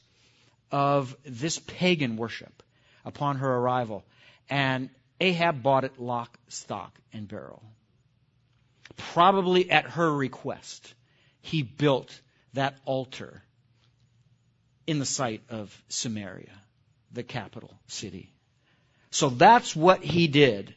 of 0.72 1.15
this 1.24 1.60
pagan 1.60 2.17
worship 2.17 2.63
upon 3.06 3.38
her 3.38 3.58
arrival. 3.58 4.04
And 4.50 4.89
Ahab 5.22 5.62
bought 5.62 5.84
it 5.84 6.00
lock, 6.00 6.36
stock, 6.48 6.98
and 7.13 7.28
barrel. 7.28 7.62
Probably 8.98 9.69
at 9.69 9.86
her 9.86 10.12
request, 10.12 10.96
he 11.43 11.62
built 11.62 12.19
that 12.53 12.75
altar 12.86 13.43
in 14.88 14.97
the 14.97 15.06
site 15.06 15.43
of 15.49 15.79
Samaria, 15.89 16.51
the 17.12 17.23
capital 17.23 17.79
city. 17.88 18.34
So 19.12 19.29
that's 19.29 19.75
what 19.75 20.03
he 20.03 20.27
did 20.27 20.73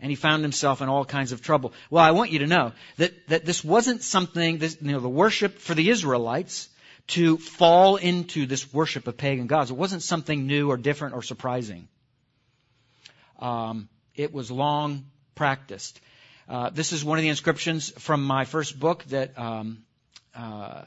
and 0.00 0.10
he 0.10 0.16
found 0.16 0.42
himself 0.42 0.82
in 0.82 0.88
all 0.88 1.04
kinds 1.04 1.32
of 1.32 1.42
trouble. 1.42 1.72
Well, 1.90 2.04
I 2.04 2.10
want 2.10 2.30
you 2.30 2.40
to 2.40 2.46
know 2.46 2.72
that, 2.98 3.28
that 3.28 3.44
this 3.44 3.64
wasn't 3.64 4.02
something, 4.02 4.58
this, 4.58 4.76
you 4.80 4.92
know, 4.92 5.00
the 5.00 5.08
worship 5.08 5.58
for 5.58 5.74
the 5.74 5.88
Israelites 5.88 6.68
to 7.08 7.38
fall 7.38 7.96
into 7.96 8.46
this 8.46 8.72
worship 8.72 9.06
of 9.06 9.16
pagan 9.16 9.46
gods. 9.46 9.70
It 9.70 9.76
wasn't 9.76 10.02
something 10.02 10.46
new 10.46 10.70
or 10.70 10.76
different 10.76 11.14
or 11.14 11.22
surprising. 11.22 11.88
Um, 13.38 13.88
it 14.14 14.32
was 14.32 14.50
long 14.50 15.06
practiced. 15.34 16.00
Uh, 16.48 16.70
this 16.70 16.92
is 16.92 17.04
one 17.04 17.18
of 17.18 17.22
the 17.22 17.28
inscriptions 17.28 17.90
from 17.98 18.24
my 18.24 18.44
first 18.44 18.78
book 18.78 19.04
that 19.04 19.38
um, 19.38 19.82
uh, 20.34 20.82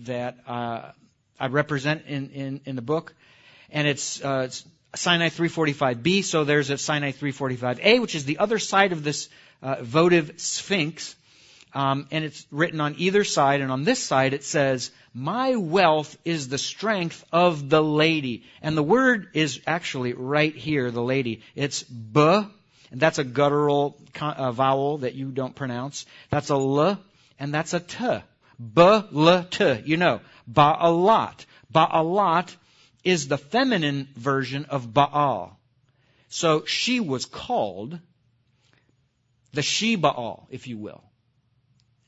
that 0.00 0.38
uh, 0.46 0.92
I 1.38 1.46
represent 1.48 2.04
in, 2.06 2.30
in, 2.30 2.60
in 2.64 2.76
the 2.76 2.82
book, 2.82 3.14
and 3.70 3.88
it's, 3.88 4.22
uh, 4.24 4.44
it's 4.46 4.64
Sinai 4.94 5.28
345b, 5.28 6.24
so 6.24 6.44
there's 6.44 6.70
a 6.70 6.78
Sinai 6.78 7.12
345a, 7.12 8.00
which 8.00 8.14
is 8.14 8.24
the 8.24 8.38
other 8.38 8.58
side 8.58 8.92
of 8.92 9.02
this 9.02 9.28
uh, 9.62 9.76
votive 9.82 10.34
sphinx. 10.36 11.16
Um, 11.74 12.06
and 12.10 12.22
it's 12.22 12.46
written 12.50 12.82
on 12.82 12.96
either 12.98 13.24
side, 13.24 13.62
and 13.62 13.72
on 13.72 13.84
this 13.84 13.98
side 13.98 14.34
it 14.34 14.44
says, 14.44 14.90
My 15.14 15.56
wealth 15.56 16.18
is 16.22 16.48
the 16.48 16.58
strength 16.58 17.24
of 17.32 17.70
the 17.70 17.82
lady. 17.82 18.44
And 18.60 18.76
the 18.76 18.82
word 18.82 19.28
is 19.32 19.58
actually 19.66 20.12
right 20.12 20.54
here, 20.54 20.90
the 20.90 21.02
lady. 21.02 21.40
It's 21.54 21.82
b, 21.82 22.44
and 22.92 23.00
that's 23.00 23.18
a 23.18 23.24
guttural 23.24 23.98
uh, 24.20 24.52
vowel 24.52 24.98
that 24.98 25.14
you 25.14 25.30
don't 25.30 25.54
pronounce. 25.54 26.04
That's 26.28 26.50
a 26.50 26.54
l, 26.54 27.00
and 27.38 27.52
that's 27.52 27.72
a 27.72 27.80
t. 27.80 28.18
B, 28.60 28.82
l, 28.82 29.44
t. 29.50 29.80
You 29.86 29.96
know, 29.96 30.20
ba'alat. 30.50 31.46
Ba'alat 31.74 32.54
is 33.02 33.28
the 33.28 33.38
feminine 33.38 34.08
version 34.14 34.66
of 34.66 34.92
Baal. 34.92 35.58
So 36.28 36.66
she 36.66 37.00
was 37.00 37.24
called 37.24 37.98
the 39.52 39.62
she 39.62 39.96
Baal, 39.96 40.46
if 40.50 40.66
you 40.66 40.76
will. 40.76 41.02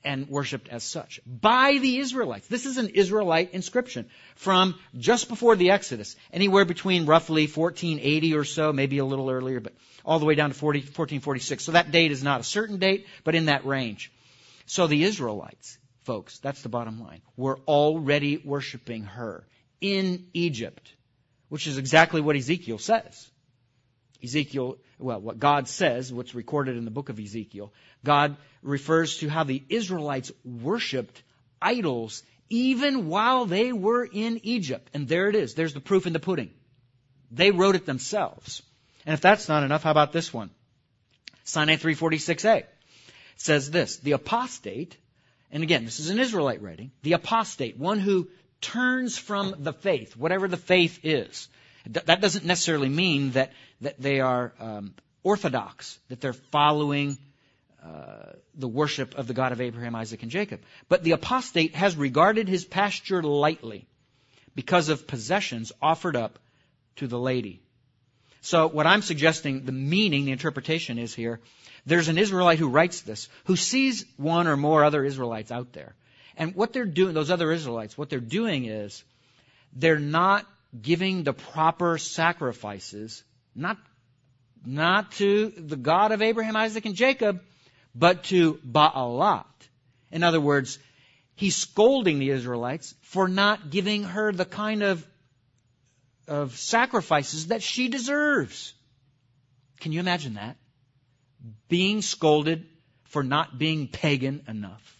And 0.04 0.28
worshipped 0.28 0.68
as 0.68 0.82
such 0.82 1.20
by 1.26 1.78
the 1.78 1.98
Israelites. 1.98 2.46
This 2.46 2.66
is 2.66 2.78
an 2.78 2.90
Israelite 2.90 3.52
inscription 3.54 4.06
from 4.36 4.74
just 4.96 5.28
before 5.28 5.56
the 5.56 5.70
Exodus, 5.70 6.16
anywhere 6.32 6.64
between 6.64 7.06
roughly 7.06 7.46
1480 7.46 8.34
or 8.34 8.44
so, 8.44 8.72
maybe 8.72 8.98
a 8.98 9.04
little 9.04 9.30
earlier, 9.30 9.60
but 9.60 9.72
all 10.04 10.18
the 10.18 10.26
way 10.26 10.34
down 10.34 10.50
to 10.50 10.54
40, 10.54 10.80
1446. 10.80 11.64
So 11.64 11.72
that 11.72 11.90
date 11.90 12.12
is 12.12 12.22
not 12.22 12.40
a 12.40 12.44
certain 12.44 12.78
date, 12.78 13.06
but 13.24 13.34
in 13.34 13.46
that 13.46 13.64
range. 13.64 14.12
So 14.66 14.86
the 14.86 15.04
Israelites, 15.04 15.78
folks, 16.02 16.38
that's 16.38 16.62
the 16.62 16.68
bottom 16.68 17.00
line, 17.02 17.22
were 17.36 17.58
already 17.66 18.36
worshiping 18.36 19.04
her 19.04 19.46
in 19.80 20.26
Egypt, 20.34 20.92
which 21.48 21.66
is 21.66 21.78
exactly 21.78 22.20
what 22.20 22.36
Ezekiel 22.36 22.78
says. 22.78 23.30
Ezekiel, 24.24 24.78
well, 24.98 25.20
what 25.20 25.38
God 25.38 25.68
says, 25.68 26.12
what's 26.12 26.34
recorded 26.34 26.76
in 26.76 26.84
the 26.84 26.90
book 26.90 27.08
of 27.08 27.20
Ezekiel, 27.20 27.72
God 28.04 28.36
refers 28.62 29.18
to 29.18 29.28
how 29.28 29.44
the 29.44 29.62
Israelites 29.68 30.32
worshiped 30.44 31.22
idols 31.60 32.22
even 32.48 33.08
while 33.08 33.46
they 33.46 33.72
were 33.72 34.04
in 34.04 34.40
Egypt. 34.42 34.90
And 34.94 35.08
there 35.08 35.28
it 35.28 35.36
is. 35.36 35.54
There's 35.54 35.74
the 35.74 35.80
proof 35.80 36.06
in 36.06 36.12
the 36.12 36.20
pudding. 36.20 36.50
They 37.30 37.50
wrote 37.50 37.74
it 37.74 37.86
themselves. 37.86 38.62
And 39.06 39.14
if 39.14 39.20
that's 39.20 39.48
not 39.48 39.62
enough, 39.62 39.82
how 39.82 39.90
about 39.90 40.12
this 40.12 40.32
one? 40.32 40.50
Sinai 41.44 41.76
346a 41.76 42.64
says 43.36 43.70
this, 43.70 43.98
the 43.98 44.12
apostate, 44.12 44.96
and 45.50 45.62
again, 45.62 45.84
this 45.84 46.00
is 46.00 46.10
an 46.10 46.18
Israelite 46.18 46.62
writing, 46.62 46.90
the 47.02 47.12
apostate, 47.12 47.76
one 47.76 47.98
who 47.98 48.28
turns 48.60 49.18
from 49.18 49.56
the 49.58 49.72
faith, 49.72 50.16
whatever 50.16 50.48
the 50.48 50.56
faith 50.56 51.00
is. 51.02 51.48
That 51.86 52.20
doesn't 52.20 52.44
necessarily 52.44 52.88
mean 52.88 53.32
that, 53.32 53.52
that 53.82 54.00
they 54.00 54.20
are 54.20 54.52
um, 54.58 54.94
orthodox, 55.22 55.98
that 56.08 56.20
they're 56.20 56.32
following 56.32 57.18
uh, 57.84 58.32
the 58.54 58.68
worship 58.68 59.16
of 59.16 59.26
the 59.26 59.34
God 59.34 59.52
of 59.52 59.60
Abraham, 59.60 59.94
Isaac, 59.94 60.22
and 60.22 60.30
Jacob. 60.30 60.62
But 60.88 61.04
the 61.04 61.12
apostate 61.12 61.74
has 61.74 61.96
regarded 61.96 62.48
his 62.48 62.64
pasture 62.64 63.22
lightly 63.22 63.86
because 64.54 64.88
of 64.88 65.06
possessions 65.06 65.72
offered 65.82 66.16
up 66.16 66.38
to 66.96 67.06
the 67.06 67.18
lady. 67.18 67.60
So 68.40 68.68
what 68.68 68.86
I'm 68.86 69.02
suggesting, 69.02 69.64
the 69.64 69.72
meaning, 69.72 70.24
the 70.24 70.32
interpretation 70.32 70.98
is 70.98 71.14
here, 71.14 71.40
there's 71.86 72.08
an 72.08 72.16
Israelite 72.16 72.58
who 72.58 72.68
writes 72.68 73.02
this, 73.02 73.28
who 73.44 73.56
sees 73.56 74.06
one 74.16 74.46
or 74.46 74.56
more 74.56 74.84
other 74.84 75.04
Israelites 75.04 75.50
out 75.50 75.72
there. 75.72 75.94
And 76.36 76.54
what 76.54 76.72
they're 76.72 76.86
doing, 76.86 77.14
those 77.14 77.30
other 77.30 77.52
Israelites, 77.52 77.96
what 77.98 78.08
they're 78.08 78.20
doing 78.20 78.64
is, 78.64 79.04
they're 79.74 79.98
not 79.98 80.46
giving 80.80 81.22
the 81.22 81.32
proper 81.32 81.98
sacrifices, 81.98 83.22
not, 83.54 83.78
not 84.64 85.12
to 85.12 85.50
the 85.50 85.76
God 85.76 86.12
of 86.12 86.22
Abraham, 86.22 86.56
Isaac, 86.56 86.84
and 86.86 86.94
Jacob, 86.94 87.40
but 87.94 88.24
to 88.24 88.54
Baalat. 88.66 89.44
In 90.10 90.22
other 90.22 90.40
words, 90.40 90.78
he's 91.36 91.56
scolding 91.56 92.18
the 92.18 92.30
Israelites 92.30 92.94
for 93.02 93.28
not 93.28 93.70
giving 93.70 94.04
her 94.04 94.32
the 94.32 94.44
kind 94.44 94.82
of, 94.82 95.06
of 96.26 96.56
sacrifices 96.56 97.48
that 97.48 97.62
she 97.62 97.88
deserves. 97.88 98.74
Can 99.80 99.92
you 99.92 100.00
imagine 100.00 100.34
that? 100.34 100.56
Being 101.68 102.02
scolded 102.02 102.66
for 103.04 103.22
not 103.22 103.58
being 103.58 103.86
pagan 103.86 104.42
enough. 104.48 104.96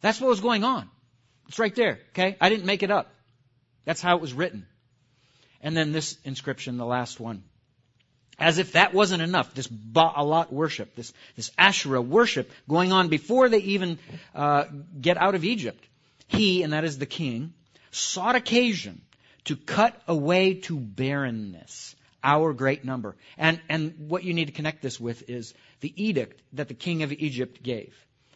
That's 0.00 0.20
what 0.20 0.28
was 0.28 0.40
going 0.40 0.64
on. 0.64 0.88
It's 1.48 1.58
right 1.58 1.74
there, 1.74 2.00
okay? 2.10 2.36
I 2.40 2.48
didn't 2.48 2.66
make 2.66 2.82
it 2.82 2.90
up. 2.90 3.12
That's 3.86 4.02
how 4.02 4.16
it 4.16 4.20
was 4.20 4.34
written. 4.34 4.66
And 5.62 5.74
then 5.74 5.92
this 5.92 6.18
inscription, 6.24 6.76
the 6.76 6.84
last 6.84 7.18
one. 7.18 7.44
As 8.38 8.58
if 8.58 8.72
that 8.72 8.92
wasn't 8.92 9.22
enough, 9.22 9.54
this 9.54 9.68
Baalat 9.68 10.52
worship, 10.52 10.94
this, 10.94 11.14
this 11.36 11.50
Asherah 11.56 12.02
worship 12.02 12.50
going 12.68 12.92
on 12.92 13.08
before 13.08 13.48
they 13.48 13.60
even 13.60 13.98
uh, 14.34 14.64
get 15.00 15.16
out 15.16 15.34
of 15.34 15.44
Egypt. 15.44 15.82
He, 16.26 16.62
and 16.62 16.74
that 16.74 16.84
is 16.84 16.98
the 16.98 17.06
king, 17.06 17.54
sought 17.92 18.34
occasion 18.34 19.00
to 19.44 19.56
cut 19.56 19.98
away 20.06 20.54
to 20.54 20.78
barrenness 20.78 21.96
our 22.22 22.52
great 22.52 22.84
number. 22.84 23.16
And, 23.38 23.60
and 23.68 24.08
what 24.08 24.24
you 24.24 24.34
need 24.34 24.46
to 24.46 24.52
connect 24.52 24.82
this 24.82 25.00
with 25.00 25.30
is 25.30 25.54
the 25.80 25.94
edict 25.96 26.42
that 26.54 26.68
the 26.68 26.74
king 26.74 27.04
of 27.04 27.12
Egypt 27.12 27.62
gave 27.62 27.94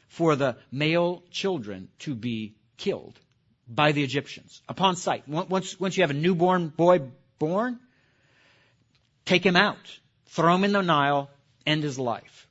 for 0.08 0.36
the 0.36 0.56
male 0.72 1.22
children 1.30 1.88
to 2.00 2.14
be 2.14 2.54
killed 2.78 3.18
by 3.70 3.92
the 3.92 4.02
Egyptians 4.02 4.60
upon 4.68 4.96
sight. 4.96 5.26
Once, 5.28 5.78
once 5.78 5.96
you 5.96 6.02
have 6.02 6.10
a 6.10 6.14
newborn 6.14 6.68
boy 6.68 7.00
born, 7.38 7.78
take 9.24 9.46
him 9.46 9.56
out, 9.56 9.98
throw 10.26 10.54
him 10.54 10.64
in 10.64 10.72
the 10.72 10.82
Nile, 10.82 11.30
end 11.64 11.84
his 11.84 11.98
life. 11.98 12.48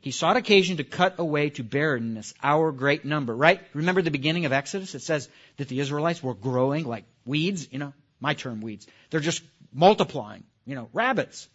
He 0.00 0.10
sought 0.10 0.38
occasion 0.38 0.78
to 0.78 0.84
cut 0.84 1.16
away 1.18 1.50
to 1.50 1.62
barrenness 1.62 2.32
our 2.42 2.72
great 2.72 3.04
number, 3.04 3.36
right? 3.36 3.60
Remember 3.74 4.00
the 4.00 4.10
beginning 4.10 4.46
of 4.46 4.52
Exodus? 4.52 4.94
It 4.94 5.02
says 5.02 5.28
that 5.58 5.68
the 5.68 5.78
Israelites 5.80 6.22
were 6.22 6.32
growing 6.32 6.86
like 6.86 7.04
weeds, 7.26 7.68
you 7.70 7.78
know, 7.78 7.92
my 8.18 8.32
term 8.32 8.62
weeds. 8.62 8.86
They're 9.10 9.20
just 9.20 9.42
multiplying, 9.74 10.44
you 10.64 10.74
know, 10.74 10.88
rabbits. 10.94 11.46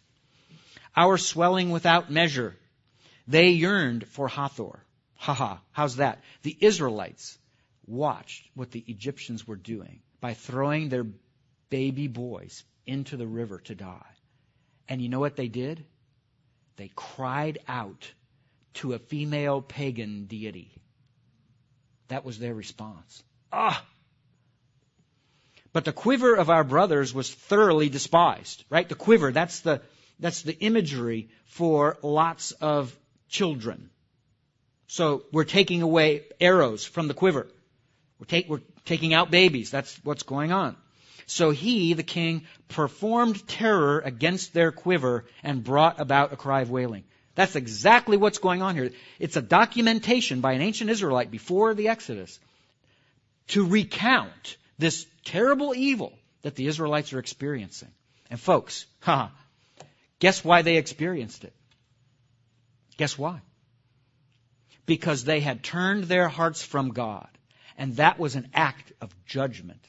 Our 0.96 1.18
swelling 1.18 1.72
without 1.72 2.12
measure. 2.12 2.56
They 3.28 3.50
yearned 3.50 4.06
for 4.08 4.28
Hathor. 4.28 4.80
Haha, 5.16 5.58
how's 5.72 5.96
that? 5.96 6.22
The 6.44 6.56
Israelites 6.60 7.39
watched 7.90 8.48
what 8.54 8.72
the 8.72 8.84
Egyptians 8.88 9.48
were 9.48 9.56
doing 9.56 10.02
by 10.22 10.34
throwing 10.34 10.90
their 10.90 11.06
baby 11.70 12.08
boys 12.08 12.64
into 12.86 13.18
the 13.18 13.28
river 13.28 13.60
to 13.60 13.76
die. 13.76 14.06
And 14.88 15.02
you 15.02 15.10
know 15.10 15.20
what 15.20 15.36
they 15.36 15.48
did? 15.48 15.84
They 16.78 16.92
cried 16.96 17.60
out 17.68 18.12
to 18.76 18.94
a 18.94 19.00
female 19.00 19.62
pagan 19.62 20.26
deity. 20.26 20.72
That 22.08 22.26
was 22.26 22.40
their 22.40 22.54
response. 22.54 23.24
Ah! 23.52 23.84
But 25.74 25.86
the 25.86 25.94
quiver 25.94 26.36
of 26.36 26.50
our 26.50 26.64
brothers 26.64 27.14
was 27.14 27.32
thoroughly 27.32 27.90
despised, 27.90 28.64
right? 28.70 28.88
The 28.88 28.96
quiver, 28.96 29.32
that's 29.32 29.60
the, 29.60 29.82
that's 30.20 30.42
the 30.42 30.58
imagery 30.60 31.30
for 31.46 31.98
lots 32.02 32.52
of 32.54 32.96
children. 33.28 33.90
So 34.88 35.24
we're 35.32 35.44
taking 35.44 35.84
away 35.84 36.24
arrows 36.42 36.84
from 36.84 37.08
the 37.08 37.14
quiver. 37.14 37.48
We're, 38.20 38.26
take, 38.26 38.50
we're 38.50 38.62
taking 38.86 39.14
out 39.14 39.32
babies. 39.32 39.72
That's 39.72 39.96
what's 40.04 40.24
going 40.24 40.52
on. 40.52 40.76
So 41.26 41.52
he, 41.52 41.94
the 41.94 42.04
king, 42.04 42.46
performed 42.68 43.48
terror 43.48 44.00
against 44.00 44.54
their 44.54 44.72
quiver 44.72 45.26
and 45.44 45.64
brought 45.64 46.00
about 46.00 46.34
a 46.34 46.36
cry 46.36 46.62
of 46.62 46.72
wailing. 46.72 47.04
That's 47.36 47.56
exactly 47.56 48.18
what's 48.18 48.40
going 48.40 48.62
on 48.62 48.76
here. 48.76 48.90
It's 49.20 49.38
a 49.38 49.42
documentation 49.42 50.42
by 50.42 50.54
an 50.54 50.62
ancient 50.62 50.90
Israelite 50.90 51.32
before 51.32 51.74
the 51.74 51.88
Exodus 51.90 52.40
to 53.50 53.66
recount 53.66 54.58
this 54.78 55.06
terrible 55.24 55.74
evil 55.76 56.14
that 56.42 56.56
the 56.56 56.68
Israelites 56.68 57.14
are 57.14 57.20
experiencing. 57.20 57.92
And 58.30 58.40
folks, 58.40 58.86
ha, 59.02 59.32
guess 60.20 60.44
why 60.44 60.64
they 60.64 60.78
experienced 60.78 61.44
it? 61.44 61.54
Guess 62.98 63.18
why? 63.18 63.40
Because 64.86 65.24
they 65.24 65.40
had 65.40 65.64
turned 65.64 66.06
their 66.06 66.28
hearts 66.28 66.64
from 66.64 66.90
God. 66.90 67.30
And 67.80 67.96
that 67.96 68.20
was 68.20 68.36
an 68.36 68.50
act 68.54 68.92
of 69.00 69.10
judgment. 69.26 69.80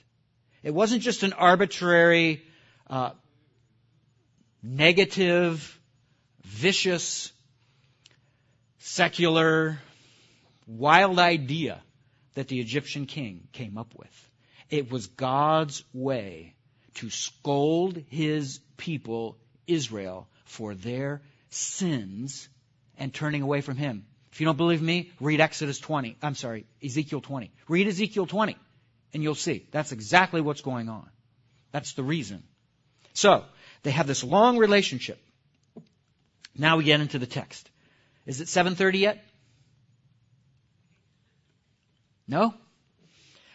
It 0.63 0.73
wasn't 0.73 1.03
just 1.03 1.25
an 1.25 1.33
arbitrary, 1.33 2.45
uh, 2.89 3.11
negative, 4.63 5.79
vicious, 6.45 7.33
secular, 8.79 9.81
wild 10.69 11.19
idea 11.19 11.83
that 12.35 12.47
the 12.47 12.61
Egyptian 12.61 13.07
king 13.07 13.49
came 13.53 13.77
up 13.77 13.93
with. 13.97 14.31
It 14.71 14.89
was 14.89 15.09
God's 15.09 15.83
way 15.93 16.55
to 16.95 17.11
scold 17.11 18.01
his 18.09 18.61
people, 18.77 19.37
Israel, 19.67 20.29
for 20.45 20.77
their 20.77 21.23
sins 21.49 22.49
and 22.97 23.13
turning 23.13 23.43
away 23.43 23.63
from 23.63 23.77
him. 23.77 24.07
If 24.33 24.41
you 24.41 24.47
don't 24.47 24.57
believe 24.57 24.81
me, 24.81 25.11
read 25.21 25.41
Exodus 25.41 25.79
20. 25.79 26.17
I'm 26.23 26.35
sorry, 26.35 26.67
Ezekiel 26.85 27.21
20. 27.21 27.51
Read 27.69 27.89
Ezekiel 27.89 28.27
20 28.27 28.57
and 29.13 29.23
you'll 29.23 29.35
see. 29.35 29.67
That's 29.71 29.93
exactly 29.93 30.41
what's 30.41 30.61
going 30.61 30.89
on. 30.89 31.09
That's 31.73 31.93
the 31.95 32.03
reason. 32.03 32.43
So, 33.13 33.45
they 33.83 33.91
have 33.91 34.07
this 34.07 34.23
long 34.23 34.59
relationship. 34.59 35.21
Now 36.57 36.77
we 36.77 36.85
get 36.85 37.01
into 37.01 37.19
the 37.19 37.27
text. 37.27 37.69
Is 38.27 38.41
it 38.41 38.49
7:30 38.49 38.99
yet? 38.99 39.25
No? 42.29 42.55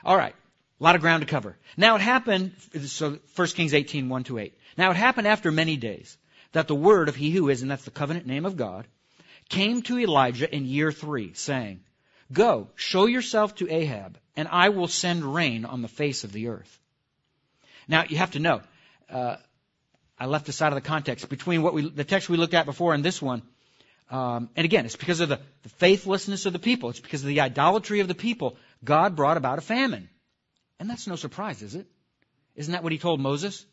All 0.03 0.17
right. 0.17 0.35
A 0.79 0.83
lot 0.83 0.95
of 0.95 1.01
ground 1.01 1.21
to 1.21 1.27
cover. 1.27 1.57
Now 1.77 1.95
it 1.95 2.01
happened, 2.01 2.53
so 2.85 3.19
1 3.35 3.47
Kings 3.49 3.73
18, 3.73 4.09
1 4.09 4.23
to 4.25 4.37
8. 4.39 4.57
Now 4.77 4.91
it 4.91 4.97
happened 4.97 5.27
after 5.27 5.51
many 5.51 5.77
days 5.77 6.17
that 6.51 6.67
the 6.67 6.75
word 6.75 7.07
of 7.07 7.15
he 7.15 7.31
who 7.31 7.49
is, 7.49 7.61
and 7.61 7.71
that's 7.71 7.85
the 7.85 7.91
covenant 7.91 8.27
name 8.27 8.45
of 8.45 8.57
God, 8.57 8.85
came 9.49 9.81
to 9.83 9.99
Elijah 9.99 10.53
in 10.53 10.65
year 10.65 10.91
three, 10.91 11.33
saying, 11.33 11.81
Go, 12.31 12.69
show 12.75 13.05
yourself 13.05 13.55
to 13.55 13.69
Ahab, 13.69 14.17
and 14.35 14.47
I 14.47 14.69
will 14.69 14.87
send 14.87 15.23
rain 15.23 15.65
on 15.65 15.81
the 15.81 15.87
face 15.87 16.23
of 16.23 16.31
the 16.31 16.47
earth. 16.47 16.79
Now, 17.87 18.03
you 18.07 18.17
have 18.17 18.31
to 18.31 18.39
know, 18.39 18.61
uh, 19.09 19.37
I 20.17 20.25
left 20.25 20.45
this 20.45 20.61
out 20.61 20.71
of 20.71 20.75
the 20.75 20.87
context. 20.89 21.29
Between 21.29 21.61
what 21.61 21.73
we, 21.73 21.89
the 21.89 22.03
text 22.03 22.29
we 22.29 22.37
looked 22.37 22.53
at 22.53 22.65
before 22.65 22.93
and 22.93 23.03
this 23.03 23.21
one, 23.21 23.41
Um, 24.09 24.49
and 24.55 24.65
again, 24.65 24.85
it's 24.85 24.95
because 24.95 25.19
of 25.23 25.29
the, 25.29 25.39
the 25.63 25.69
faithlessness 25.69 26.45
of 26.45 26.53
the 26.53 26.59
people. 26.59 26.89
It's 26.91 26.99
because 26.99 27.23
of 27.23 27.27
the 27.27 27.41
idolatry 27.41 28.01
of 28.01 28.07
the 28.07 28.13
people. 28.15 28.55
God 28.83 29.15
brought 29.15 29.37
about 29.37 29.57
a 29.57 29.61
famine. 29.61 30.09
And 30.79 30.89
that's 30.89 31.07
no 31.07 31.15
surprise, 31.15 31.63
is 31.63 31.73
it? 31.73 31.87
Isn't 32.55 32.73
that 32.73 32.83
what 32.83 32.91
he 32.91 32.99
told 32.99 33.19
Moses? 33.19 33.65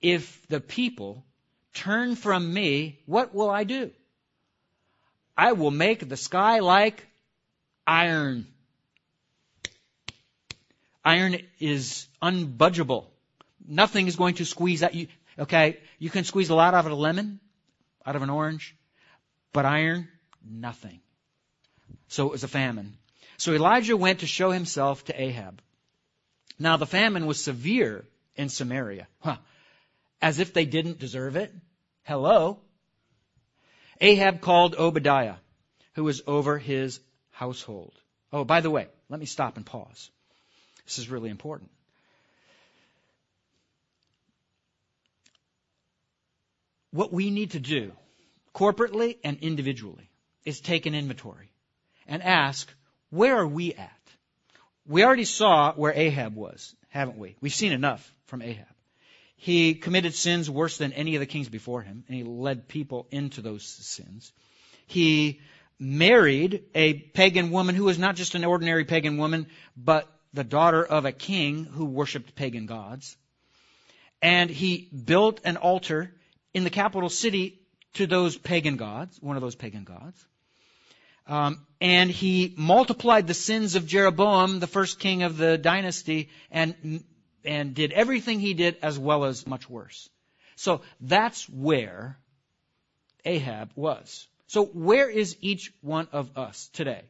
If 0.00 0.46
the 0.48 0.60
people 0.60 1.24
turn 1.74 2.16
from 2.16 2.54
me, 2.54 3.00
what 3.04 3.34
will 3.34 3.50
I 3.50 3.64
do? 3.64 3.90
I 5.36 5.52
will 5.52 5.70
make 5.70 6.08
the 6.08 6.16
sky 6.16 6.60
like 6.60 7.06
iron. 7.86 8.46
Iron 11.04 11.36
is 11.60 12.08
unbudgeable. 12.22 13.06
Nothing 13.66 14.06
is 14.06 14.16
going 14.16 14.36
to 14.36 14.44
squeeze 14.44 14.80
that. 14.80 14.94
You, 14.94 15.08
okay, 15.38 15.78
you 15.98 16.10
can 16.10 16.24
squeeze 16.24 16.50
a 16.50 16.54
lot 16.54 16.74
out 16.74 16.86
of 16.86 16.92
a 16.92 16.94
lemon, 16.94 17.40
out 18.04 18.16
of 18.16 18.22
an 18.22 18.30
orange, 18.30 18.74
but 19.52 19.64
iron, 19.64 20.08
nothing. 20.44 21.00
So 22.08 22.26
it 22.26 22.32
was 22.32 22.44
a 22.44 22.48
famine. 22.48 22.96
So 23.36 23.52
Elijah 23.52 23.96
went 23.96 24.20
to 24.20 24.26
show 24.26 24.50
himself 24.50 25.04
to 25.04 25.20
Ahab. 25.20 25.60
Now 26.58 26.76
the 26.76 26.86
famine 26.86 27.26
was 27.26 27.42
severe 27.42 28.04
in 28.34 28.48
Samaria. 28.48 29.06
Huh. 29.20 29.36
As 30.22 30.38
if 30.38 30.54
they 30.54 30.64
didn't 30.64 30.98
deserve 30.98 31.36
it. 31.36 31.52
Hello. 32.04 32.58
Ahab 34.00 34.40
called 34.40 34.74
Obadiah, 34.74 35.36
who 35.94 36.04
was 36.04 36.22
over 36.26 36.58
his 36.58 37.00
household. 37.30 37.94
Oh, 38.32 38.44
by 38.44 38.60
the 38.60 38.70
way, 38.70 38.88
let 39.08 39.20
me 39.20 39.26
stop 39.26 39.56
and 39.56 39.64
pause. 39.64 40.10
This 40.84 40.98
is 40.98 41.08
really 41.08 41.30
important. 41.30 41.70
What 46.90 47.12
we 47.12 47.30
need 47.30 47.52
to 47.52 47.60
do, 47.60 47.92
corporately 48.54 49.18
and 49.22 49.38
individually, 49.40 50.08
is 50.44 50.60
take 50.60 50.86
an 50.86 50.94
inventory 50.94 51.50
and 52.06 52.22
ask, 52.22 52.72
where 53.10 53.36
are 53.36 53.46
we 53.46 53.74
at? 53.74 53.90
We 54.86 55.04
already 55.04 55.24
saw 55.24 55.72
where 55.72 55.92
Ahab 55.92 56.34
was, 56.34 56.74
haven't 56.88 57.18
we? 57.18 57.36
We've 57.40 57.54
seen 57.54 57.72
enough 57.72 58.10
from 58.26 58.42
Ahab. 58.42 58.75
He 59.36 59.74
committed 59.74 60.14
sins 60.14 60.50
worse 60.50 60.78
than 60.78 60.92
any 60.92 61.14
of 61.14 61.20
the 61.20 61.26
kings 61.26 61.48
before 61.48 61.82
him, 61.82 62.04
and 62.08 62.16
he 62.16 62.24
led 62.24 62.68
people 62.68 63.06
into 63.10 63.42
those 63.42 63.64
sins. 63.64 64.32
He 64.86 65.40
married 65.78 66.64
a 66.74 66.94
pagan 66.94 67.50
woman 67.50 67.74
who 67.74 67.84
was 67.84 67.98
not 67.98 68.16
just 68.16 68.34
an 68.34 68.44
ordinary 68.44 68.84
pagan 68.84 69.18
woman, 69.18 69.46
but 69.76 70.10
the 70.32 70.44
daughter 70.44 70.84
of 70.84 71.04
a 71.04 71.12
king 71.12 71.64
who 71.64 71.84
worshiped 71.84 72.34
pagan 72.34 72.66
gods. 72.66 73.16
And 74.22 74.48
he 74.48 74.88
built 75.04 75.40
an 75.44 75.56
altar 75.56 76.14
in 76.54 76.64
the 76.64 76.70
capital 76.70 77.10
city 77.10 77.60
to 77.94 78.06
those 78.06 78.36
pagan 78.36 78.76
gods, 78.76 79.18
one 79.20 79.36
of 79.36 79.42
those 79.42 79.54
pagan 79.54 79.84
gods. 79.84 80.24
Um, 81.26 81.66
and 81.80 82.10
he 82.10 82.54
multiplied 82.56 83.26
the 83.26 83.34
sins 83.34 83.74
of 83.74 83.86
Jeroboam, 83.86 84.60
the 84.60 84.66
first 84.66 84.98
king 84.98 85.22
of 85.22 85.36
the 85.36 85.58
dynasty, 85.58 86.30
and 86.50 87.02
and 87.46 87.74
did 87.74 87.92
everything 87.92 88.40
he 88.40 88.54
did 88.54 88.76
as 88.82 88.98
well 88.98 89.24
as 89.24 89.46
much 89.46 89.70
worse. 89.70 90.08
So 90.56 90.82
that's 91.00 91.48
where 91.48 92.18
Ahab 93.24 93.70
was. 93.74 94.26
So 94.46 94.64
where 94.64 95.08
is 95.10 95.36
each 95.40 95.72
one 95.80 96.08
of 96.12 96.36
us 96.36 96.68
today? 96.72 97.02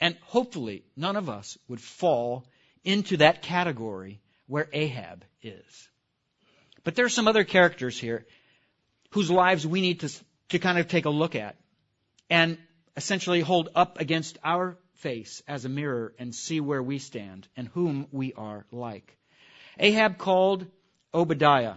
And 0.00 0.16
hopefully 0.22 0.84
none 0.96 1.16
of 1.16 1.28
us 1.28 1.58
would 1.68 1.80
fall 1.80 2.46
into 2.84 3.18
that 3.18 3.42
category 3.42 4.20
where 4.46 4.68
Ahab 4.72 5.24
is. 5.42 5.88
But 6.84 6.94
there 6.94 7.04
are 7.04 7.10
some 7.10 7.28
other 7.28 7.44
characters 7.44 7.98
here 7.98 8.26
whose 9.10 9.30
lives 9.30 9.66
we 9.66 9.80
need 9.80 10.00
to, 10.00 10.12
to 10.50 10.58
kind 10.58 10.78
of 10.78 10.88
take 10.88 11.04
a 11.04 11.10
look 11.10 11.34
at 11.34 11.56
and 12.30 12.58
essentially 12.96 13.40
hold 13.40 13.68
up 13.74 14.00
against 14.00 14.38
our 14.44 14.78
face 14.94 15.42
as 15.48 15.64
a 15.64 15.68
mirror 15.68 16.14
and 16.18 16.34
see 16.34 16.60
where 16.60 16.82
we 16.82 16.98
stand 16.98 17.48
and 17.56 17.68
whom 17.68 18.06
we 18.12 18.32
are 18.34 18.66
like. 18.70 19.16
Ahab 19.78 20.18
called 20.18 20.66
Obadiah, 21.12 21.74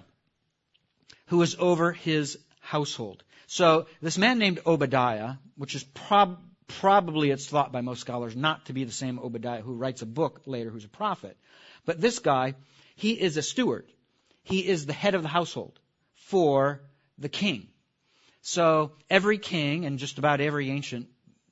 who 1.28 1.38
was 1.38 1.56
over 1.60 1.92
his 1.92 2.38
household. 2.60 3.24
So 3.48 3.88
this 4.02 4.18
man 4.18 4.40
named 4.40 4.60
Obadiah, 4.66 5.36
which 5.56 5.76
is 5.76 5.84
prob- 5.84 6.40
probably 6.68 7.32
it's 7.32 7.48
thought 7.48 7.72
by 7.72 7.82
most 7.82 8.02
scholars 8.02 8.36
not 8.36 8.66
to 8.66 8.74
be 8.74 8.84
the 8.84 8.92
same 8.92 9.20
Obadiah 9.20 9.62
who 9.62 9.74
writes 9.74 10.02
a 10.02 10.06
book 10.06 10.42
later 10.46 10.70
who's 10.70 10.86
a 10.86 10.90
prophet. 10.90 11.38
But 11.86 12.00
this 12.00 12.20
guy, 12.20 12.56
he 12.96 13.12
is 13.12 13.38
a 13.38 13.42
steward. 13.42 13.88
He 14.44 14.68
is 14.68 14.86
the 14.86 14.94
head 14.94 15.16
of 15.16 15.24
the 15.24 15.28
household 15.28 15.80
for 16.16 16.82
the 17.18 17.30
king. 17.30 17.68
So 18.42 18.94
every 19.10 19.38
king 19.38 19.86
and 19.86 20.00
just 20.00 20.18
about 20.18 20.42
every 20.42 20.70
ancient 20.70 21.08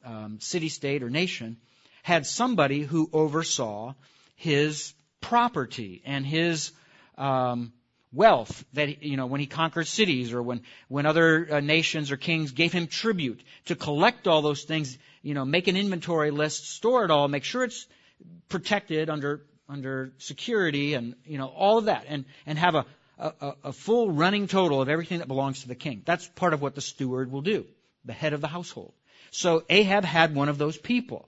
um, 0.06 0.40
city, 0.40 0.70
state, 0.70 1.04
or 1.04 1.10
nation 1.10 1.58
had 2.04 2.26
somebody 2.26 2.82
who 2.82 3.10
oversaw 3.12 3.94
his 4.36 4.94
property 5.22 6.02
and 6.06 6.26
his 6.26 6.72
um, 7.18 7.74
wealth 8.14 8.64
that 8.74 9.04
you 9.04 9.18
know 9.18 9.26
when 9.26 9.40
he 9.40 9.48
conquered 9.48 9.88
cities 9.88 10.34
or 10.34 10.42
when 10.42 10.62
when 10.88 11.06
other 11.06 11.48
uh, 11.52 11.60
nations 11.60 12.12
or 12.12 12.18
kings 12.18 12.52
gave 12.52 12.72
him 12.72 12.88
tribute 12.88 13.42
to 13.66 13.76
collect 13.76 14.28
all 14.28 14.42
those 14.42 14.64
things 14.64 14.98
you 15.22 15.34
know 15.34 15.46
make 15.46 15.68
an 15.68 15.76
inventory 15.76 16.32
list 16.32 16.70
store 16.70 17.04
it 17.04 17.12
all 17.12 17.28
make 17.28 17.44
sure 17.44 17.64
it's 17.64 17.86
protected 18.48 19.10
under 19.10 19.42
under 19.68 20.14
security 20.20 20.94
and 20.94 21.16
you 21.26 21.38
know 21.38 21.48
all 21.48 21.78
of 21.78 21.86
that 21.86 22.06
and 22.08 22.24
and 22.46 22.58
have 22.58 22.76
a 22.76 22.86
a, 23.20 23.54
a 23.66 23.74
full 23.74 24.12
running 24.12 24.48
total 24.48 24.82
of 24.82 24.90
everything 24.90 25.20
that 25.20 25.28
belongs 25.28 25.62
to 25.62 25.68
the 25.68 25.76
king. 25.76 26.04
That's 26.06 26.28
part 26.28 26.54
of 26.54 26.62
what 26.62 26.76
the 26.76 26.82
steward 26.82 27.32
will 27.32 27.42
do 27.42 27.66
the 28.06 28.14
head 28.14 28.32
of 28.32 28.40
the 28.40 28.48
household. 28.48 28.94
So 29.32 29.64
ahab 29.70 30.06
had 30.06 30.34
one 30.34 30.48
of 30.48 30.58
those 30.58 30.78
people 30.78 31.28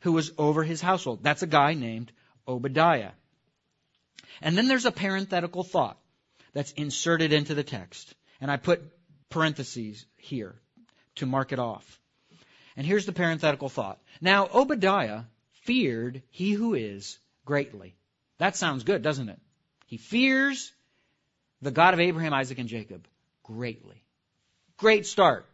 who 0.00 0.12
was 0.12 0.30
over 0.36 0.62
his 0.62 0.82
household. 0.82 1.22
That's 1.22 1.42
a 1.42 1.46
guy 1.46 1.72
named 1.72 2.12
obadiah 2.46 3.12
and 4.40 4.56
then 4.56 4.68
there's 4.68 4.86
a 4.86 4.92
parenthetical 4.92 5.62
thought 5.62 5.98
that's 6.52 6.72
inserted 6.72 7.32
into 7.32 7.54
the 7.54 7.64
text. 7.64 8.14
And 8.40 8.50
I 8.50 8.56
put 8.56 8.82
parentheses 9.28 10.04
here 10.16 10.54
to 11.16 11.26
mark 11.26 11.52
it 11.52 11.58
off. 11.58 12.00
And 12.76 12.86
here's 12.86 13.06
the 13.06 13.12
parenthetical 13.12 13.68
thought. 13.68 14.00
Now, 14.20 14.48
Obadiah 14.52 15.22
feared 15.64 16.22
he 16.30 16.52
who 16.52 16.74
is 16.74 17.18
greatly. 17.44 17.94
That 18.38 18.56
sounds 18.56 18.84
good, 18.84 19.02
doesn't 19.02 19.28
it? 19.28 19.38
He 19.86 19.98
fears 19.98 20.72
the 21.60 21.70
God 21.70 21.94
of 21.94 22.00
Abraham, 22.00 22.32
Isaac, 22.32 22.58
and 22.58 22.68
Jacob 22.68 23.06
greatly. 23.44 24.02
Great 24.78 25.06
start. 25.06 25.46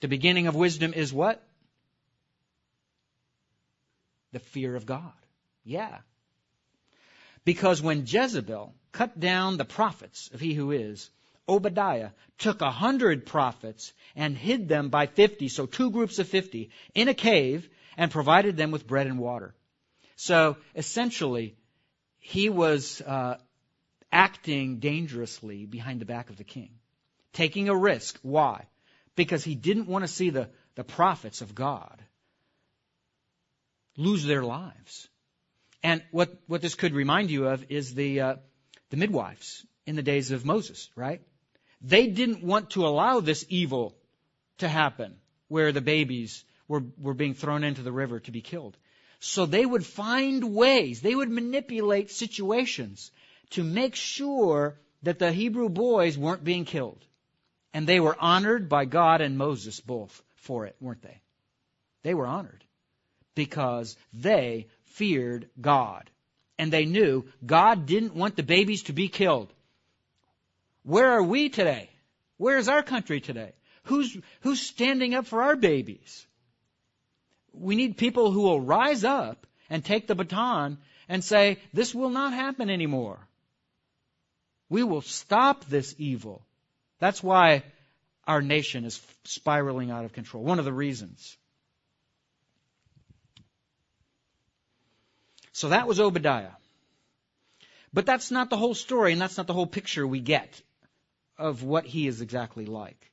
The 0.00 0.08
beginning 0.08 0.46
of 0.46 0.54
wisdom 0.54 0.92
is 0.94 1.12
what? 1.12 1.42
The 4.32 4.38
fear 4.38 4.76
of 4.76 4.86
God. 4.86 5.12
Yeah. 5.64 5.98
Because 7.44 7.82
when 7.82 8.06
Jezebel 8.06 8.74
cut 8.92 9.18
down 9.18 9.56
the 9.56 9.64
prophets 9.64 10.30
of 10.32 10.40
he 10.40 10.54
who 10.54 10.70
is, 10.70 11.10
Obadiah 11.48 12.10
took 12.38 12.60
a 12.60 12.70
hundred 12.70 13.26
prophets 13.26 13.92
and 14.14 14.36
hid 14.36 14.68
them 14.68 14.88
by 14.88 15.06
fifty, 15.06 15.48
so 15.48 15.66
two 15.66 15.90
groups 15.90 16.18
of 16.18 16.28
fifty, 16.28 16.70
in 16.94 17.08
a 17.08 17.14
cave 17.14 17.68
and 17.96 18.10
provided 18.10 18.56
them 18.56 18.70
with 18.70 18.86
bread 18.86 19.06
and 19.06 19.18
water. 19.18 19.54
So 20.16 20.58
essentially, 20.76 21.56
he 22.18 22.48
was 22.48 23.00
uh, 23.00 23.38
acting 24.12 24.78
dangerously 24.78 25.66
behind 25.66 26.00
the 26.00 26.04
back 26.04 26.30
of 26.30 26.36
the 26.36 26.44
king, 26.44 26.70
taking 27.32 27.68
a 27.68 27.76
risk. 27.76 28.18
Why? 28.22 28.66
Because 29.16 29.42
he 29.42 29.54
didn't 29.54 29.88
want 29.88 30.04
to 30.04 30.08
see 30.08 30.30
the, 30.30 30.50
the 30.76 30.84
prophets 30.84 31.40
of 31.40 31.54
God 31.54 32.00
lose 33.96 34.24
their 34.24 34.42
lives. 34.42 35.08
And 35.82 36.02
what, 36.10 36.30
what 36.46 36.60
this 36.60 36.74
could 36.74 36.92
remind 36.92 37.30
you 37.30 37.48
of 37.48 37.70
is 37.70 37.94
the, 37.94 38.20
uh, 38.20 38.36
the 38.90 38.96
midwives 38.96 39.64
in 39.86 39.96
the 39.96 40.02
days 40.02 40.30
of 40.30 40.44
Moses, 40.44 40.90
right? 40.94 41.22
They 41.80 42.08
didn't 42.08 42.44
want 42.44 42.70
to 42.70 42.86
allow 42.86 43.20
this 43.20 43.44
evil 43.48 43.96
to 44.58 44.68
happen 44.68 45.16
where 45.48 45.72
the 45.72 45.80
babies 45.80 46.44
were, 46.68 46.84
were 46.98 47.14
being 47.14 47.34
thrown 47.34 47.64
into 47.64 47.82
the 47.82 47.92
river 47.92 48.20
to 48.20 48.30
be 48.30 48.42
killed. 48.42 48.76
So 49.20 49.46
they 49.46 49.64
would 49.64 49.84
find 49.84 50.54
ways, 50.54 51.00
they 51.00 51.14
would 51.14 51.30
manipulate 51.30 52.10
situations 52.10 53.10
to 53.50 53.64
make 53.64 53.94
sure 53.94 54.78
that 55.02 55.18
the 55.18 55.32
Hebrew 55.32 55.68
boys 55.68 56.16
weren't 56.16 56.44
being 56.44 56.64
killed. 56.64 57.04
And 57.72 57.86
they 57.86 58.00
were 58.00 58.16
honored 58.18 58.68
by 58.68 58.84
God 58.84 59.20
and 59.20 59.38
Moses 59.38 59.80
both 59.80 60.22
for 60.36 60.66
it, 60.66 60.76
weren't 60.80 61.02
they? 61.02 61.20
They 62.02 62.14
were 62.14 62.26
honored 62.26 62.64
because 63.40 63.96
they 64.12 64.66
feared 64.84 65.48
God 65.58 66.10
and 66.58 66.70
they 66.70 66.84
knew 66.84 67.24
God 67.46 67.86
didn't 67.86 68.14
want 68.14 68.36
the 68.36 68.42
babies 68.42 68.82
to 68.82 68.92
be 68.92 69.08
killed. 69.08 69.50
Where 70.82 71.12
are 71.12 71.22
we 71.22 71.48
today? 71.48 71.88
Where 72.36 72.58
is 72.58 72.68
our 72.68 72.82
country 72.82 73.22
today? 73.22 73.52
Who's, 73.84 74.14
who's 74.42 74.60
standing 74.60 75.14
up 75.14 75.26
for 75.26 75.42
our 75.42 75.56
babies? 75.56 76.26
We 77.54 77.76
need 77.76 77.96
people 77.96 78.30
who 78.30 78.42
will 78.42 78.60
rise 78.60 79.04
up 79.04 79.46
and 79.70 79.82
take 79.82 80.06
the 80.06 80.14
baton 80.14 80.76
and 81.08 81.24
say, 81.24 81.56
this 81.72 81.94
will 81.94 82.10
not 82.10 82.34
happen 82.34 82.68
anymore. 82.68 83.26
We 84.68 84.82
will 84.82 85.00
stop 85.00 85.64
this 85.64 85.94
evil. 85.96 86.42
That's 86.98 87.22
why 87.22 87.64
our 88.26 88.42
nation 88.42 88.84
is 88.84 89.00
spiraling 89.24 89.90
out 89.90 90.04
of 90.04 90.12
control. 90.12 90.44
One 90.44 90.58
of 90.58 90.66
the 90.66 90.74
reasons. 90.74 91.38
So 95.60 95.68
that 95.68 95.86
was 95.86 96.00
Obadiah. 96.00 96.56
But 97.92 98.06
that's 98.06 98.30
not 98.30 98.48
the 98.48 98.56
whole 98.56 98.74
story, 98.74 99.12
and 99.12 99.20
that's 99.20 99.36
not 99.36 99.46
the 99.46 99.52
whole 99.52 99.66
picture 99.66 100.06
we 100.06 100.20
get 100.20 100.62
of 101.36 101.62
what 101.62 101.84
he 101.84 102.06
is 102.06 102.22
exactly 102.22 102.64
like. 102.64 103.10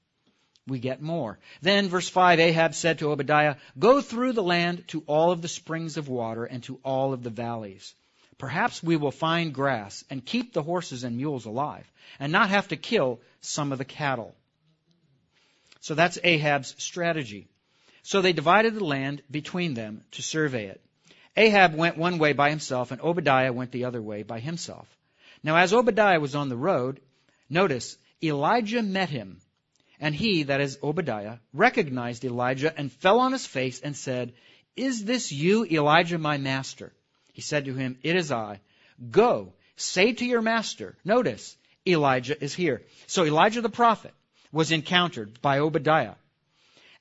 We 0.65 0.79
get 0.79 1.01
more. 1.01 1.39
Then, 1.61 1.89
verse 1.89 2.07
5 2.07 2.39
Ahab 2.39 2.73
said 2.73 2.99
to 2.99 3.11
Obadiah, 3.11 3.57
Go 3.77 3.99
through 3.99 4.31
the 4.31 4.43
land 4.43 4.87
to 4.87 5.03
all 5.07 5.33
of 5.33 5.41
the 5.41 5.49
springs 5.49 5.97
of 5.97 6.07
water 6.07 6.45
and 6.45 6.63
to 6.63 6.79
all 6.85 7.11
of 7.11 7.21
the 7.21 7.29
valleys. 7.29 7.93
Perhaps 8.37 8.81
we 8.81 8.95
will 8.95 9.11
find 9.11 9.53
grass 9.53 10.05
and 10.09 10.25
keep 10.25 10.53
the 10.53 10.63
horses 10.63 11.03
and 11.03 11.17
mules 11.17 11.43
alive, 11.43 11.91
and 12.17 12.31
not 12.31 12.49
have 12.49 12.69
to 12.69 12.77
kill 12.77 13.19
some 13.41 13.73
of 13.73 13.77
the 13.77 13.91
cattle. 13.99 14.33
So 15.81 15.95
that's 15.95 16.17
Ahab's 16.23 16.75
strategy. 16.77 17.49
So 18.03 18.21
they 18.21 18.31
divided 18.31 18.73
the 18.73 18.85
land 18.85 19.21
between 19.29 19.73
them 19.73 20.05
to 20.11 20.21
survey 20.21 20.67
it. 20.67 20.79
Ahab 21.37 21.75
went 21.75 21.97
one 21.97 22.17
way 22.17 22.33
by 22.33 22.49
himself, 22.49 22.91
and 22.91 22.99
Obadiah 22.99 23.53
went 23.53 23.71
the 23.71 23.85
other 23.85 24.01
way 24.01 24.23
by 24.23 24.39
himself. 24.39 24.87
Now, 25.43 25.55
as 25.55 25.71
Obadiah 25.71 26.19
was 26.19 26.33
on 26.33 26.49
the 26.49 26.57
road, 26.57 26.99
notice, 27.47 27.95
Elijah 28.23 28.81
met 28.81 29.09
him. 29.09 29.39
And 29.99 30.15
he, 30.15 30.43
that 30.43 30.61
is 30.61 30.79
Obadiah, 30.81 31.37
recognized 31.53 32.25
Elijah 32.25 32.73
and 32.75 32.91
fell 32.91 33.19
on 33.19 33.31
his 33.33 33.45
face 33.45 33.79
and 33.79 33.95
said, 33.95 34.33
Is 34.75 35.05
this 35.05 35.31
you, 35.31 35.63
Elijah, 35.65 36.17
my 36.17 36.37
master? 36.37 36.91
He 37.33 37.41
said 37.41 37.65
to 37.65 37.75
him, 37.75 37.99
It 38.01 38.15
is 38.15 38.31
I. 38.31 38.59
Go, 39.11 39.53
say 39.75 40.13
to 40.13 40.25
your 40.25 40.41
master. 40.41 40.97
Notice, 41.05 41.55
Elijah 41.85 42.43
is 42.43 42.55
here. 42.55 42.81
So 43.05 43.25
Elijah 43.25 43.61
the 43.61 43.69
prophet 43.69 44.13
was 44.51 44.71
encountered 44.71 45.39
by 45.41 45.59
Obadiah. 45.59 46.15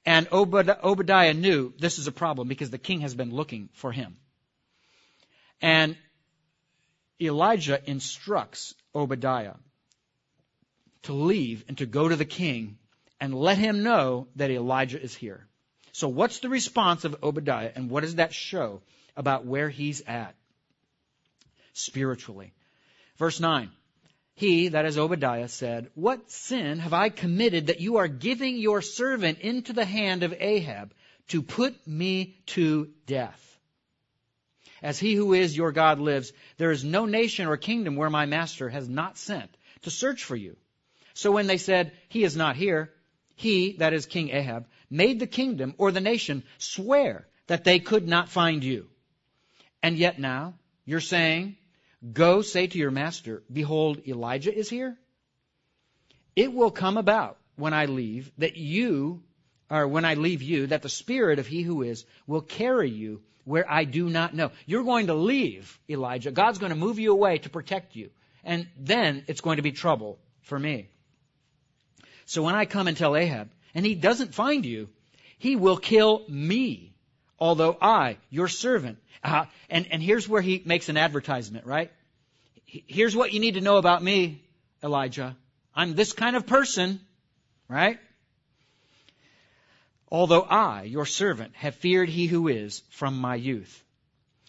And 0.04 0.28
Obadiah 0.30 1.34
knew 1.34 1.72
this 1.78 1.98
is 1.98 2.06
a 2.06 2.12
problem 2.12 2.48
because 2.48 2.70
the 2.70 2.78
king 2.78 3.00
has 3.00 3.14
been 3.14 3.34
looking 3.34 3.70
for 3.72 3.92
him. 3.92 4.16
And 5.60 5.96
Elijah 7.20 7.80
instructs 7.88 8.74
Obadiah 8.94 9.54
to 11.04 11.12
leave 11.12 11.64
and 11.68 11.78
to 11.78 11.86
go 11.86 12.08
to 12.08 12.16
the 12.16 12.24
king 12.24 12.78
and 13.20 13.34
let 13.34 13.58
him 13.58 13.82
know 13.82 14.28
that 14.36 14.50
Elijah 14.50 15.00
is 15.00 15.14
here. 15.14 15.46
So 15.92 16.08
what's 16.08 16.40
the 16.40 16.50
response 16.50 17.04
of 17.04 17.16
Obadiah 17.22 17.72
and 17.74 17.88
what 17.88 18.02
does 18.02 18.16
that 18.16 18.34
show 18.34 18.82
about 19.16 19.46
where 19.46 19.70
he's 19.70 20.02
at 20.02 20.34
spiritually? 21.72 22.52
Verse 23.16 23.40
9. 23.40 23.70
He, 24.34 24.68
that 24.68 24.84
is 24.84 24.98
Obadiah, 24.98 25.48
said, 25.48 25.88
What 25.94 26.30
sin 26.30 26.78
have 26.80 26.92
I 26.92 27.08
committed 27.08 27.68
that 27.68 27.80
you 27.80 27.96
are 27.96 28.08
giving 28.08 28.58
your 28.58 28.82
servant 28.82 29.38
into 29.38 29.72
the 29.72 29.86
hand 29.86 30.22
of 30.22 30.34
Ahab 30.38 30.92
to 31.28 31.40
put 31.40 31.74
me 31.86 32.36
to 32.48 32.90
death? 33.06 33.45
As 34.86 35.00
he 35.00 35.14
who 35.14 35.32
is 35.32 35.56
your 35.56 35.72
God 35.72 35.98
lives, 35.98 36.32
there 36.58 36.70
is 36.70 36.84
no 36.84 37.06
nation 37.06 37.48
or 37.48 37.56
kingdom 37.56 37.96
where 37.96 38.08
my 38.08 38.24
master 38.24 38.68
has 38.68 38.88
not 38.88 39.18
sent 39.18 39.50
to 39.82 39.90
search 39.90 40.22
for 40.22 40.36
you. 40.36 40.56
So 41.12 41.32
when 41.32 41.48
they 41.48 41.58
said, 41.58 41.90
He 42.08 42.22
is 42.22 42.36
not 42.36 42.54
here, 42.54 42.92
he, 43.34 43.72
that 43.78 43.92
is 43.92 44.06
King 44.06 44.30
Ahab, 44.30 44.68
made 44.88 45.18
the 45.18 45.26
kingdom 45.26 45.74
or 45.76 45.90
the 45.90 46.00
nation 46.00 46.44
swear 46.58 47.26
that 47.48 47.64
they 47.64 47.80
could 47.80 48.06
not 48.06 48.28
find 48.28 48.62
you. 48.62 48.86
And 49.82 49.98
yet 49.98 50.20
now, 50.20 50.54
you're 50.84 51.00
saying, 51.00 51.56
Go 52.12 52.42
say 52.42 52.68
to 52.68 52.78
your 52.78 52.92
master, 52.92 53.42
Behold, 53.52 54.06
Elijah 54.06 54.56
is 54.56 54.70
here? 54.70 54.96
It 56.36 56.52
will 56.52 56.70
come 56.70 56.96
about 56.96 57.38
when 57.56 57.74
I 57.74 57.86
leave 57.86 58.30
that 58.38 58.56
you, 58.56 59.24
or 59.68 59.88
when 59.88 60.04
I 60.04 60.14
leave 60.14 60.42
you, 60.42 60.68
that 60.68 60.82
the 60.82 60.88
spirit 60.88 61.40
of 61.40 61.48
he 61.48 61.62
who 61.62 61.82
is 61.82 62.04
will 62.28 62.40
carry 62.40 62.88
you 62.88 63.22
where 63.46 63.64
I 63.70 63.84
do 63.84 64.10
not 64.10 64.34
know. 64.34 64.50
You're 64.66 64.84
going 64.84 65.06
to 65.06 65.14
leave, 65.14 65.78
Elijah. 65.88 66.32
God's 66.32 66.58
going 66.58 66.70
to 66.70 66.76
move 66.76 66.98
you 66.98 67.12
away 67.12 67.38
to 67.38 67.48
protect 67.48 67.96
you. 67.96 68.10
And 68.44 68.66
then 68.76 69.24
it's 69.28 69.40
going 69.40 69.56
to 69.56 69.62
be 69.62 69.72
trouble 69.72 70.18
for 70.42 70.58
me. 70.58 70.88
So 72.26 72.42
when 72.42 72.56
I 72.56 72.64
come 72.66 72.88
and 72.88 72.96
tell 72.96 73.16
Ahab, 73.16 73.48
and 73.74 73.86
he 73.86 73.94
doesn't 73.94 74.34
find 74.34 74.66
you, 74.66 74.88
he 75.38 75.54
will 75.54 75.76
kill 75.76 76.22
me, 76.28 76.92
although 77.38 77.78
I, 77.80 78.18
your 78.30 78.48
servant, 78.48 78.98
uh, 79.22 79.44
and, 79.70 79.86
and 79.92 80.02
here's 80.02 80.28
where 80.28 80.42
he 80.42 80.60
makes 80.64 80.88
an 80.88 80.96
advertisement, 80.96 81.66
right? 81.66 81.92
Here's 82.64 83.14
what 83.14 83.32
you 83.32 83.38
need 83.38 83.54
to 83.54 83.60
know 83.60 83.76
about 83.76 84.02
me, 84.02 84.42
Elijah. 84.82 85.36
I'm 85.74 85.94
this 85.94 86.12
kind 86.12 86.34
of 86.34 86.46
person, 86.46 87.00
right? 87.68 87.98
Although 90.10 90.42
I, 90.42 90.84
your 90.84 91.06
servant, 91.06 91.54
have 91.56 91.74
feared 91.74 92.08
he 92.08 92.26
who 92.26 92.48
is 92.48 92.82
from 92.90 93.18
my 93.18 93.34
youth. 93.34 93.82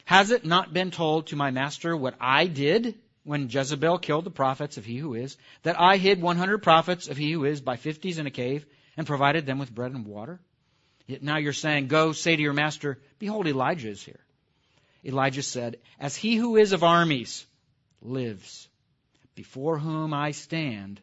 Has 0.06 0.32
it 0.32 0.46
not 0.46 0.74
been 0.74 0.92
told 0.92 1.28
to 1.28 1.36
my 1.36 1.52
master 1.52 1.96
what 1.96 2.16
I 2.20 2.48
did 2.48 2.96
when 3.24 3.50
Jezebel 3.50 4.00
killed 4.00 4.24
the 4.24 4.32
prophets 4.32 4.78
of 4.78 4.86
he 4.86 4.98
who 4.98 5.16
is, 5.16 5.36
that 5.64 5.80
I 5.80 5.98
hid 5.98 6.22
100 6.22 6.60
prophets 6.60 7.10
of 7.10 7.18
he 7.18 7.32
who 7.32 7.44
is 7.44 7.60
by 7.60 7.76
fifties 7.76 8.18
in 8.18 8.28
a 8.28 8.32
cave 8.32 8.66
and 8.96 9.06
provided 9.06 9.46
them 9.46 9.60
with 9.60 9.74
bread 9.74 9.92
and 9.92 10.06
water? 10.06 10.40
Yet 11.08 11.24
now 11.24 11.38
you're 11.38 11.54
saying, 11.54 11.88
Go 11.88 12.14
say 12.14 12.36
to 12.36 12.42
your 12.42 12.54
master, 12.54 13.00
Behold, 13.20 13.48
Elijah 13.48 13.90
is 13.90 14.02
here. 14.02 14.20
Elijah 15.04 15.44
said, 15.44 15.78
As 16.00 16.16
he 16.16 16.36
who 16.36 16.58
is 16.58 16.74
of 16.74 16.84
armies 16.84 17.46
lives, 18.02 18.68
before 19.36 19.78
whom 19.78 20.14
I 20.14 20.32
stand, 20.32 21.02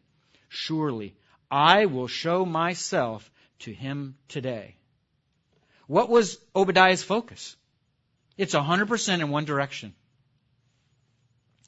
surely 0.49 1.15
I 1.49 1.85
will 1.85 2.07
show 2.07 2.45
myself 2.45 3.29
to 3.59 3.73
him 3.73 4.15
today. 4.27 4.75
What 5.87 6.09
was 6.09 6.37
Obadiah's 6.55 7.03
focus? 7.03 7.55
It's 8.37 8.53
100% 8.53 9.19
in 9.19 9.29
one 9.29 9.45
direction. 9.45 9.93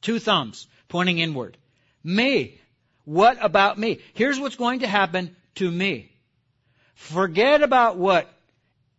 Two 0.01 0.19
thumbs 0.19 0.67
pointing 0.87 1.19
inward. 1.19 1.57
Me. 2.03 2.59
What 3.05 3.37
about 3.41 3.77
me? 3.77 3.99
Here's 4.13 4.39
what's 4.39 4.55
going 4.55 4.81
to 4.81 4.87
happen 4.87 5.35
to 5.55 5.69
me. 5.69 6.11
Forget 6.95 7.63
about 7.63 7.97
what 7.97 8.29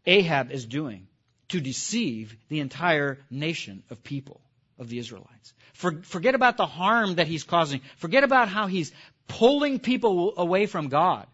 Ahab 0.06 0.50
is 0.50 0.64
doing 0.64 1.08
to 1.48 1.60
deceive 1.60 2.36
the 2.48 2.60
entire 2.60 3.18
nation 3.30 3.82
of 3.90 4.02
people, 4.02 4.40
of 4.78 4.88
the 4.88 4.98
Israelites. 4.98 5.52
For, 5.74 6.02
forget 6.02 6.34
about 6.34 6.56
the 6.56 6.66
harm 6.66 7.16
that 7.16 7.26
he's 7.26 7.44
causing. 7.44 7.80
Forget 7.96 8.24
about 8.24 8.48
how 8.48 8.66
he's 8.66 8.92
pulling 9.26 9.78
people 9.78 10.34
away 10.36 10.66
from 10.66 10.88
God. 10.88 11.26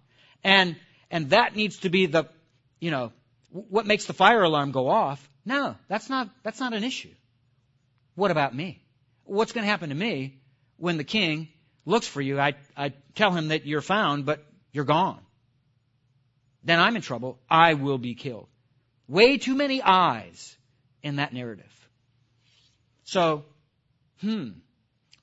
And 0.42 0.76
and 1.10 1.30
that 1.30 1.54
needs 1.54 1.78
to 1.78 1.90
be 1.90 2.06
the, 2.06 2.24
you 2.80 2.90
know, 2.90 3.12
what 3.50 3.86
makes 3.86 4.06
the 4.06 4.12
fire 4.12 4.42
alarm 4.42 4.72
go 4.72 4.88
off. 4.88 5.28
No, 5.44 5.76
that's 5.88 6.08
not, 6.08 6.28
that's 6.42 6.60
not 6.60 6.72
an 6.72 6.84
issue. 6.84 7.14
What 8.14 8.30
about 8.30 8.54
me? 8.54 8.82
What's 9.24 9.52
going 9.52 9.64
to 9.64 9.70
happen 9.70 9.90
to 9.90 9.94
me 9.94 10.40
when 10.76 10.96
the 10.96 11.04
king 11.04 11.48
looks 11.84 12.06
for 12.06 12.20
you? 12.20 12.40
I, 12.40 12.54
I 12.76 12.92
tell 13.14 13.30
him 13.32 13.48
that 13.48 13.66
you're 13.66 13.80
found, 13.80 14.26
but 14.26 14.44
you're 14.72 14.84
gone. 14.84 15.20
Then 16.64 16.80
I'm 16.80 16.96
in 16.96 17.02
trouble. 17.02 17.38
I 17.48 17.74
will 17.74 17.98
be 17.98 18.14
killed. 18.14 18.48
Way 19.06 19.38
too 19.38 19.54
many 19.54 19.82
eyes 19.82 20.56
in 21.02 21.16
that 21.16 21.32
narrative. 21.32 21.70
So, 23.04 23.44
hmm, 24.20 24.50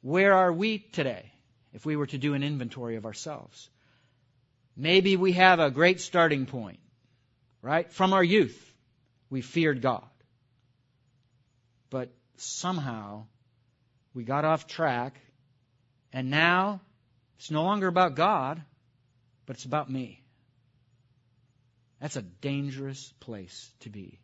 where 0.02 0.34
are 0.34 0.54
we 0.54 0.78
today 0.80 1.32
if 1.74 1.86
we 1.86 1.96
were 1.96 2.06
to 2.08 2.18
do 2.18 2.36
an 2.36 2.44
inventory 2.44 2.96
of 2.96 3.06
ourselves? 3.06 3.70
Maybe 4.76 5.16
we 5.16 5.34
have 5.34 5.60
a 5.60 5.70
great 5.70 6.02
starting 6.02 6.46
point, 6.46 6.80
right? 7.62 7.92
From 7.92 8.14
our 8.14 8.24
youth, 8.24 8.74
we 9.30 9.42
feared 9.42 9.82
God. 9.82 10.08
But 11.90 12.10
somehow 12.38 13.26
we 14.14 14.24
got 14.24 14.46
off 14.46 14.68
track, 14.68 15.20
and 16.14 16.30
now 16.30 16.82
it's 17.38 17.52
no 17.52 17.64
longer 17.64 17.88
about 17.88 18.16
God, 18.16 18.62
but 19.46 19.56
it's 19.56 19.66
about 19.66 19.90
me. 19.90 20.22
That's 22.00 22.16
a 22.16 22.22
dangerous 22.22 23.14
place 23.20 23.70
to 23.82 23.90
be. 23.90 24.20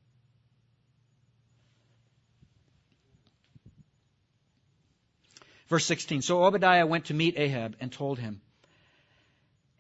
Verse 5.68 5.86
16 5.86 6.22
So 6.22 6.44
Obadiah 6.44 6.86
went 6.86 7.06
to 7.06 7.14
meet 7.14 7.38
Ahab 7.38 7.76
and 7.80 7.92
told 7.92 8.20
him, 8.20 8.42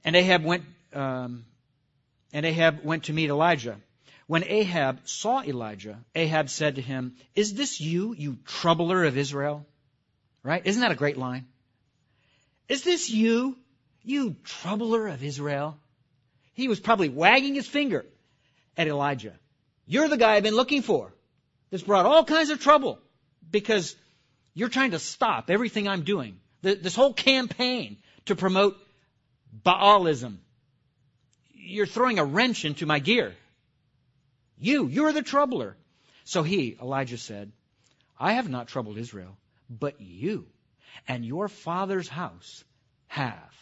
and 0.07 0.15
Ahab 0.15 0.45
went, 0.45 0.63
um, 0.93 1.43
and 2.31 2.45
Ahab 2.45 2.79
went 2.85 3.03
to 3.03 3.13
meet 3.13 3.29
Elijah. 3.29 3.75
When 4.25 4.45
Ahab 4.45 5.01
saw 5.03 5.43
Elijah, 5.43 5.99
Ahab 6.15 6.49
said 6.49 6.75
to 6.75 6.81
him, 6.81 7.17
Is 7.35 7.53
this 7.55 7.81
you, 7.81 8.15
you 8.17 8.37
troubler 8.45 9.03
of 9.03 9.17
Israel? 9.17 9.65
Right? 10.43 10.65
Isn't 10.65 10.79
that 10.79 10.93
a 10.93 10.95
great 10.95 11.17
line? 11.17 11.45
Is 12.69 12.83
this 12.83 13.09
you, 13.09 13.57
you 14.01 14.37
troubler 14.45 15.09
of 15.09 15.25
Israel? 15.25 15.77
He 16.53 16.69
was 16.69 16.79
probably 16.79 17.09
wagging 17.09 17.55
his 17.55 17.67
finger 17.67 18.05
at 18.77 18.87
Elijah. 18.87 19.33
You're 19.87 20.07
the 20.07 20.15
guy 20.15 20.35
I've 20.35 20.43
been 20.43 20.55
looking 20.55 20.83
for. 20.83 21.13
That's 21.69 21.83
brought 21.83 22.05
all 22.05 22.23
kinds 22.23 22.49
of 22.49 22.61
trouble 22.61 22.99
because 23.51 23.93
you're 24.53 24.69
trying 24.69 24.91
to 24.91 24.99
stop 24.99 25.49
everything 25.49 25.89
I'm 25.89 26.03
doing. 26.03 26.39
This 26.61 26.95
whole 26.95 27.13
campaign 27.13 27.97
to 28.27 28.37
promote 28.37 28.77
Baalism. 29.63 30.37
you're 31.53 31.85
throwing 31.85 32.19
a 32.19 32.25
wrench 32.25 32.65
into 32.65 32.85
my 32.85 32.99
gear. 32.99 33.35
You, 34.59 34.87
you're 34.87 35.13
the 35.13 35.21
troubler. 35.21 35.75
So 36.23 36.43
he, 36.43 36.77
Elijah 36.81 37.17
said, 37.17 37.51
I 38.19 38.33
have 38.33 38.49
not 38.49 38.67
troubled 38.67 38.97
Israel, 38.97 39.37
but 39.69 40.01
you 40.01 40.47
and 41.07 41.25
your 41.25 41.47
father's 41.47 42.07
house 42.07 42.63
have. 43.07 43.53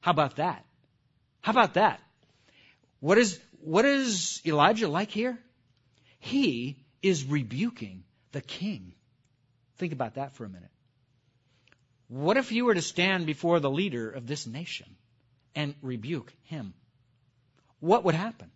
How 0.00 0.12
about 0.12 0.36
that? 0.36 0.64
How 1.40 1.52
about 1.52 1.74
that? 1.74 2.00
What 3.00 3.18
is, 3.18 3.40
what 3.60 3.84
is 3.84 4.40
Elijah 4.46 4.88
like 4.88 5.10
here? 5.10 5.38
He 6.18 6.76
is 7.02 7.24
rebuking 7.24 8.04
the 8.32 8.40
king. 8.40 8.94
Think 9.76 9.92
about 9.92 10.14
that 10.14 10.32
for 10.32 10.44
a 10.44 10.48
minute. 10.48 10.70
What 12.08 12.36
if 12.36 12.52
you 12.52 12.64
were 12.64 12.74
to 12.74 12.82
stand 12.82 13.26
before 13.26 13.60
the 13.60 13.70
leader 13.70 14.10
of 14.10 14.26
this 14.26 14.46
nation 14.46 14.86
and 15.54 15.74
rebuke 15.82 16.32
him? 16.44 16.74
What 17.80 18.04
would 18.04 18.14
happen? 18.14 18.50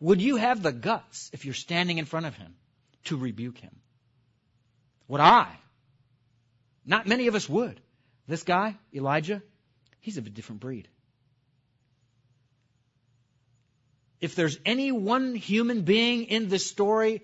Would 0.00 0.20
you 0.20 0.36
have 0.36 0.62
the 0.62 0.72
guts, 0.72 1.30
if 1.32 1.44
you're 1.44 1.54
standing 1.54 1.98
in 1.98 2.04
front 2.04 2.26
of 2.26 2.36
him, 2.36 2.54
to 3.04 3.16
rebuke 3.16 3.58
him? 3.58 3.74
Would 5.08 5.20
I? 5.20 5.48
Not 6.84 7.06
many 7.06 7.28
of 7.28 7.34
us 7.34 7.48
would. 7.48 7.80
This 8.26 8.42
guy, 8.42 8.76
Elijah, 8.94 9.42
he's 10.00 10.18
of 10.18 10.26
a 10.26 10.30
different 10.30 10.60
breed. 10.60 10.88
If 14.20 14.34
there's 14.34 14.58
any 14.64 14.92
one 14.92 15.34
human 15.34 15.82
being 15.82 16.24
in 16.24 16.48
this 16.48 16.66
story 16.66 17.22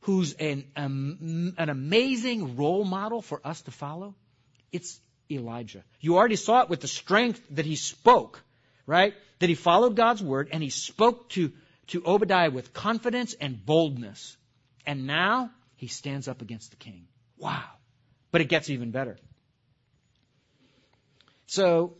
who's 0.00 0.32
an, 0.34 0.64
um, 0.74 1.54
an 1.58 1.68
amazing 1.68 2.56
role 2.56 2.84
model 2.84 3.22
for 3.22 3.40
us 3.44 3.60
to 3.62 3.70
follow, 3.70 4.14
it's 4.72 5.00
Elijah. 5.36 5.84
You 6.00 6.16
already 6.16 6.36
saw 6.36 6.62
it 6.62 6.68
with 6.68 6.80
the 6.80 6.88
strength 6.88 7.42
that 7.50 7.66
he 7.66 7.76
spoke, 7.76 8.42
right? 8.86 9.14
That 9.38 9.48
he 9.48 9.54
followed 9.54 9.96
God's 9.96 10.22
word 10.22 10.48
and 10.52 10.62
he 10.62 10.70
spoke 10.70 11.28
to, 11.30 11.52
to 11.88 12.02
Obadiah 12.06 12.50
with 12.50 12.72
confidence 12.72 13.34
and 13.34 13.64
boldness. 13.64 14.36
And 14.86 15.06
now 15.06 15.50
he 15.76 15.86
stands 15.86 16.28
up 16.28 16.42
against 16.42 16.70
the 16.70 16.76
king. 16.76 17.06
Wow. 17.36 17.64
But 18.30 18.40
it 18.40 18.48
gets 18.48 18.70
even 18.70 18.90
better. 18.90 19.18
So, 21.46 21.94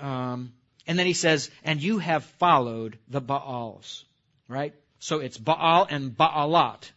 um, 0.00 0.52
and 0.86 0.98
then 0.98 1.06
he 1.06 1.14
says, 1.14 1.50
and 1.64 1.82
you 1.82 1.98
have 1.98 2.24
followed 2.24 2.98
the 3.08 3.20
Baals, 3.20 4.04
right? 4.48 4.74
So 4.98 5.20
it's 5.20 5.38
Baal 5.38 5.86
and 5.88 6.16
Baalat. 6.16 6.90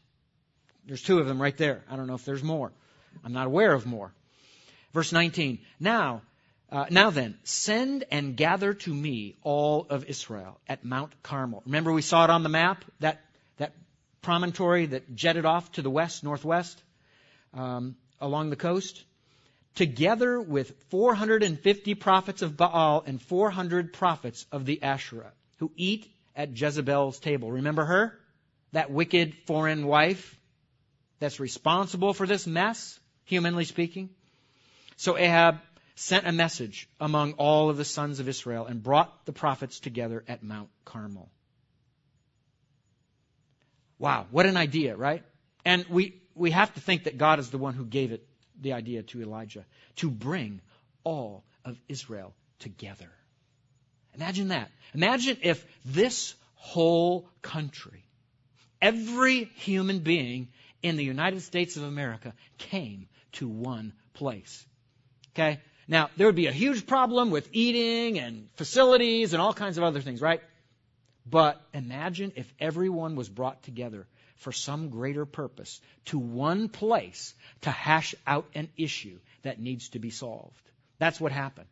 There's 0.85 1.01
two 1.01 1.19
of 1.19 1.27
them 1.27 1.41
right 1.41 1.55
there. 1.57 1.83
I 1.89 1.95
don't 1.95 2.07
know 2.07 2.15
if 2.15 2.25
there's 2.25 2.43
more. 2.43 2.71
I'm 3.23 3.33
not 3.33 3.47
aware 3.47 3.73
of 3.73 3.85
more. 3.85 4.13
Verse 4.93 5.11
19. 5.11 5.59
Now, 5.79 6.21
uh, 6.69 6.85
now 6.89 7.11
then, 7.11 7.37
send 7.43 8.03
and 8.11 8.35
gather 8.35 8.73
to 8.73 8.93
me 8.93 9.35
all 9.41 9.87
of 9.89 10.05
Israel 10.05 10.59
at 10.67 10.83
Mount 10.83 11.11
Carmel. 11.23 11.63
Remember 11.65 11.93
we 11.93 12.01
saw 12.01 12.25
it 12.25 12.29
on 12.29 12.43
the 12.43 12.49
map, 12.49 12.83
that, 12.99 13.21
that 13.57 13.73
promontory 14.21 14.87
that 14.87 15.15
jetted 15.15 15.45
off 15.45 15.71
to 15.73 15.81
the 15.81 15.89
west, 15.89 16.23
northwest, 16.23 16.81
um, 17.53 17.95
along 18.19 18.49
the 18.49 18.57
coast? 18.57 19.03
Together 19.75 20.41
with 20.41 20.73
450 20.89 21.93
prophets 21.95 22.41
of 22.41 22.57
Baal 22.57 23.03
and 23.05 23.21
400 23.21 23.93
prophets 23.93 24.45
of 24.51 24.65
the 24.65 24.83
Asherah, 24.83 25.31
who 25.59 25.71
eat 25.75 26.11
at 26.35 26.59
Jezebel's 26.59 27.19
table. 27.19 27.51
Remember 27.51 27.85
her? 27.85 28.19
That 28.73 28.91
wicked 28.91 29.35
foreign 29.45 29.85
wife 29.85 30.37
that's 31.19 31.39
responsible 31.39 32.13
for 32.13 32.27
this 32.27 32.45
mess, 32.45 32.99
humanly 33.23 33.63
speaking? 33.63 34.09
So 34.97 35.17
Ahab 35.17 35.59
sent 35.95 36.27
a 36.27 36.31
message 36.31 36.89
among 36.99 37.33
all 37.33 37.69
of 37.69 37.77
the 37.77 37.85
sons 37.85 38.19
of 38.19 38.27
Israel 38.27 38.65
and 38.65 38.81
brought 38.83 39.25
the 39.25 39.31
prophets 39.31 39.79
together 39.79 40.23
at 40.27 40.43
Mount 40.43 40.69
Carmel. 40.85 41.29
Wow, 43.99 44.27
what 44.31 44.45
an 44.45 44.57
idea, 44.57 44.95
right? 44.95 45.23
And 45.65 45.85
we, 45.89 46.21
we 46.35 46.51
have 46.51 46.73
to 46.75 46.81
think 46.81 47.05
that 47.05 47.17
God 47.17 47.39
is 47.39 47.49
the 47.49 47.57
one 47.57 47.73
who 47.73 47.85
gave 47.85 48.11
it, 48.11 48.27
the 48.59 48.73
idea 48.73 49.03
to 49.03 49.21
Elijah, 49.21 49.65
to 49.97 50.09
bring 50.09 50.61
all 51.03 51.43
of 51.65 51.79
Israel 51.87 52.33
together. 52.59 53.09
Imagine 54.15 54.49
that. 54.49 54.71
Imagine 54.93 55.37
if 55.41 55.65
this 55.85 56.35
whole 56.55 57.29
country, 57.41 58.03
every 58.81 59.45
human 59.55 59.99
being 59.99 60.49
in 60.81 60.95
the 60.95 61.03
United 61.03 61.41
States 61.41 61.77
of 61.77 61.83
America 61.83 62.33
came 62.57 63.07
to 63.33 63.47
one 63.47 63.93
place. 64.13 64.65
Okay? 65.37 65.59
Now, 65.87 66.09
there 66.17 66.25
would 66.25 66.35
be 66.35 66.47
a 66.47 66.51
huge 66.51 66.87
problem 66.87 67.29
with 67.29 67.47
eating 67.51 68.17
and 68.17 68.49
facilities 68.55 69.33
and 69.33 69.41
all 69.41 69.53
kinds 69.53 69.77
of 69.77 69.83
other 69.83 70.01
things, 70.01 70.19
right? 70.19 70.41
But 71.29 71.61
imagine 71.73 72.33
if 72.35 72.51
everyone 72.59 73.15
was 73.15 73.29
brought 73.29 73.61
together 73.63 74.07
for 74.37 74.51
some 74.51 74.89
greater 74.89 75.25
purpose 75.25 75.79
to 76.05 76.17
one 76.17 76.69
place 76.69 77.35
to 77.61 77.69
hash 77.69 78.15
out 78.25 78.47
an 78.55 78.69
issue 78.77 79.19
that 79.43 79.59
needs 79.59 79.89
to 79.89 79.99
be 79.99 80.09
solved. 80.09 80.61
That's 80.97 81.21
what 81.21 81.31
happened. 81.31 81.67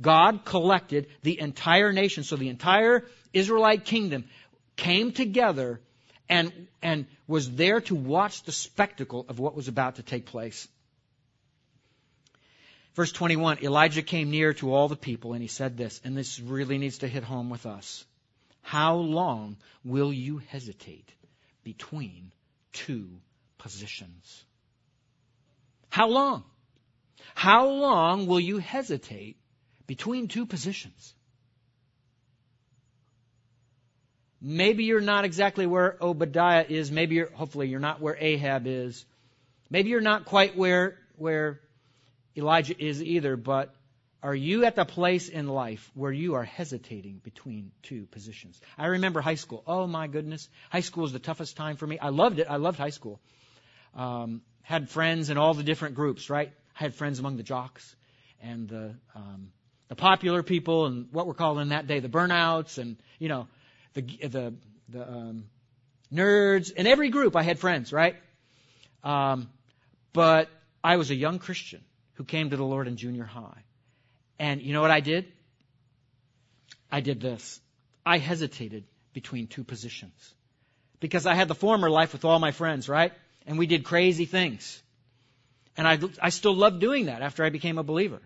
God 0.00 0.44
collected 0.46 1.08
the 1.22 1.38
entire 1.38 1.92
nation, 1.92 2.24
so 2.24 2.36
the 2.36 2.48
entire 2.48 3.04
Israelite 3.34 3.84
kingdom 3.84 4.24
came 4.76 5.12
together 5.12 5.80
and, 6.28 6.68
and 6.80 7.06
was 7.26 7.50
there 7.50 7.82
to 7.82 7.94
watch 7.94 8.44
the 8.44 8.52
spectacle 8.52 9.26
of 9.28 9.38
what 9.38 9.54
was 9.54 9.68
about 9.68 9.96
to 9.96 10.02
take 10.02 10.24
place. 10.24 10.66
Verse 12.94 13.12
21 13.12 13.58
Elijah 13.62 14.02
came 14.02 14.30
near 14.30 14.52
to 14.54 14.74
all 14.74 14.88
the 14.88 14.96
people 14.96 15.32
and 15.32 15.42
he 15.42 15.48
said 15.48 15.76
this, 15.76 16.00
and 16.04 16.16
this 16.16 16.40
really 16.40 16.78
needs 16.78 16.98
to 16.98 17.08
hit 17.08 17.24
home 17.24 17.50
with 17.50 17.66
us. 17.66 18.04
How 18.62 18.96
long 18.96 19.56
will 19.84 20.12
you 20.12 20.38
hesitate 20.38 21.08
between 21.64 22.32
two 22.72 23.08
positions? 23.58 24.44
How 25.88 26.08
long? 26.08 26.44
How 27.34 27.68
long 27.68 28.26
will 28.26 28.40
you 28.40 28.58
hesitate 28.58 29.36
between 29.86 30.28
two 30.28 30.46
positions? 30.46 31.14
Maybe 34.40 34.84
you're 34.84 35.00
not 35.00 35.24
exactly 35.24 35.66
where 35.66 35.96
Obadiah 36.00 36.64
is. 36.68 36.90
Maybe 36.90 37.16
you're, 37.16 37.30
hopefully 37.30 37.68
you're 37.68 37.80
not 37.80 38.00
where 38.00 38.16
Ahab 38.18 38.66
is. 38.66 39.04
Maybe 39.68 39.90
you're 39.90 40.00
not 40.00 40.24
quite 40.24 40.56
where, 40.56 40.96
where 41.16 41.60
Elijah 42.40 42.74
is 42.82 43.02
either, 43.02 43.36
but 43.36 43.74
are 44.22 44.34
you 44.34 44.64
at 44.64 44.76
the 44.76 44.84
place 44.84 45.28
in 45.28 45.48
life 45.48 45.90
where 45.94 46.12
you 46.12 46.34
are 46.34 46.44
hesitating 46.44 47.20
between 47.22 47.70
two 47.82 48.06
positions? 48.06 48.60
I 48.76 48.86
remember 48.86 49.20
high 49.20 49.36
school. 49.36 49.62
Oh 49.66 49.86
my 49.86 50.08
goodness. 50.08 50.48
High 50.70 50.80
school 50.80 51.04
was 51.04 51.12
the 51.12 51.18
toughest 51.18 51.56
time 51.56 51.76
for 51.76 51.86
me. 51.86 51.98
I 51.98 52.10
loved 52.10 52.38
it. 52.38 52.46
I 52.50 52.56
loved 52.56 52.78
high 52.78 52.90
school. 52.90 53.20
Um, 53.94 54.42
had 54.62 54.90
friends 54.90 55.30
in 55.30 55.38
all 55.38 55.54
the 55.54 55.62
different 55.62 55.94
groups, 55.94 56.28
right? 56.28 56.52
I 56.78 56.82
had 56.82 56.94
friends 56.94 57.18
among 57.18 57.38
the 57.38 57.42
jocks 57.42 57.96
and 58.42 58.68
the, 58.68 58.94
um, 59.14 59.52
the 59.88 59.96
popular 59.96 60.42
people 60.42 60.86
and 60.86 61.08
what 61.12 61.26
we're 61.26 61.34
calling 61.34 61.62
in 61.62 61.68
that 61.70 61.86
day 61.86 62.00
the 62.00 62.08
burnouts 62.08 62.76
and, 62.76 62.96
you 63.18 63.28
know, 63.28 63.48
the, 63.94 64.02
the, 64.02 64.54
the, 64.90 65.08
um, 65.08 65.44
nerds. 66.12 66.72
In 66.72 66.86
every 66.86 67.08
group 67.08 67.36
I 67.36 67.42
had 67.42 67.58
friends, 67.58 67.90
right? 67.90 68.16
Um, 69.02 69.48
but 70.12 70.48
I 70.84 70.96
was 70.96 71.10
a 71.10 71.14
young 71.14 71.38
Christian 71.38 71.82
who 72.20 72.24
came 72.24 72.50
to 72.50 72.56
the 72.58 72.62
Lord 72.62 72.86
in 72.86 72.98
junior 72.98 73.24
high. 73.24 73.64
And 74.38 74.60
you 74.60 74.74
know 74.74 74.82
what 74.82 74.90
I 74.90 75.00
did? 75.00 75.32
I 76.92 77.00
did 77.00 77.18
this. 77.18 77.58
I 78.04 78.18
hesitated 78.18 78.84
between 79.14 79.46
two 79.46 79.64
positions. 79.64 80.34
Because 81.00 81.24
I 81.24 81.32
had 81.32 81.48
the 81.48 81.54
former 81.54 81.88
life 81.88 82.12
with 82.12 82.26
all 82.26 82.38
my 82.38 82.50
friends, 82.50 82.90
right? 82.90 83.14
And 83.46 83.58
we 83.58 83.66
did 83.66 83.84
crazy 83.84 84.26
things. 84.26 84.82
And 85.78 85.88
I, 85.88 85.98
I 86.20 86.28
still 86.28 86.54
loved 86.54 86.78
doing 86.78 87.06
that 87.06 87.22
after 87.22 87.42
I 87.42 87.48
became 87.48 87.78
a 87.78 87.82
believer. 87.82 88.20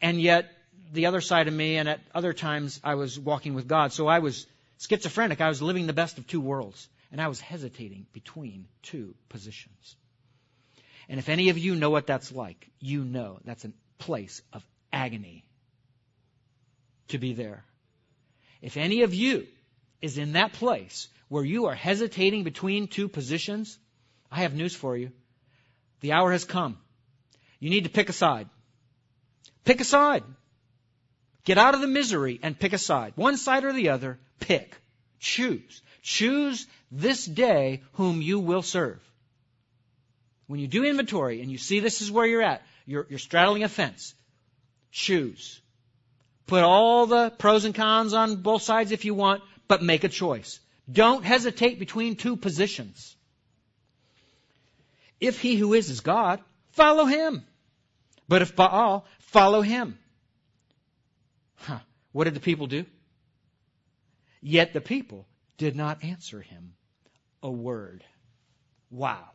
And 0.00 0.20
yet, 0.20 0.50
the 0.92 1.06
other 1.06 1.20
side 1.20 1.46
of 1.46 1.54
me, 1.54 1.76
and 1.76 1.88
at 1.88 2.00
other 2.12 2.32
times, 2.32 2.80
I 2.82 2.96
was 2.96 3.16
walking 3.16 3.54
with 3.54 3.68
God. 3.68 3.92
So 3.92 4.08
I 4.08 4.18
was 4.18 4.44
schizophrenic. 4.80 5.40
I 5.40 5.46
was 5.46 5.62
living 5.62 5.86
the 5.86 5.92
best 5.92 6.18
of 6.18 6.26
two 6.26 6.40
worlds. 6.40 6.88
And 7.12 7.20
I 7.20 7.28
was 7.28 7.38
hesitating 7.38 8.06
between 8.12 8.66
two 8.82 9.14
positions. 9.28 9.94
And 11.08 11.18
if 11.18 11.28
any 11.28 11.50
of 11.50 11.58
you 11.58 11.74
know 11.74 11.90
what 11.90 12.06
that's 12.06 12.32
like, 12.32 12.70
you 12.80 13.04
know 13.04 13.38
that's 13.44 13.64
a 13.64 13.72
place 13.98 14.42
of 14.52 14.64
agony 14.92 15.44
to 17.08 17.18
be 17.18 17.34
there. 17.34 17.64
If 18.62 18.76
any 18.76 19.02
of 19.02 19.14
you 19.14 19.46
is 20.00 20.18
in 20.18 20.32
that 20.32 20.54
place 20.54 21.08
where 21.28 21.44
you 21.44 21.66
are 21.66 21.74
hesitating 21.74 22.44
between 22.44 22.88
two 22.88 23.08
positions, 23.08 23.78
I 24.30 24.40
have 24.40 24.54
news 24.54 24.74
for 24.74 24.96
you. 24.96 25.12
The 26.00 26.12
hour 26.12 26.32
has 26.32 26.44
come. 26.44 26.78
You 27.60 27.70
need 27.70 27.84
to 27.84 27.90
pick 27.90 28.08
a 28.08 28.12
side. 28.12 28.48
Pick 29.64 29.80
a 29.80 29.84
side. 29.84 30.24
Get 31.44 31.58
out 31.58 31.74
of 31.74 31.80
the 31.80 31.86
misery 31.86 32.40
and 32.42 32.58
pick 32.58 32.72
a 32.72 32.78
side. 32.78 33.12
One 33.16 33.36
side 33.36 33.64
or 33.64 33.72
the 33.72 33.90
other, 33.90 34.18
pick. 34.40 34.76
Choose. 35.18 35.82
Choose 36.02 36.66
this 36.90 37.24
day 37.24 37.82
whom 37.92 38.22
you 38.22 38.40
will 38.40 38.62
serve. 38.62 39.00
When 40.46 40.60
you 40.60 40.68
do 40.68 40.84
inventory 40.84 41.40
and 41.40 41.50
you 41.50 41.58
see 41.58 41.80
this 41.80 42.02
is 42.02 42.10
where 42.10 42.26
you're 42.26 42.42
at, 42.42 42.62
you're, 42.86 43.06
you're 43.08 43.18
straddling 43.18 43.62
a 43.62 43.68
fence, 43.68 44.14
choose. 44.90 45.60
Put 46.46 46.62
all 46.62 47.06
the 47.06 47.30
pros 47.30 47.64
and 47.64 47.74
cons 47.74 48.12
on 48.12 48.36
both 48.36 48.62
sides 48.62 48.92
if 48.92 49.04
you 49.04 49.14
want, 49.14 49.42
but 49.66 49.82
make 49.82 50.04
a 50.04 50.08
choice. 50.08 50.60
Don't 50.90 51.24
hesitate 51.24 51.78
between 51.78 52.16
two 52.16 52.36
positions. 52.36 53.16
If 55.20 55.40
he 55.40 55.56
who 55.56 55.72
is 55.72 55.88
is 55.88 56.00
God, 56.00 56.40
follow 56.72 57.06
him. 57.06 57.44
But 58.28 58.42
if 58.42 58.54
Baal, 58.54 59.06
follow 59.20 59.62
him. 59.62 59.98
Huh. 61.56 61.78
What 62.12 62.24
did 62.24 62.34
the 62.34 62.40
people 62.40 62.66
do? 62.66 62.84
Yet 64.42 64.74
the 64.74 64.80
people 64.82 65.26
did 65.56 65.76
not 65.76 66.04
answer 66.04 66.42
him 66.42 66.74
a 67.42 67.50
word. 67.50 68.04
Wow. 68.90 69.30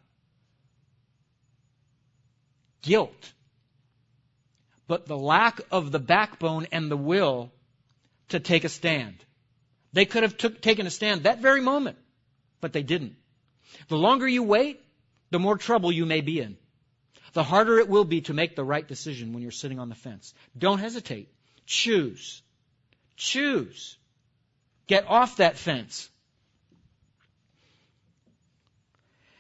Guilt. 2.82 3.34
But 4.88 5.06
the 5.06 5.18
lack 5.18 5.62
of 5.72 5.92
the 5.92 6.00
backbone 6.00 6.68
and 6.72 6.90
the 6.90 6.98
will 6.98 7.52
to 8.30 8.40
take 8.40 8.64
a 8.64 8.70
stand. 8.70 9.16
They 9.94 10.06
could 10.06 10.24
have 10.24 10.38
took, 10.38 10.62
taken 10.62 10.88
a 10.88 10.92
stand 10.92 11.24
that 11.24 11.40
very 11.40 11.62
moment, 11.62 11.98
but 12.62 12.74
they 12.74 12.84
didn't. 12.84 13.16
The 13.88 13.98
longer 13.98 14.28
you 14.28 14.44
wait, 14.44 14.82
the 15.30 15.40
more 15.40 15.58
trouble 15.58 15.92
you 15.92 16.06
may 16.06 16.22
be 16.22 16.40
in. 16.40 16.58
The 17.34 17.44
harder 17.44 17.78
it 17.80 17.88
will 17.88 18.06
be 18.06 18.22
to 18.22 18.34
make 18.34 18.56
the 18.56 18.64
right 18.64 18.88
decision 18.88 19.34
when 19.34 19.44
you're 19.44 19.52
sitting 19.52 19.80
on 19.80 19.90
the 19.90 19.96
fence. 19.96 20.34
Don't 20.58 20.80
hesitate. 20.80 21.32
Choose. 21.66 22.42
Choose. 23.16 23.98
Get 24.88 25.08
off 25.08 25.38
that 25.38 25.58
fence. 25.58 26.10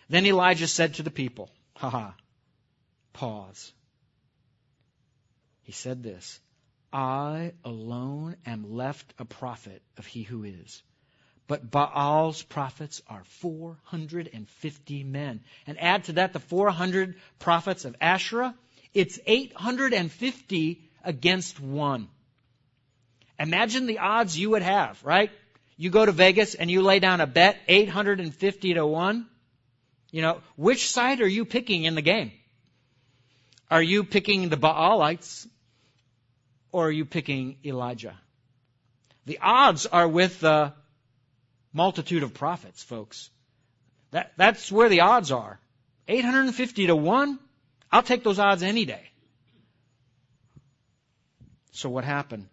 Then 0.09 0.25
Elijah 0.25 0.67
said 0.67 0.95
to 0.95 1.03
the 1.03 1.11
people, 1.11 1.49
haha, 1.75 2.11
pause. 3.19 3.73
He 5.63 5.73
said 5.73 6.01
this, 6.01 6.39
I 6.91 7.51
alone 7.65 8.37
am 8.45 8.73
left 8.73 9.13
a 9.19 9.25
prophet 9.25 9.81
of 9.97 10.05
he 10.05 10.23
who 10.23 10.43
is. 10.43 10.81
But 11.47 11.69
Baal's 11.69 12.41
prophets 12.43 13.01
are 13.07 13.23
450 13.25 15.03
men. 15.03 15.41
And 15.67 15.79
add 15.79 16.05
to 16.05 16.13
that 16.13 16.31
the 16.31 16.39
400 16.39 17.15
prophets 17.39 17.85
of 17.85 17.95
Asherah, 17.99 18.55
it's 18.93 19.19
850 19.25 20.89
against 21.03 21.59
one. 21.59 22.07
Imagine 23.37 23.85
the 23.85 23.99
odds 23.99 24.37
you 24.37 24.51
would 24.51 24.61
have, 24.61 25.03
right? 25.03 25.31
You 25.75 25.89
go 25.89 26.05
to 26.05 26.11
Vegas 26.11 26.55
and 26.55 26.71
you 26.71 26.81
lay 26.83 26.99
down 26.99 27.19
a 27.19 27.27
bet 27.27 27.57
850 27.67 28.75
to 28.75 28.85
1. 28.85 29.27
You 30.11 30.21
know, 30.21 30.41
which 30.55 30.89
side 30.89 31.19
are 31.21 31.27
you 31.27 31.45
picking 31.45 31.83
in 31.83 31.95
the 31.95 32.01
game? 32.01 32.31
Are 33.69 33.81
you 33.81 34.03
picking 34.03 34.49
the 34.49 34.57
Baalites 34.57 35.47
or 36.71 36.87
are 36.87 36.91
you 36.91 37.05
picking 37.05 37.57
Elijah? 37.63 38.17
The 39.25 39.39
odds 39.41 39.85
are 39.85 40.07
with 40.07 40.39
the 40.39 40.73
multitude 41.71 42.23
of 42.23 42.33
prophets, 42.33 42.81
folks. 42.83 43.29
That, 44.11 44.33
that's 44.37 44.71
where 44.71 44.89
the 44.89 45.01
odds 45.01 45.31
are. 45.31 45.59
850 46.07 46.87
to 46.87 46.95
1, 46.95 47.39
I'll 47.91 48.01
take 48.01 48.23
those 48.23 48.39
odds 48.39 48.63
any 48.63 48.85
day. 48.85 49.11
So 51.71 51.89
what 51.89 52.03
happened? 52.03 52.47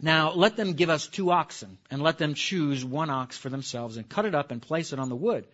Now 0.00 0.32
let 0.32 0.56
them 0.56 0.72
give 0.72 0.88
us 0.88 1.06
two 1.06 1.30
oxen, 1.30 1.76
and 1.90 2.02
let 2.02 2.16
them 2.16 2.32
choose 2.32 2.82
one 2.82 3.10
ox 3.10 3.36
for 3.36 3.50
themselves, 3.50 3.98
and 3.98 4.08
cut 4.08 4.24
it 4.24 4.34
up 4.34 4.50
and 4.50 4.62
place 4.62 4.94
it 4.94 4.98
on 4.98 5.10
the 5.10 5.16
wood. 5.16 5.46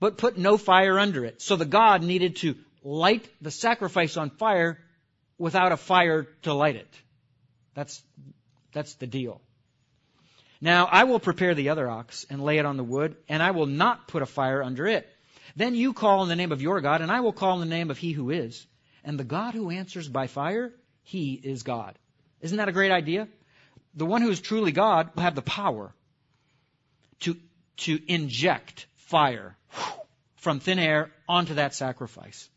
But 0.00 0.18
put 0.18 0.36
no 0.36 0.56
fire 0.56 0.98
under 0.98 1.24
it. 1.24 1.40
So 1.40 1.56
the 1.56 1.64
God 1.64 2.02
needed 2.02 2.36
to 2.36 2.56
light 2.82 3.28
the 3.40 3.50
sacrifice 3.50 4.16
on 4.16 4.30
fire 4.30 4.78
without 5.38 5.72
a 5.72 5.76
fire 5.76 6.26
to 6.42 6.52
light 6.52 6.76
it. 6.76 6.94
That's, 7.74 8.02
that's 8.72 8.94
the 8.94 9.06
deal. 9.06 9.40
Now 10.60 10.86
I 10.90 11.04
will 11.04 11.20
prepare 11.20 11.54
the 11.54 11.70
other 11.70 11.88
ox 11.88 12.24
and 12.30 12.42
lay 12.42 12.58
it 12.58 12.66
on 12.66 12.76
the 12.76 12.84
wood, 12.84 13.16
and 13.28 13.42
I 13.42 13.50
will 13.50 13.66
not 13.66 14.08
put 14.08 14.22
a 14.22 14.26
fire 14.26 14.62
under 14.62 14.86
it. 14.86 15.08
Then 15.56 15.74
you 15.74 15.92
call 15.92 16.22
in 16.22 16.28
the 16.28 16.36
name 16.36 16.52
of 16.52 16.62
your 16.62 16.80
God, 16.80 17.00
and 17.00 17.10
I 17.10 17.20
will 17.20 17.32
call 17.32 17.54
in 17.54 17.68
the 17.68 17.74
name 17.74 17.90
of 17.90 17.98
he 17.98 18.12
who 18.12 18.30
is. 18.30 18.66
And 19.04 19.18
the 19.18 19.24
God 19.24 19.54
who 19.54 19.70
answers 19.70 20.08
by 20.08 20.26
fire, 20.26 20.72
he 21.02 21.34
is 21.34 21.62
God. 21.62 21.98
Isn't 22.40 22.58
that 22.58 22.68
a 22.68 22.72
great 22.72 22.90
idea? 22.90 23.28
The 23.94 24.06
one 24.06 24.22
who 24.22 24.30
is 24.30 24.40
truly 24.40 24.72
God 24.72 25.10
will 25.14 25.22
have 25.22 25.34
the 25.34 25.42
power 25.42 25.94
to, 27.20 27.36
to 27.78 28.00
inject 28.08 28.86
fire 28.96 29.56
from 30.44 30.60
thin 30.60 30.78
air 30.78 31.10
onto 31.28 31.54
that 31.54 31.74
sacrifice. 31.74 32.48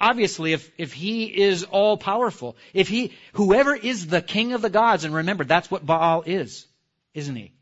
Obviously, 0.00 0.52
if, 0.52 0.72
if 0.76 0.92
he 0.92 1.24
is 1.26 1.62
all 1.64 1.96
powerful, 1.96 2.56
if 2.72 2.88
he, 2.88 3.12
whoever 3.34 3.76
is 3.76 4.08
the 4.08 4.20
king 4.20 4.54
of 4.54 4.62
the 4.62 4.70
gods, 4.70 5.04
and 5.04 5.14
remember, 5.14 5.44
that's 5.44 5.70
what 5.70 5.86
Baal 5.86 6.22
is, 6.26 6.66
isn't 7.12 7.36
he? 7.36 7.52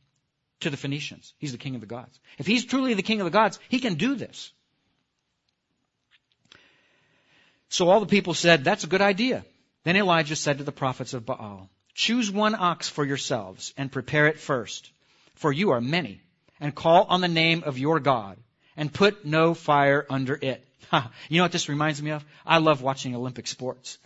To 0.60 0.70
the 0.70 0.78
Phoenicians. 0.78 1.34
He's 1.38 1.52
the 1.52 1.58
king 1.58 1.74
of 1.74 1.82
the 1.82 1.86
gods. 1.86 2.18
If 2.38 2.46
he's 2.46 2.64
truly 2.64 2.94
the 2.94 3.02
king 3.02 3.20
of 3.20 3.26
the 3.26 3.30
gods, 3.30 3.58
he 3.68 3.80
can 3.80 3.94
do 3.94 4.14
this. 4.14 4.50
So 7.68 7.90
all 7.90 8.00
the 8.00 8.06
people 8.06 8.32
said, 8.32 8.64
that's 8.64 8.84
a 8.84 8.88
good 8.94 9.02
idea. 9.02 9.44
Then 9.84 9.96
Elijah 9.96 10.36
said 10.36 10.58
to 10.58 10.64
the 10.64 10.72
prophets 10.72 11.14
of 11.14 11.26
Baal, 11.26 11.68
Choose 11.94 12.30
one 12.30 12.54
ox 12.54 12.88
for 12.88 13.04
yourselves 13.04 13.74
and 13.76 13.92
prepare 13.92 14.28
it 14.28 14.38
first, 14.38 14.90
for 15.34 15.52
you 15.52 15.72
are 15.72 15.80
many, 15.80 16.22
and 16.60 16.74
call 16.74 17.04
on 17.04 17.20
the 17.20 17.28
name 17.28 17.64
of 17.66 17.78
your 17.78 18.00
God, 18.00 18.38
and 18.76 18.92
put 18.92 19.24
no 19.24 19.54
fire 19.54 20.06
under 20.08 20.38
it. 20.40 20.64
you 21.28 21.38
know 21.38 21.44
what 21.44 21.52
this 21.52 21.68
reminds 21.68 22.02
me 22.02 22.10
of? 22.10 22.24
I 22.46 22.58
love 22.58 22.82
watching 22.82 23.14
Olympic 23.14 23.46
sports. 23.46 23.98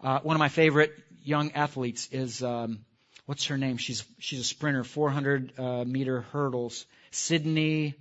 Uh, 0.00 0.20
one 0.20 0.36
of 0.36 0.40
my 0.40 0.48
favorite 0.48 0.92
young 1.22 1.52
athletes 1.52 2.08
is 2.12 2.42
um, 2.42 2.80
what's 3.26 3.46
her 3.46 3.58
name? 3.58 3.76
She's 3.76 4.04
she's 4.18 4.40
a 4.40 4.44
sprinter, 4.44 4.84
400 4.84 5.58
uh, 5.58 5.84
meter 5.84 6.22
hurdles. 6.32 6.86
Sydney, 7.10 7.94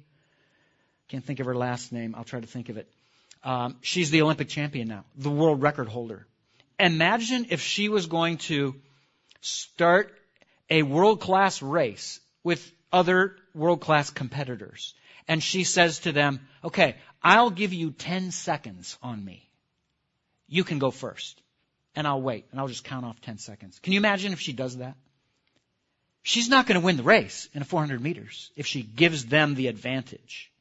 can't 1.09 1.24
think 1.24 1.39
of 1.39 1.45
her 1.45 1.55
last 1.55 1.91
name. 1.91 2.15
I'll 2.17 2.24
try 2.24 2.39
to 2.39 2.47
think 2.47 2.69
of 2.69 2.78
it. 2.78 2.89
Um, 3.43 3.76
she's 3.82 4.09
the 4.09 4.21
Olympic 4.21 4.49
champion 4.49 4.88
now, 4.88 5.05
the 5.15 5.30
world 5.30 5.61
record 5.61 5.88
holder. 5.88 6.26
Imagine 6.80 7.47
if 7.49 7.61
she 7.61 7.89
was 7.89 8.07
going 8.07 8.38
to 8.49 8.76
start 9.41 10.13
a 10.69 10.82
world 10.82 11.21
class 11.21 11.61
race 11.61 12.19
with 12.43 12.71
other 12.91 13.36
world 13.53 13.82
class 13.82 14.09
competitors. 14.09 14.95
And 15.28 15.41
she 15.41 15.63
says 15.63 15.99
to 15.99 16.11
them, 16.11 16.39
okay, 16.63 16.95
I'll 17.21 17.49
give 17.49 17.74
you 17.74 17.91
10 17.91 18.32
seconds 18.32 18.97
on 19.01 19.24
me. 19.24 19.49
You 20.47 20.63
can 20.63 20.80
go 20.80 20.91
first. 20.91 21.41
And 21.95 22.07
I'll 22.07 22.21
wait 22.21 22.45
and 22.51 22.59
I'll 22.59 22.67
just 22.67 22.84
count 22.84 23.05
off 23.05 23.21
10 23.21 23.38
seconds. 23.38 23.80
Can 23.80 23.93
you 23.93 23.99
imagine 23.99 24.34
if 24.34 24.39
she 24.39 24.53
does 24.53 24.78
that? 24.78 24.95
She's 26.24 26.49
not 26.49 26.65
going 26.65 26.80
to 26.80 26.86
win 26.86 26.97
the 26.97 27.03
race 27.03 27.49
in 27.53 27.61
a 27.61 27.65
400 27.65 28.01
meters 28.01 28.51
if 28.55 28.65
she 28.65 28.82
gives 28.82 29.26
them 29.26 29.55
the 29.55 29.67
advantage. 29.67 30.51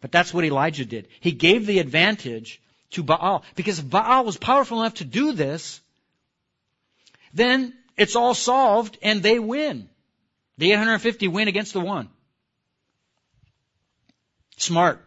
But 0.00 0.12
that's 0.12 0.34
what 0.34 0.44
Elijah 0.44 0.84
did. 0.84 1.08
He 1.20 1.32
gave 1.32 1.66
the 1.66 1.78
advantage 1.78 2.60
to 2.90 3.02
Baal. 3.02 3.44
Because 3.54 3.78
if 3.78 3.88
Baal 3.88 4.24
was 4.24 4.36
powerful 4.36 4.80
enough 4.80 4.94
to 4.94 5.04
do 5.04 5.32
this, 5.32 5.80
then 7.32 7.72
it's 7.96 8.16
all 8.16 8.34
solved 8.34 8.98
and 9.02 9.22
they 9.22 9.38
win. 9.38 9.88
The 10.58 10.72
850 10.72 11.28
win 11.28 11.48
against 11.48 11.72
the 11.72 11.80
one. 11.80 12.08
Smart. 14.56 15.00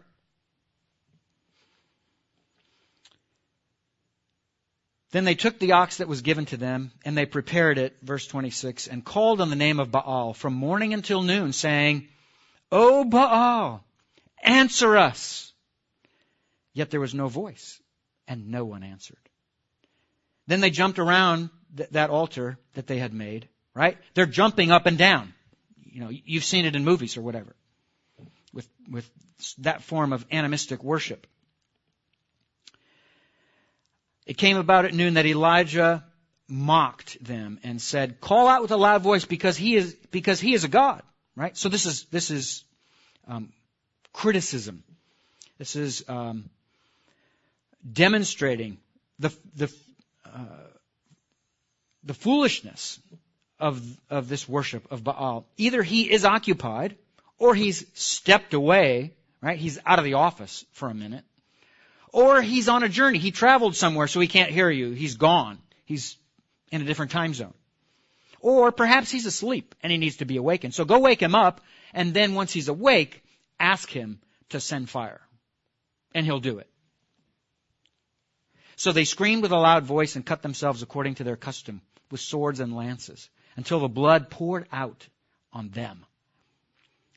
Then 5.12 5.24
they 5.24 5.36
took 5.36 5.58
the 5.58 5.72
ox 5.72 5.98
that 5.98 6.08
was 6.08 6.22
given 6.22 6.46
to 6.48 6.58
them, 6.58 6.92
and 7.06 7.18
they 7.18 7.26
prepared 7.26 7.78
it, 7.78 7.98
verse 8.02 8.28
26, 8.28 8.88
and 8.88 9.06
called 9.06 9.40
on 9.40 9.50
the 9.50 9.56
name 9.56 9.80
of 9.80 9.92
Baal 9.92 10.34
from 10.34 10.54
morning 10.54 10.94
until 10.94 11.24
noon, 11.24 11.54
saying, 11.54 12.08
O 12.72 13.06
Baal, 13.06 13.86
answer 14.44 14.98
us. 14.98 15.54
Yet 16.74 16.92
there 16.92 17.00
was 17.00 17.14
no 17.14 17.28
voice, 17.28 17.82
and 18.28 18.52
no 18.52 18.66
one 18.66 18.84
answered. 18.84 19.18
Then 20.46 20.60
they 20.62 20.70
jumped 20.70 21.00
around 21.00 21.50
th- 21.76 21.90
that 21.92 22.10
altar 22.10 22.60
that 22.74 22.88
they 22.88 23.00
had 23.00 23.14
made, 23.14 23.48
right? 23.74 23.98
They're 24.14 24.26
jumping 24.26 24.72
up 24.72 24.86
and 24.86 24.98
down. 24.98 25.34
You 25.84 26.02
know, 26.02 26.10
you've 26.10 26.44
seen 26.44 26.66
it 26.66 26.76
in 26.76 26.84
movies 26.84 27.18
or 27.18 27.22
whatever. 27.22 27.56
With, 28.54 28.68
with 28.90 29.10
that 29.60 29.84
form 29.84 30.14
of 30.14 30.26
animistic 30.32 30.84
worship. 30.84 31.28
It 34.26 34.38
came 34.38 34.58
about 34.58 34.86
at 34.86 34.94
noon 34.94 35.14
that 35.14 35.26
Elijah 35.26 36.04
mocked 36.48 37.24
them 37.24 37.60
and 37.64 37.82
said, 37.82 38.20
call 38.20 38.48
out 38.48 38.62
with 38.62 38.72
a 38.72 38.78
loud 38.78 39.02
voice 39.02 39.26
because 39.26 39.58
he 39.58 39.76
is, 39.76 39.94
because 40.12 40.40
he 40.40 40.54
is 40.54 40.64
a 40.64 40.68
God, 40.68 41.02
right? 41.36 41.56
So 41.58 41.70
this 41.70 41.86
is, 41.86 42.06
this 42.06 42.32
is, 42.32 42.64
um, 43.28 43.52
criticism. 44.14 44.84
This 45.58 45.76
is, 45.76 46.04
um, 46.08 46.50
demonstrating 47.90 48.78
the, 49.20 49.34
the, 49.56 49.74
uh, 50.26 50.68
the 52.04 52.14
foolishness 52.14 53.00
of, 53.60 53.82
of 54.10 54.30
this 54.30 54.48
worship 54.48 54.92
of 54.92 55.04
Baal. 55.04 55.46
Either 55.58 55.84
he 55.84 56.12
is 56.12 56.26
occupied 56.26 56.98
or 57.38 57.56
he's 57.56 57.86
stepped 57.94 58.54
away, 58.54 59.14
right? 59.42 59.58
He's 59.58 59.80
out 59.86 60.00
of 60.00 60.06
the 60.06 60.16
office 60.16 60.66
for 60.72 60.90
a 60.90 60.94
minute. 60.94 61.24
Or 62.12 62.42
he's 62.42 62.70
on 62.70 62.84
a 62.84 62.90
journey. 62.90 63.20
He 63.20 63.32
traveled 63.32 63.76
somewhere 63.76 64.08
so 64.08 64.20
he 64.20 64.28
can't 64.28 64.52
hear 64.52 64.70
you. 64.70 64.92
He's 64.92 65.16
gone. 65.16 65.60
He's 65.86 66.18
in 66.72 66.82
a 66.82 66.86
different 66.86 67.12
time 67.12 67.34
zone. 67.34 67.54
Or 68.40 68.72
perhaps 68.72 69.12
he's 69.12 69.26
asleep 69.26 69.76
and 69.84 69.92
he 69.92 69.98
needs 69.98 70.18
to 70.18 70.26
be 70.26 70.38
awakened. 70.38 70.74
So 70.74 70.86
go 70.86 71.00
wake 71.00 71.22
him 71.22 71.36
up, 71.36 71.62
and 71.94 72.14
then 72.14 72.34
once 72.34 72.54
he's 72.54 72.68
awake, 72.68 73.24
ask 73.60 73.90
him 73.90 74.20
to 74.50 74.60
send 74.60 74.90
fire. 74.90 75.22
And 76.14 76.26
he'll 76.26 76.40
do 76.40 76.60
it. 76.60 76.70
So 78.78 78.92
they 78.92 79.06
screamed 79.06 79.42
with 79.42 79.52
a 79.52 79.58
loud 79.58 79.86
voice 79.86 80.16
and 80.16 80.26
cut 80.26 80.42
themselves 80.42 80.82
according 80.82 81.16
to 81.16 81.24
their 81.24 81.36
custom 81.36 81.82
with 82.12 82.22
swords 82.22 82.60
and 82.60 82.76
lances 82.76 83.30
until 83.56 83.80
the 83.80 83.88
blood 83.88 84.30
poured 84.30 84.68
out 84.72 85.08
on 85.52 85.70
them. 85.70 86.06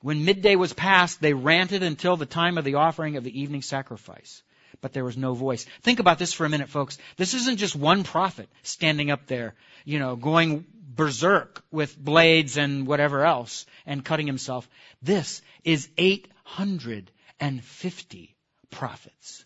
When 0.02 0.24
midday 0.24 0.56
was 0.56 0.72
past, 0.72 1.20
they 1.20 1.34
ranted 1.34 1.82
until 1.82 2.16
the 2.16 2.24
time 2.26 2.56
of 2.56 2.64
the 2.64 2.76
offering 2.76 3.16
of 3.16 3.24
the 3.24 3.40
evening 3.40 3.60
sacrifice. 3.62 4.42
But 4.80 4.94
there 4.94 5.04
was 5.04 5.16
no 5.16 5.34
voice. 5.34 5.66
Think 5.82 5.98
about 6.00 6.18
this 6.18 6.32
for 6.32 6.46
a 6.46 6.48
minute, 6.48 6.70
folks. 6.70 6.96
This 7.16 7.34
isn't 7.34 7.58
just 7.58 7.76
one 7.76 8.02
prophet 8.02 8.48
standing 8.62 9.10
up 9.10 9.26
there, 9.26 9.54
you 9.84 9.98
know, 9.98 10.16
going 10.16 10.64
berserk 10.72 11.62
with 11.70 11.98
blades 11.98 12.56
and 12.56 12.86
whatever 12.86 13.26
else 13.26 13.66
and 13.84 14.02
cutting 14.04 14.26
himself. 14.26 14.66
This 15.02 15.42
is 15.64 15.90
850 15.98 18.36
prophets. 18.70 19.44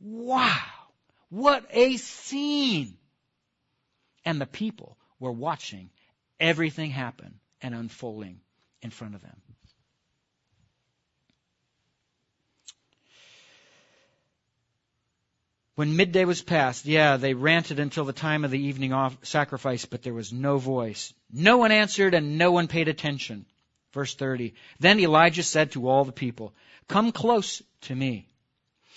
Wow! 0.00 0.54
What 1.28 1.66
a 1.70 1.98
scene! 1.98 2.96
And 4.24 4.40
the 4.40 4.46
people 4.46 4.96
were 5.20 5.32
watching 5.32 5.90
everything 6.40 6.90
happen 6.90 7.38
and 7.60 7.74
unfolding 7.74 8.40
in 8.82 8.90
front 8.90 9.14
of 9.14 9.22
them. 9.22 9.36
When 15.78 15.94
midday 15.94 16.24
was 16.24 16.42
past, 16.42 16.86
yeah, 16.86 17.18
they 17.18 17.34
ranted 17.34 17.78
until 17.78 18.04
the 18.04 18.12
time 18.12 18.44
of 18.44 18.50
the 18.50 18.58
evening 18.58 18.92
off 18.92 19.16
sacrifice, 19.22 19.84
but 19.84 20.02
there 20.02 20.12
was 20.12 20.32
no 20.32 20.58
voice. 20.58 21.14
No 21.32 21.58
one 21.58 21.70
answered 21.70 22.14
and 22.14 22.36
no 22.36 22.50
one 22.50 22.66
paid 22.66 22.88
attention. 22.88 23.46
Verse 23.92 24.12
30. 24.12 24.54
Then 24.80 24.98
Elijah 24.98 25.44
said 25.44 25.70
to 25.72 25.88
all 25.88 26.04
the 26.04 26.10
people, 26.10 26.52
Come 26.88 27.12
close 27.12 27.62
to 27.82 27.94
me. 27.94 28.26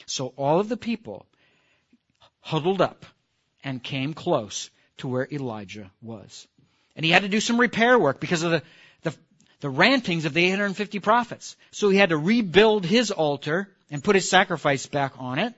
So 0.07 0.33
all 0.37 0.59
of 0.59 0.69
the 0.69 0.77
people 0.77 1.27
huddled 2.39 2.81
up 2.81 3.05
and 3.63 3.83
came 3.83 4.15
close 4.15 4.71
to 4.97 5.07
where 5.07 5.27
Elijah 5.31 5.91
was. 6.01 6.47
And 6.95 7.05
he 7.05 7.11
had 7.11 7.21
to 7.21 7.29
do 7.29 7.39
some 7.39 7.59
repair 7.59 7.99
work 7.99 8.19
because 8.19 8.41
of 8.41 8.51
the, 8.51 8.63
the, 9.61 9.69
rantings 9.69 10.25
of 10.25 10.33
the 10.33 10.45
850 10.45 10.99
prophets. 10.99 11.55
So 11.71 11.89
he 11.89 11.97
had 11.97 12.09
to 12.09 12.17
rebuild 12.17 12.85
his 12.85 13.11
altar 13.11 13.69
and 13.89 14.03
put 14.03 14.15
his 14.15 14.29
sacrifice 14.29 14.85
back 14.87 15.13
on 15.17 15.39
it. 15.39 15.53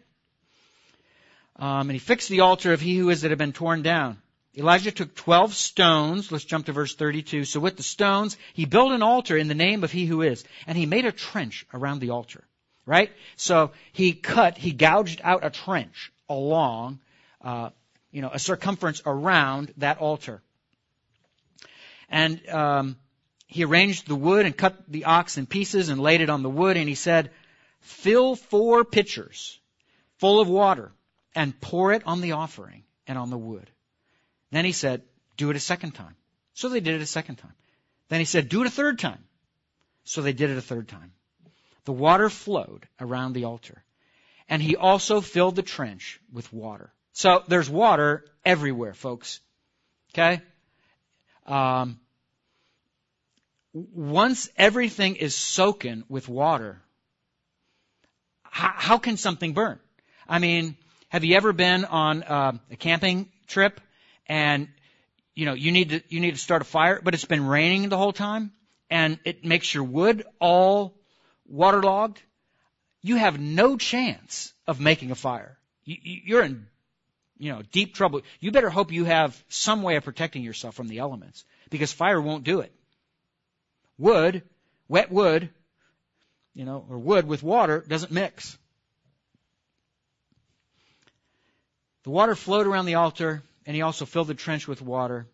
Um, 1.55 1.89
and 1.89 1.91
he 1.91 1.99
fixed 1.99 2.29
the 2.29 2.41
altar 2.41 2.73
of 2.73 2.81
he 2.81 2.97
who 2.97 3.09
is 3.09 3.21
that 3.21 3.31
had 3.31 3.37
been 3.37 3.53
torn 3.53 3.81
down. 3.83 4.17
Elijah 4.55 4.91
took 4.91 5.15
12 5.15 5.53
stones. 5.53 6.31
Let's 6.31 6.45
jump 6.45 6.67
to 6.67 6.73
verse 6.73 6.95
32. 6.95 7.45
So 7.45 7.59
with 7.59 7.77
the 7.77 7.83
stones, 7.83 8.37
he 8.53 8.65
built 8.65 8.91
an 8.91 9.01
altar 9.01 9.35
in 9.35 9.47
the 9.47 9.55
name 9.55 9.83
of 9.83 9.91
he 9.91 10.05
who 10.05 10.21
is, 10.21 10.43
and 10.67 10.77
he 10.77 10.85
made 10.85 11.05
a 11.05 11.11
trench 11.11 11.65
around 11.73 11.99
the 11.99 12.11
altar. 12.11 12.43
Right? 12.85 13.11
So 13.37 13.71
he 13.93 14.13
cut, 14.13 14.57
he 14.57 14.71
gouged 14.73 15.21
out 15.23 15.45
a 15.45 15.49
trench 15.49 16.11
along, 16.27 16.99
uh, 17.41 17.69
you 18.11 18.21
know, 18.21 18.29
a 18.31 18.39
circumference 18.39 19.01
around 19.05 19.73
that 19.77 19.99
altar. 19.99 20.41
And 22.09 22.47
um, 22.49 22.97
he 23.45 23.63
arranged 23.63 24.07
the 24.07 24.15
wood 24.15 24.45
and 24.45 24.57
cut 24.57 24.83
the 24.87 25.05
ox 25.05 25.37
in 25.37 25.45
pieces 25.45 25.89
and 25.89 26.01
laid 26.01 26.21
it 26.21 26.29
on 26.29 26.43
the 26.43 26.49
wood, 26.49 26.77
and 26.77 26.89
he 26.89 26.95
said, 26.95 27.31
Fill 27.81 28.35
four 28.35 28.85
pitchers 28.85 29.59
full 30.17 30.39
of 30.39 30.47
water 30.47 30.91
and 31.35 31.59
pour 31.59 31.91
it 31.93 32.03
on 32.05 32.21
the 32.21 32.31
offering 32.33 32.83
and 33.07 33.17
on 33.17 33.29
the 33.29 33.37
wood. 33.37 33.69
Then 34.51 34.65
he 34.65 34.71
said, 34.71 35.01
Do 35.37 35.49
it 35.49 35.55
a 35.55 35.59
second 35.59 35.91
time. 35.91 36.15
So 36.53 36.69
they 36.69 36.79
did 36.79 36.95
it 36.95 37.01
a 37.01 37.07
second 37.07 37.37
time. 37.37 37.53
Then 38.09 38.19
he 38.19 38.25
said, 38.25 38.49
Do 38.49 38.61
it 38.61 38.67
a 38.67 38.71
third 38.71 38.99
time. 38.99 39.23
So 40.05 40.21
they 40.21 40.33
did 40.33 40.49
it 40.49 40.57
a 40.57 40.61
third 40.61 40.87
time. 40.87 41.11
The 41.85 41.93
water 41.93 42.29
flowed 42.29 42.87
around 42.99 43.33
the 43.33 43.45
altar. 43.45 43.83
And 44.47 44.61
he 44.61 44.75
also 44.75 45.21
filled 45.21 45.55
the 45.55 45.61
trench 45.61 46.19
with 46.31 46.51
water. 46.53 46.93
So 47.13 47.43
there's 47.47 47.69
water 47.69 48.25
everywhere, 48.45 48.93
folks. 48.93 49.39
Okay? 50.11 50.41
Um, 51.45 51.99
once 53.73 54.49
everything 54.55 55.15
is 55.15 55.35
soaking 55.35 56.03
with 56.07 56.29
water, 56.29 56.81
how, 58.43 58.73
how 58.75 58.97
can 58.99 59.17
something 59.17 59.53
burn? 59.53 59.79
I 60.27 60.39
mean, 60.39 60.77
have 61.09 61.23
you 61.23 61.35
ever 61.35 61.53
been 61.53 61.85
on 61.85 62.23
uh, 62.23 62.57
a 62.71 62.75
camping 62.75 63.29
trip 63.47 63.81
and 64.27 64.67
you 65.35 65.45
know 65.45 65.53
you 65.53 65.71
need 65.71 65.89
to 65.89 66.01
you 66.07 66.19
need 66.19 66.31
to 66.31 66.39
start 66.39 66.61
a 66.61 66.65
fire, 66.65 67.01
but 67.03 67.13
it's 67.13 67.25
been 67.25 67.45
raining 67.45 67.89
the 67.89 67.97
whole 67.97 68.13
time 68.13 68.51
and 68.89 69.19
it 69.25 69.43
makes 69.43 69.73
your 69.73 69.83
wood 69.83 70.23
all 70.39 70.95
waterlogged? 71.47 72.21
You 73.01 73.17
have 73.17 73.39
no 73.39 73.75
chance 73.75 74.53
of 74.65 74.79
making 74.79 75.11
a 75.11 75.15
fire. 75.15 75.57
You, 75.83 75.97
you're 76.01 76.43
in 76.43 76.67
you 77.37 77.51
know 77.51 77.63
deep 77.71 77.95
trouble. 77.95 78.21
You 78.39 78.51
better 78.51 78.69
hope 78.69 78.91
you 78.91 79.05
have 79.05 79.43
some 79.49 79.81
way 79.81 79.95
of 79.95 80.03
protecting 80.03 80.43
yourself 80.43 80.75
from 80.75 80.87
the 80.87 80.99
elements 80.99 81.43
because 81.69 81.91
fire 81.91 82.21
won't 82.21 82.43
do 82.43 82.61
it. 82.61 82.71
Wood, 83.97 84.43
wet 84.87 85.11
wood, 85.11 85.49
you 86.53 86.65
know, 86.65 86.85
or 86.89 86.97
wood 86.97 87.27
with 87.27 87.43
water 87.43 87.83
doesn't 87.87 88.11
mix. 88.11 88.57
The 92.03 92.09
water 92.09 92.35
flowed 92.35 92.67
around 92.67 92.85
the 92.85 92.95
altar, 92.95 93.43
and 93.65 93.75
he 93.75 93.81
also 93.81 94.05
filled 94.05 94.27
the 94.27 94.33
trench 94.33 94.67
with 94.67 94.81
water. 94.81 95.27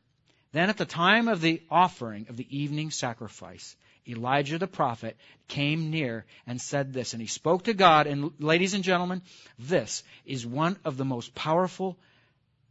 Then, 0.52 0.70
at 0.70 0.78
the 0.78 0.86
time 0.86 1.28
of 1.28 1.42
the 1.42 1.62
offering 1.70 2.28
of 2.30 2.38
the 2.38 2.58
evening 2.58 2.92
sacrifice, 2.92 3.76
Elijah 4.08 4.58
the 4.58 4.68
prophet 4.68 5.18
came 5.48 5.92
near 5.92 6.26
and 6.48 6.62
said 6.62 6.94
this. 6.94 7.14
And 7.14 7.22
he 7.22 7.28
spoke 7.28 7.64
to 7.64 7.74
God. 7.74 8.08
And, 8.08 8.32
ladies 8.40 8.74
and 8.74 8.84
gentlemen, 8.84 9.22
this 9.58 10.04
is 10.26 10.46
one 10.46 10.78
of 10.84 10.98
the 10.98 11.06
most 11.06 11.36
powerful 11.36 11.98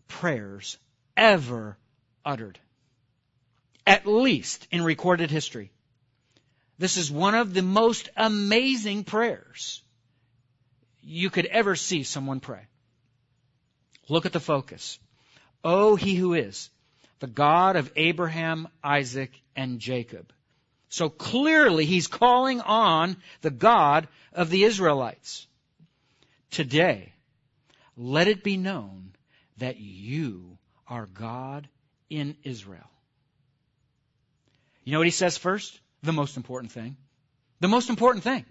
prayers 0.09 0.77
ever 1.17 1.77
uttered, 2.25 2.59
at 3.87 4.07
least 4.07 4.67
in 4.71 4.83
recorded 4.83 5.31
history. 5.31 5.71
This 6.79 6.97
is 6.97 7.11
one 7.11 7.35
of 7.35 7.55
the 7.55 7.63
most 7.63 8.09
amazing 8.17 9.05
prayers 9.05 9.83
you 11.03 11.31
could 11.31 11.47
ever 11.47 11.75
see 11.75 12.03
someone 12.05 12.41
pray. 12.41 12.67
Look 14.09 14.27
at 14.27 14.33
the 14.33 14.41
focus. 14.41 14.99
Oh, 15.65 15.97
he 15.97 16.15
who 16.15 16.35
is 16.35 16.71
the 17.19 17.27
God 17.27 17.77
of 17.77 17.91
Abraham, 17.97 18.69
Isaac, 18.83 19.33
and 19.57 19.81
Jacob. 19.81 20.33
So 20.89 21.09
clearly 21.09 21.85
he's 21.85 22.07
calling 22.07 22.61
on 22.61 23.17
the 23.41 23.51
God 23.51 24.09
of 24.33 24.51
the 24.51 24.65
Israelites. 24.65 25.47
Today, 26.51 27.13
let 27.97 28.29
it 28.29 28.45
be 28.45 28.57
known 28.57 29.13
that 29.59 29.79
you 29.79 30.59
are 30.87 31.07
God 31.07 31.69
in 32.09 32.37
Israel. 32.45 32.89
You 34.85 34.93
know 34.93 34.99
what 35.01 35.07
he 35.09 35.13
says 35.13 35.37
first? 35.37 35.79
The 36.03 36.13
most 36.13 36.37
important 36.37 36.73
thing. 36.73 36.97
The 37.61 37.69
most 37.69 37.91
important 37.91 38.25
thing. 38.25 38.45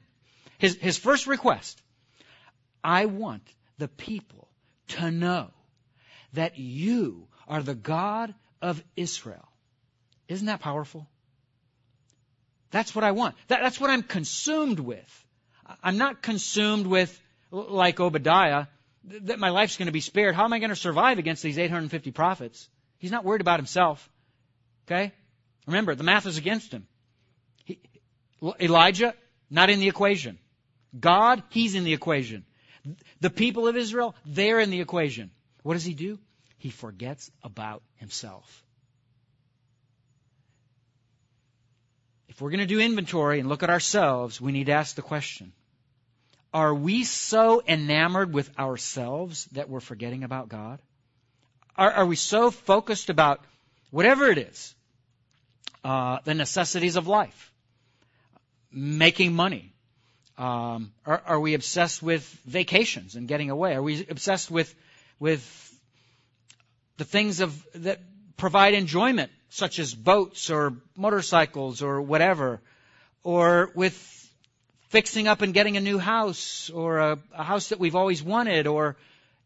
His, 0.57 0.75
his 0.75 0.97
first 0.97 1.27
request. 1.27 1.81
I 2.83 3.05
want 3.05 3.47
the 3.77 3.87
people 3.87 4.47
to 4.89 5.11
know 5.11 5.49
that 6.33 6.57
you 6.57 7.27
are 7.47 7.61
the 7.61 7.75
God 7.75 8.33
of 8.61 8.83
Israel. 8.95 9.47
Isn't 10.27 10.47
that 10.47 10.59
powerful? 10.59 11.07
That's 12.71 12.93
what 12.93 13.03
I 13.03 13.11
want. 13.11 13.35
That, 13.47 13.61
that's 13.61 13.79
what 13.79 13.89
I'm 13.89 14.03
consumed 14.03 14.79
with. 14.79 15.25
I'm 15.83 15.97
not 15.97 16.21
consumed 16.21 16.87
with, 16.87 17.21
like 17.51 17.99
Obadiah, 17.99 18.67
that 19.03 19.39
my 19.39 19.49
life's 19.49 19.77
going 19.77 19.87
to 19.87 19.93
be 19.93 20.01
spared. 20.01 20.35
How 20.35 20.43
am 20.43 20.53
I 20.53 20.59
going 20.59 20.69
to 20.69 20.75
survive 20.75 21.17
against 21.17 21.43
these 21.43 21.57
850 21.57 22.11
prophets? 22.11 22.67
He's 22.97 23.11
not 23.11 23.23
worried 23.23 23.41
about 23.41 23.59
himself. 23.59 24.09
Okay? 24.85 25.13
Remember, 25.65 25.95
the 25.95 26.03
math 26.03 26.25
is 26.25 26.37
against 26.37 26.71
him. 26.71 26.87
Elijah, 28.59 29.13
not 29.49 29.69
in 29.69 29.79
the 29.79 29.87
equation. 29.87 30.37
God, 30.97 31.43
he's 31.49 31.75
in 31.75 31.83
the 31.83 31.93
equation. 31.93 32.45
The 33.19 33.29
people 33.29 33.67
of 33.67 33.75
Israel, 33.75 34.15
they're 34.25 34.59
in 34.59 34.69
the 34.69 34.81
equation. 34.81 35.31
What 35.63 35.73
does 35.73 35.83
he 35.83 35.93
do? 35.93 36.19
He 36.57 36.69
forgets 36.69 37.29
about 37.43 37.83
himself. 37.95 38.63
If 42.29 42.41
we're 42.41 42.51
going 42.51 42.59
to 42.59 42.65
do 42.65 42.79
inventory 42.79 43.39
and 43.39 43.49
look 43.49 43.63
at 43.63 43.69
ourselves, 43.69 44.39
we 44.39 44.51
need 44.51 44.67
to 44.67 44.73
ask 44.73 44.95
the 44.95 45.01
question 45.01 45.51
Are 46.53 46.73
we 46.73 47.03
so 47.03 47.63
enamored 47.67 48.31
with 48.33 48.57
ourselves 48.59 49.45
that 49.53 49.69
we're 49.69 49.79
forgetting 49.79 50.23
about 50.23 50.47
God? 50.49 50.79
Are, 51.75 51.91
are 51.91 52.05
we 52.05 52.15
so 52.15 52.51
focused 52.51 53.09
about 53.09 53.43
whatever 53.91 54.27
it 54.27 54.37
is, 54.37 54.75
uh, 55.83 56.19
the 56.23 56.33
necessities 56.33 56.95
of 56.95 57.07
life, 57.07 57.51
making 58.71 59.33
money, 59.33 59.73
um, 60.37 60.91
are, 61.05 61.21
are, 61.25 61.39
we 61.39 61.55
obsessed 61.55 62.03
with 62.03 62.23
vacations 62.45 63.15
and 63.15 63.27
getting 63.27 63.49
away? 63.49 63.73
Are 63.73 63.81
we 63.81 64.05
obsessed 64.07 64.51
with 64.51 64.73
with 65.19 65.41
the 66.97 67.05
things 67.05 67.39
of, 67.39 67.65
that 67.75 67.99
provide 68.37 68.73
enjoyment, 68.73 69.31
such 69.49 69.79
as 69.79 69.93
boats 69.93 70.49
or 70.49 70.73
motorcycles 70.95 71.81
or 71.81 72.01
whatever, 72.01 72.61
or 73.23 73.71
with 73.73 73.95
fixing 74.89 75.27
up 75.27 75.41
and 75.41 75.53
getting 75.53 75.77
a 75.77 75.81
new 75.81 75.97
house 75.97 76.69
or 76.69 76.99
a, 76.99 77.19
a 77.33 77.43
house 77.43 77.69
that 77.69 77.79
we've 77.79 77.95
always 77.95 78.23
wanted 78.23 78.67
or 78.67 78.95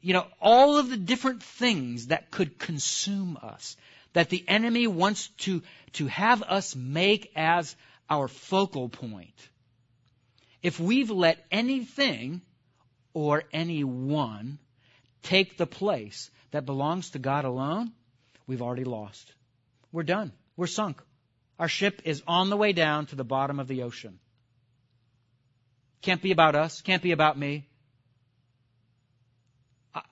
you 0.01 0.13
know 0.13 0.26
all 0.39 0.78
of 0.78 0.89
the 0.89 0.97
different 0.97 1.41
things 1.41 2.07
that 2.07 2.30
could 2.32 2.59
consume 2.59 3.38
us 3.41 3.76
that 4.13 4.30
the 4.30 4.43
enemy 4.47 4.88
wants 4.88 5.30
to 5.39 5.61
to 5.93 6.07
have 6.07 6.43
us 6.43 6.76
make 6.76 7.32
as 7.36 7.76
our 8.12 8.28
focal 8.28 8.89
point 8.89 9.49
if 10.62 10.80
we've 10.80 11.09
let 11.09 11.43
anything 11.51 12.41
or 13.14 13.43
anyone 13.51 14.59
take 15.24 15.57
the 15.57 15.66
place 15.66 16.30
that 16.51 16.66
belongs 16.66 17.12
to 17.12 17.20
God 17.20 17.45
alone 17.45 17.91
we've 18.45 18.62
already 18.62 18.84
lost 18.84 19.34
we're 19.91 20.03
done 20.03 20.32
we're 20.57 20.68
sunk 20.68 21.01
our 21.57 21.68
ship 21.68 22.01
is 22.05 22.22
on 22.28 22.49
the 22.51 22.57
way 22.57 22.74
down 22.74 23.07
to 23.07 23.16
the 23.16 23.24
bottom 23.24 23.59
of 23.59 23.68
the 23.68 23.84
ocean 23.84 24.20
can't 26.01 26.22
be 26.22 26.32
about 26.32 26.55
us. 26.55 26.82
Can't 26.82 27.01
be 27.01 27.12
about 27.12 27.38
me. 27.38 27.68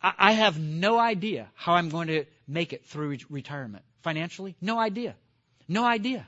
I, 0.04 0.34
have 0.34 0.60
no 0.60 1.00
idea 1.00 1.50
how 1.56 1.74
I'm 1.74 1.88
going 1.88 2.08
to 2.08 2.26
make 2.48 2.74
it 2.74 2.86
through 2.86 3.18
retirement. 3.30 3.84
Financially, 4.02 4.56
no 4.60 4.78
idea. 4.78 5.16
No 5.70 5.86
idea. 5.86 6.28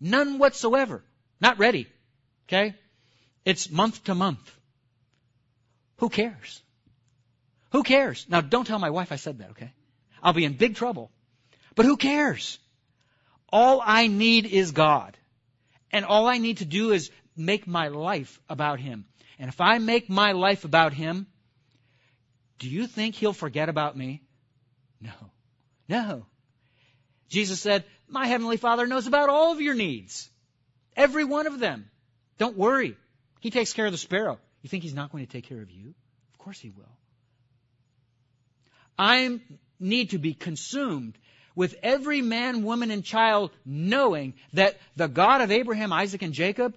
None 0.00 0.38
whatsoever. 0.38 1.02
Not 1.40 1.58
ready. 1.58 1.86
Okay? 2.48 2.74
It's 3.44 3.70
month 3.70 4.04
to 4.04 4.14
month. 4.14 4.50
Who 5.98 6.08
cares? 6.08 6.62
Who 7.72 7.82
cares? 7.82 8.26
Now 8.28 8.40
don't 8.40 8.66
tell 8.66 8.78
my 8.78 8.90
wife 8.90 9.12
I 9.12 9.16
said 9.16 9.38
that, 9.38 9.50
okay? 9.50 9.72
I'll 10.22 10.32
be 10.32 10.44
in 10.44 10.54
big 10.54 10.76
trouble. 10.76 11.10
But 11.74 11.86
who 11.86 11.96
cares? 11.96 12.58
All 13.50 13.82
I 13.84 14.06
need 14.06 14.46
is 14.46 14.72
God. 14.72 15.16
And 15.90 16.04
all 16.04 16.26
I 16.26 16.38
need 16.38 16.58
to 16.58 16.64
do 16.64 16.92
is 16.92 17.10
make 17.36 17.66
my 17.66 17.88
life 17.88 18.40
about 18.48 18.80
Him. 18.80 19.04
And 19.38 19.48
if 19.48 19.60
I 19.60 19.78
make 19.78 20.08
my 20.08 20.32
life 20.32 20.64
about 20.64 20.92
Him, 20.92 21.26
do 22.58 22.68
you 22.68 22.86
think 22.86 23.14
He'll 23.14 23.32
forget 23.32 23.68
about 23.68 23.96
me? 23.96 24.22
No. 25.00 25.12
No. 25.88 26.26
Jesus 27.28 27.60
said, 27.60 27.84
My 28.08 28.26
Heavenly 28.26 28.56
Father 28.56 28.86
knows 28.86 29.06
about 29.06 29.28
all 29.28 29.52
of 29.52 29.60
your 29.60 29.74
needs. 29.74 30.28
Every 30.96 31.24
one 31.24 31.46
of 31.46 31.58
them. 31.58 31.90
Don't 32.38 32.56
worry. 32.56 32.96
He 33.40 33.50
takes 33.50 33.72
care 33.72 33.86
of 33.86 33.92
the 33.92 33.98
sparrow. 33.98 34.38
You 34.62 34.68
think 34.68 34.82
He's 34.82 34.94
not 34.94 35.12
going 35.12 35.26
to 35.26 35.32
take 35.32 35.48
care 35.48 35.60
of 35.60 35.70
you? 35.70 35.94
Of 36.32 36.38
course 36.38 36.58
He 36.58 36.70
will. 36.70 36.84
I 38.98 39.40
need 39.80 40.10
to 40.10 40.18
be 40.18 40.34
consumed 40.34 41.18
with 41.54 41.76
every 41.82 42.22
man, 42.22 42.64
woman, 42.64 42.90
and 42.90 43.04
child 43.04 43.50
knowing 43.64 44.34
that 44.52 44.78
the 44.96 45.08
God 45.08 45.40
of 45.40 45.50
Abraham, 45.50 45.92
Isaac, 45.92 46.22
and 46.22 46.32
Jacob 46.32 46.76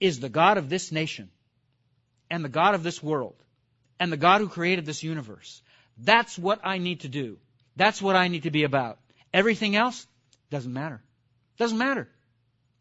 is 0.00 0.20
the 0.20 0.28
God 0.28 0.58
of 0.58 0.68
this 0.68 0.92
nation 0.92 1.30
and 2.30 2.44
the 2.44 2.48
God 2.48 2.74
of 2.74 2.82
this 2.82 3.02
world 3.02 3.36
and 4.00 4.12
the 4.12 4.16
God 4.16 4.40
who 4.40 4.48
created 4.48 4.84
this 4.84 5.02
universe. 5.02 5.62
That's 5.98 6.38
what 6.38 6.60
I 6.64 6.78
need 6.78 7.00
to 7.00 7.08
do. 7.08 7.38
That's 7.76 8.02
what 8.02 8.16
I 8.16 8.28
need 8.28 8.42
to 8.42 8.50
be 8.50 8.64
about. 8.64 8.98
Everything 9.32 9.76
else 9.76 10.06
doesn't 10.50 10.72
matter. 10.72 11.00
Doesn't 11.58 11.78
matter. 11.78 12.08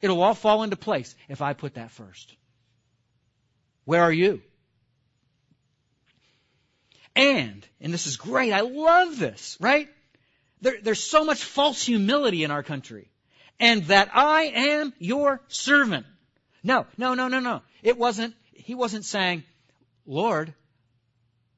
It'll 0.02 0.22
all 0.22 0.34
fall 0.34 0.64
into 0.64 0.76
place 0.76 1.16
if 1.30 1.42
I 1.42 1.54
put 1.54 1.76
that 1.76 1.92
first. 1.92 2.36
Where 3.86 4.02
are 4.02 4.12
you? 4.12 4.42
And, 7.16 7.66
and 7.80 7.94
this 7.94 8.08
is 8.08 8.18
great, 8.18 8.54
I 8.54 8.62
love 8.62 9.20
this, 9.20 9.58
right? 9.60 9.90
There, 10.62 10.78
there's 10.82 11.04
so 11.04 11.26
much 11.26 11.44
false 11.44 11.84
humility 11.84 12.44
in 12.44 12.52
our 12.52 12.64
country. 12.64 13.10
And 13.60 13.84
that 13.86 14.10
I 14.16 14.44
am 14.44 14.94
your 14.98 15.42
servant. 15.48 16.06
No, 16.64 16.86
no, 16.98 17.14
no, 17.14 17.28
no, 17.28 17.40
no. 17.40 17.62
It 17.84 17.98
wasn't, 17.98 18.34
he 18.54 18.76
wasn't 18.76 19.06
saying, 19.06 19.44
Lord, 20.06 20.54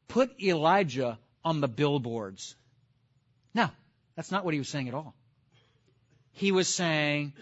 put 0.07 0.41
Elijah 0.41 1.17
on 1.45 1.61
the 1.61 1.67
billboards. 1.67 2.55
No, 3.53 3.69
that's 4.15 4.31
not 4.31 4.45
what 4.45 4.53
he 4.53 4.59
was 4.59 4.69
saying 4.69 4.87
at 4.87 4.93
all. 4.93 5.15
He 6.33 6.51
was 6.51 6.67
saying, 6.67 7.33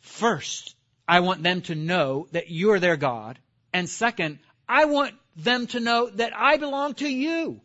first, 0.00 0.74
I 1.06 1.20
want 1.20 1.42
them 1.42 1.62
to 1.62 1.74
know 1.74 2.28
that 2.32 2.50
you're 2.50 2.78
their 2.78 2.96
God. 2.96 3.38
And 3.72 3.88
second, 3.88 4.38
I 4.68 4.86
want 4.86 5.14
them 5.36 5.66
to 5.68 5.80
know 5.80 6.10
that 6.10 6.32
I 6.36 6.56
belong 6.56 6.94
to 6.94 7.08
you 7.08 7.60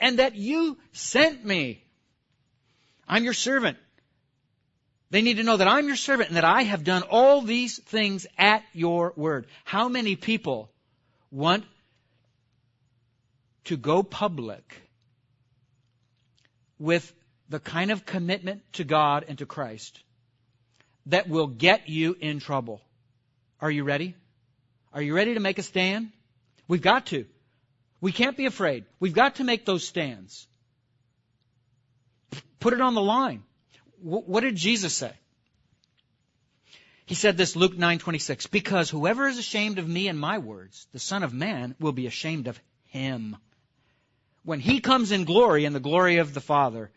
and 0.00 0.18
that 0.18 0.34
you 0.34 0.78
sent 0.92 1.44
me. 1.44 1.84
I'm 3.08 3.24
your 3.24 3.32
servant. 3.32 3.78
They 5.10 5.22
need 5.22 5.36
to 5.36 5.44
know 5.44 5.56
that 5.56 5.68
I'm 5.68 5.86
your 5.86 5.96
servant 5.96 6.30
and 6.30 6.36
that 6.36 6.44
I 6.44 6.62
have 6.62 6.84
done 6.84 7.02
all 7.02 7.42
these 7.42 7.78
things 7.78 8.26
at 8.36 8.64
your 8.72 9.12
word. 9.16 9.46
How 9.64 9.88
many 9.88 10.16
people 10.16 10.70
want 11.30 11.64
to 13.64 13.76
go 13.76 14.02
public 14.02 14.82
with 16.78 17.12
the 17.48 17.60
kind 17.60 17.90
of 17.90 18.06
commitment 18.06 18.62
to 18.74 18.84
God 18.84 19.24
and 19.28 19.38
to 19.38 19.46
Christ 19.46 20.00
that 21.06 21.28
will 21.28 21.46
get 21.46 21.88
you 21.88 22.16
in 22.18 22.40
trouble? 22.40 22.80
Are 23.60 23.70
you 23.70 23.84
ready? 23.84 24.14
Are 24.92 25.02
you 25.02 25.14
ready 25.14 25.34
to 25.34 25.40
make 25.40 25.58
a 25.58 25.62
stand? 25.62 26.10
We've 26.68 26.82
got 26.82 27.06
to. 27.06 27.26
We 28.00 28.12
can't 28.12 28.36
be 28.36 28.46
afraid. 28.46 28.84
We've 29.00 29.14
got 29.14 29.36
to 29.36 29.44
make 29.44 29.64
those 29.64 29.86
stands. 29.86 30.46
Put 32.60 32.72
it 32.72 32.80
on 32.80 32.94
the 32.94 33.02
line 33.02 33.42
what 34.04 34.42
did 34.42 34.54
Jesus 34.54 34.92
say? 34.92 35.12
He 37.06 37.14
said 37.14 37.36
this 37.36 37.56
Luke 37.56 37.74
9:26, 37.74 38.50
because 38.50 38.90
whoever 38.90 39.26
is 39.26 39.38
ashamed 39.38 39.78
of 39.78 39.88
me 39.88 40.08
and 40.08 40.18
my 40.18 40.38
words, 40.38 40.86
the 40.92 40.98
son 40.98 41.22
of 41.22 41.32
man 41.32 41.74
will 41.80 41.92
be 41.92 42.06
ashamed 42.06 42.46
of 42.46 42.60
him 42.88 43.36
when 44.42 44.60
he 44.60 44.80
comes 44.80 45.10
in 45.10 45.24
glory 45.24 45.64
in 45.64 45.72
the 45.72 45.80
glory 45.80 46.18
of 46.18 46.34
the 46.34 46.40
Father 46.40 46.90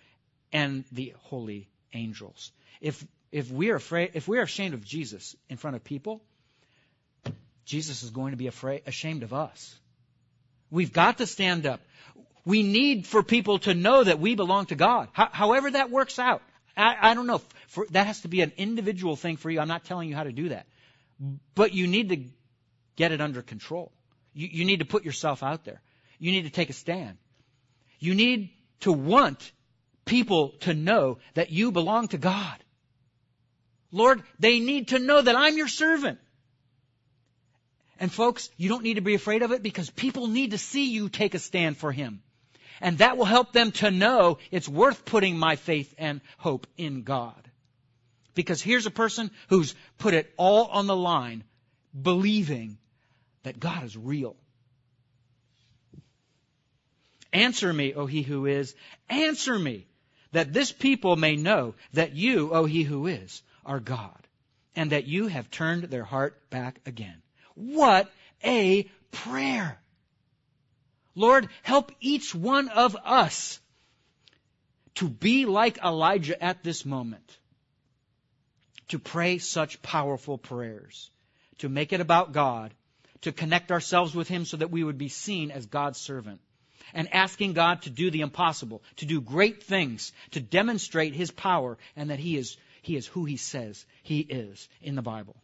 and 0.52 0.84
the 0.92 1.14
holy 1.24 1.68
angels. 1.94 2.52
If 2.82 3.06
if 3.32 3.52
we 3.52 3.72
are 3.72 3.76
afraid 3.76 4.12
if 4.14 4.28
we 4.28 4.40
are 4.40 4.44
ashamed 4.44 4.74
of 4.74 4.84
Jesus 4.84 5.36
in 5.50 5.58
front 5.58 5.76
of 5.76 5.84
people, 5.84 6.22
Jesus 7.66 8.04
is 8.04 8.10
going 8.10 8.32
to 8.32 8.38
be 8.38 8.48
afraid 8.48 8.84
ashamed 8.86 9.24
of 9.24 9.34
us. 9.34 9.78
We've 10.70 10.92
got 10.92 11.20
to 11.20 11.28
stand 11.28 11.66
up. 11.66 11.82
We 12.46 12.64
need 12.64 13.06
for 13.06 13.24
people 13.24 13.60
to 13.60 13.74
know 13.74 14.04
that 14.04 14.20
we 14.20 14.36
belong 14.36 14.68
to 14.68 14.76
God. 14.76 15.10
however 15.14 15.72
that 15.72 15.90
works 15.90 16.18
out. 16.20 16.42
I, 16.78 17.12
I 17.12 17.14
don't 17.14 17.28
know. 17.28 17.42
For, 17.68 17.86
that 17.92 18.08
has 18.08 18.22
to 18.22 18.28
be 18.28 18.42
an 18.42 18.54
individual 18.56 19.16
thing 19.16 19.38
for 19.38 19.50
you. 19.50 19.60
I'm 19.60 19.68
not 19.68 19.84
telling 19.84 20.08
you 20.08 20.16
how 20.16 20.24
to 20.24 20.32
do 20.32 20.50
that. 20.50 20.66
But 21.56 21.74
you 21.74 21.88
need 21.88 22.10
to 22.10 22.24
get 22.96 23.12
it 23.12 23.20
under 23.20 23.42
control. 23.42 23.92
You, 24.34 24.48
you 24.52 24.66
need 24.66 24.80
to 24.80 24.86
put 24.86 25.04
yourself 25.04 25.44
out 25.44 25.66
there. 25.66 25.82
You 26.20 26.32
need 26.32 26.44
to 26.44 26.50
take 26.50 26.70
a 26.70 26.74
stand. 26.74 27.18
You 28.00 28.14
need 28.14 28.50
to 28.82 28.94
want 28.94 29.52
people 30.08 30.50
to 30.62 30.74
know 30.74 31.20
that 31.36 31.52
you 31.52 31.72
belong 31.72 32.08
to 32.10 32.18
God. 32.18 32.58
Lord, 33.92 34.24
they 34.40 34.60
need 34.60 34.90
to 34.90 35.00
know 35.00 35.22
that 35.22 35.36
I'm 35.36 35.58
your 35.58 35.68
servant. 35.68 36.20
And 38.00 38.12
folks, 38.12 38.50
you 38.58 38.70
don't 38.70 38.84
need 38.84 38.96
to 38.96 39.02
be 39.02 39.16
afraid 39.16 39.44
of 39.44 39.52
it 39.52 39.64
because 39.64 39.90
people 39.90 40.28
need 40.28 40.52
to 40.52 40.58
see 40.58 40.92
you 40.92 41.10
take 41.10 41.36
a 41.36 41.40
stand 41.40 41.78
for 41.78 41.92
Him. 41.92 42.22
And 42.80 43.00
that 43.00 43.18
will 43.18 43.26
help 43.26 43.54
them 43.54 43.72
to 43.74 43.90
know 43.90 44.38
it's 44.52 44.70
worth 44.70 45.06
putting 45.06 45.38
my 45.38 45.56
faith 45.56 45.94
and 45.98 46.22
hope 46.38 46.68
in 46.78 47.04
God. 47.04 47.34
Because 48.36 48.62
here's 48.62 48.86
a 48.86 48.92
person 48.92 49.32
who's 49.50 49.74
put 49.98 50.14
it 50.14 50.32
all 50.38 50.66
on 50.66 50.86
the 50.86 50.96
line, 50.96 51.44
believing 52.00 52.78
that 53.44 53.60
God 53.60 53.84
is 53.84 53.98
real. 53.98 54.36
Answer 57.34 57.74
me, 57.74 57.94
O 57.96 58.06
he 58.06 58.22
who 58.22 58.46
is. 58.46 58.76
Answer 59.10 59.58
me, 59.58 59.87
that 60.32 60.54
this 60.54 60.72
people 60.72 61.16
may 61.16 61.36
know 61.36 61.76
that 61.94 62.14
you, 62.14 62.54
O 62.54 62.66
he 62.66 62.84
who 62.84 63.08
is, 63.08 63.42
are 63.66 63.80
God, 63.80 64.28
and 64.76 64.92
that 64.92 65.08
you 65.08 65.28
have 65.28 65.50
turned 65.50 65.86
their 65.86 66.04
heart 66.04 66.50
back 66.50 66.80
again. 66.86 67.22
What 67.56 68.12
a 68.44 68.84
prayer! 69.12 69.80
Lord, 71.16 71.50
help 71.64 71.92
each 72.00 72.36
one 72.36 72.70
of 72.70 72.96
us 73.04 73.60
to 74.96 75.10
be 75.10 75.46
like 75.46 75.78
Elijah 75.84 76.42
at 76.44 76.64
this 76.64 76.86
moment, 76.86 77.38
to 78.90 79.00
pray 79.00 79.38
such 79.38 79.82
powerful 79.82 80.38
prayers, 80.38 81.10
to 81.60 81.70
make 81.70 81.94
it 81.94 82.02
about 82.02 82.34
God, 82.34 82.74
to 83.22 83.32
connect 83.32 83.72
ourselves 83.72 84.16
with 84.16 84.28
Him 84.28 84.46
so 84.46 84.58
that 84.58 84.72
we 84.72 84.84
would 84.84 84.98
be 84.98 85.10
seen 85.10 85.52
as 85.52 85.66
God's 85.66 86.00
servant, 86.00 86.40
and 86.94 87.14
asking 87.14 87.54
God 87.54 87.82
to 87.84 87.90
do 87.90 88.12
the 88.12 88.22
impossible, 88.22 88.82
to 88.98 89.06
do 89.06 89.22
great 89.22 89.64
things, 89.64 90.12
to 90.32 90.40
demonstrate 90.40 91.14
His 91.14 91.32
power 91.32 91.78
and 91.96 92.10
that 92.10 92.20
He 92.20 92.38
is, 92.38 92.58
He 92.82 92.96
is 92.96 93.08
who 93.08 93.26
He 93.26 93.38
says 93.38 93.86
He 94.04 94.20
is 94.20 94.68
in 94.82 94.96
the 94.96 95.02
Bible. 95.02 95.36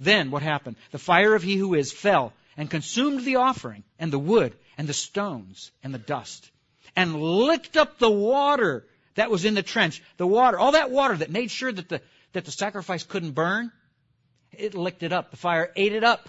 Then 0.00 0.30
what 0.30 0.42
happened? 0.42 0.76
The 0.90 0.98
fire 0.98 1.34
of 1.34 1.42
He 1.42 1.56
who 1.56 1.74
is 1.74 1.92
fell 1.92 2.32
and 2.56 2.70
consumed 2.70 3.24
the 3.24 3.36
offering 3.36 3.84
and 3.98 4.12
the 4.12 4.18
wood 4.18 4.54
and 4.76 4.88
the 4.88 4.92
stones 4.92 5.70
and 5.82 5.94
the 5.94 5.98
dust. 5.98 6.50
and 6.96 7.20
licked 7.20 7.76
up 7.76 7.98
the 7.98 8.10
water 8.10 8.86
that 9.14 9.30
was 9.30 9.44
in 9.44 9.54
the 9.54 9.62
trench. 9.62 10.02
The 10.16 10.26
water, 10.26 10.58
all 10.58 10.72
that 10.72 10.90
water 10.90 11.16
that 11.16 11.30
made 11.30 11.50
sure 11.50 11.72
that 11.72 11.88
the, 11.88 12.00
that 12.32 12.44
the 12.44 12.50
sacrifice 12.50 13.04
couldn't 13.04 13.32
burn, 13.32 13.72
it 14.52 14.74
licked 14.74 15.02
it 15.02 15.12
up. 15.12 15.30
The 15.30 15.36
fire 15.36 15.72
ate 15.76 15.92
it 15.92 16.04
up. 16.04 16.28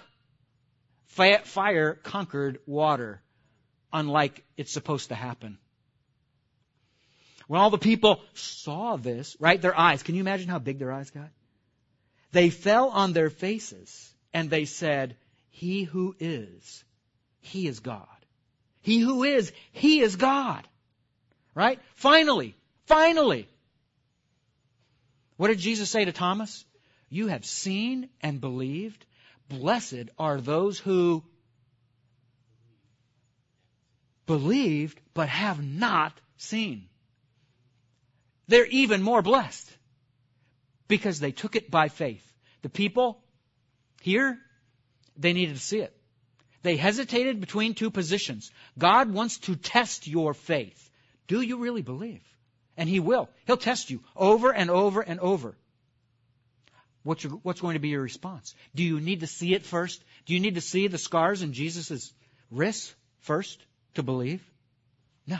Fire 1.06 1.94
conquered 2.02 2.58
water, 2.66 3.22
unlike 3.92 4.44
it's 4.56 4.72
supposed 4.72 5.08
to 5.08 5.14
happen. 5.14 5.58
When 7.46 7.60
all 7.60 7.70
the 7.70 7.78
people 7.78 8.22
saw 8.34 8.96
this, 8.96 9.36
right, 9.38 9.60
their 9.60 9.78
eyes, 9.78 10.02
can 10.02 10.14
you 10.14 10.20
imagine 10.20 10.48
how 10.48 10.58
big 10.58 10.78
their 10.78 10.92
eyes 10.92 11.10
got? 11.10 11.30
They 12.32 12.50
fell 12.50 12.88
on 12.88 13.12
their 13.12 13.30
faces 13.30 14.12
and 14.34 14.50
they 14.50 14.64
said, 14.64 15.16
He 15.50 15.84
who 15.84 16.16
is, 16.18 16.84
He 17.40 17.68
is 17.68 17.80
God. 17.80 18.06
He 18.82 18.98
who 18.98 19.22
is, 19.22 19.52
He 19.72 20.00
is 20.00 20.16
God. 20.16 20.66
Right? 21.54 21.80
Finally, 21.94 22.56
finally. 22.86 23.48
What 25.36 25.48
did 25.48 25.58
Jesus 25.58 25.88
say 25.88 26.04
to 26.04 26.12
Thomas? 26.12 26.64
You 27.08 27.28
have 27.28 27.44
seen 27.44 28.08
and 28.20 28.40
believed. 28.40 29.04
Blessed 29.48 30.10
are 30.18 30.40
those 30.40 30.78
who 30.78 31.22
believed 34.26 35.00
but 35.14 35.28
have 35.28 35.64
not 35.64 36.12
seen. 36.36 36.88
They're 38.48 38.66
even 38.66 39.02
more 39.02 39.22
blessed 39.22 39.70
because 40.88 41.18
they 41.18 41.32
took 41.32 41.56
it 41.56 41.70
by 41.70 41.88
faith. 41.88 42.22
The 42.62 42.68
people 42.68 43.22
here, 44.02 44.38
they 45.16 45.32
needed 45.32 45.56
to 45.56 45.60
see 45.60 45.80
it. 45.80 45.96
They 46.62 46.76
hesitated 46.76 47.40
between 47.40 47.74
two 47.74 47.90
positions. 47.90 48.50
God 48.78 49.12
wants 49.12 49.38
to 49.38 49.56
test 49.56 50.06
your 50.06 50.34
faith. 50.34 50.90
Do 51.28 51.40
you 51.40 51.58
really 51.58 51.82
believe? 51.82 52.22
And 52.76 52.88
He 52.88 53.00
will. 53.00 53.28
He'll 53.46 53.56
test 53.56 53.90
you 53.90 54.00
over 54.16 54.52
and 54.52 54.70
over 54.70 55.00
and 55.00 55.20
over. 55.20 55.56
What's, 57.02 57.22
your, 57.22 57.34
what's 57.44 57.60
going 57.60 57.74
to 57.74 57.80
be 57.80 57.90
your 57.90 58.02
response? 58.02 58.54
Do 58.74 58.82
you 58.82 59.00
need 59.00 59.20
to 59.20 59.28
see 59.28 59.54
it 59.54 59.64
first? 59.64 60.02
Do 60.26 60.34
you 60.34 60.40
need 60.40 60.56
to 60.56 60.60
see 60.60 60.88
the 60.88 60.98
scars 60.98 61.42
in 61.42 61.52
Jesus' 61.52 62.12
wrists 62.50 62.92
first 63.20 63.60
to 63.96 64.02
believe? 64.02 64.42
No. 65.26 65.38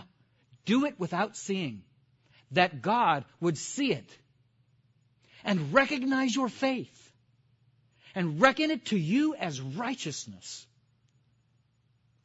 Do 0.64 0.84
it 0.84 0.98
without 0.98 1.36
seeing. 1.36 1.82
That 2.52 2.82
God 2.82 3.24
would 3.40 3.58
see 3.58 3.92
it 3.92 4.18
and 5.44 5.72
recognize 5.72 6.34
your 6.34 6.48
faith 6.48 7.12
and 8.14 8.40
reckon 8.40 8.70
it 8.70 8.86
to 8.86 8.96
you 8.96 9.34
as 9.34 9.60
righteousness. 9.60 10.66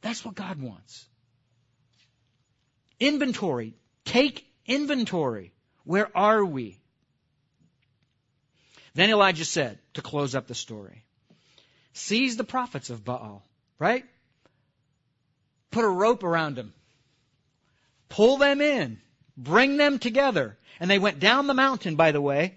That's 0.00 0.24
what 0.24 0.34
God 0.34 0.60
wants. 0.60 1.06
Inventory. 2.98 3.74
Take 4.04 4.46
inventory. 4.66 5.52
Where 5.84 6.16
are 6.16 6.44
we? 6.44 6.78
Then 8.94 9.10
Elijah 9.10 9.44
said, 9.44 9.78
to 9.94 10.02
close 10.02 10.34
up 10.34 10.46
the 10.46 10.54
story, 10.54 11.04
seize 11.94 12.36
the 12.36 12.44
prophets 12.44 12.90
of 12.90 13.04
Baal, 13.04 13.44
right? 13.78 14.04
Put 15.72 15.84
a 15.84 15.88
rope 15.88 16.22
around 16.22 16.54
them. 16.54 16.72
Pull 18.08 18.36
them 18.36 18.60
in. 18.60 19.00
Bring 19.36 19.78
them 19.78 19.98
together. 19.98 20.56
And 20.78 20.90
they 20.90 20.98
went 20.98 21.18
down 21.18 21.46
the 21.46 21.54
mountain, 21.54 21.96
by 21.96 22.12
the 22.12 22.20
way, 22.20 22.54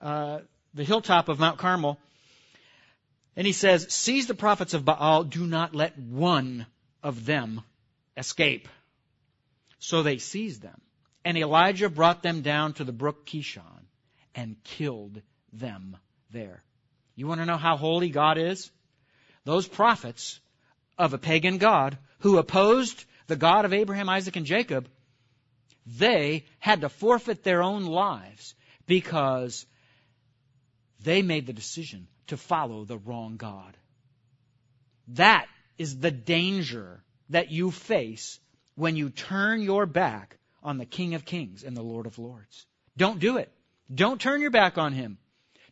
uh, 0.00 0.38
the 0.72 0.84
hilltop 0.84 1.28
of 1.28 1.38
Mount 1.38 1.58
Carmel. 1.58 1.98
And 3.36 3.46
he 3.46 3.52
says, 3.52 3.92
seize 3.92 4.26
the 4.26 4.34
prophets 4.34 4.74
of 4.74 4.84
Baal. 4.84 5.24
Do 5.24 5.46
not 5.46 5.74
let 5.74 5.98
one 5.98 6.66
of 7.02 7.26
them 7.26 7.62
escape. 8.16 8.68
So 9.78 10.02
they 10.02 10.18
seized 10.18 10.62
them. 10.62 10.80
And 11.24 11.36
Elijah 11.36 11.88
brought 11.88 12.22
them 12.22 12.42
down 12.42 12.74
to 12.74 12.84
the 12.84 12.92
brook 12.92 13.26
Kishon 13.26 13.86
and 14.34 14.62
killed 14.62 15.20
them 15.52 15.96
there. 16.30 16.62
You 17.16 17.26
want 17.26 17.40
to 17.40 17.46
know 17.46 17.56
how 17.56 17.76
holy 17.76 18.10
God 18.10 18.38
is? 18.38 18.70
Those 19.44 19.66
prophets 19.66 20.38
of 21.00 21.14
a 21.14 21.18
pagan 21.18 21.56
God 21.56 21.96
who 22.18 22.36
opposed 22.36 23.04
the 23.26 23.36
God 23.36 23.64
of 23.64 23.72
Abraham, 23.72 24.10
Isaac, 24.10 24.36
and 24.36 24.44
Jacob, 24.44 24.86
they 25.86 26.44
had 26.58 26.82
to 26.82 26.90
forfeit 26.90 27.42
their 27.42 27.62
own 27.62 27.86
lives 27.86 28.54
because 28.86 29.64
they 31.02 31.22
made 31.22 31.46
the 31.46 31.54
decision 31.54 32.06
to 32.26 32.36
follow 32.36 32.84
the 32.84 32.98
wrong 32.98 33.38
God. 33.38 33.76
That 35.08 35.46
is 35.78 35.98
the 35.98 36.10
danger 36.10 37.02
that 37.30 37.50
you 37.50 37.70
face 37.70 38.38
when 38.74 38.94
you 38.94 39.08
turn 39.08 39.62
your 39.62 39.86
back 39.86 40.36
on 40.62 40.76
the 40.76 40.84
King 40.84 41.14
of 41.14 41.24
Kings 41.24 41.64
and 41.64 41.74
the 41.74 41.82
Lord 41.82 42.04
of 42.04 42.18
Lords. 42.18 42.66
Don't 42.98 43.20
do 43.20 43.38
it. 43.38 43.50
Don't 43.92 44.20
turn 44.20 44.42
your 44.42 44.50
back 44.50 44.76
on 44.76 44.92
Him. 44.92 45.16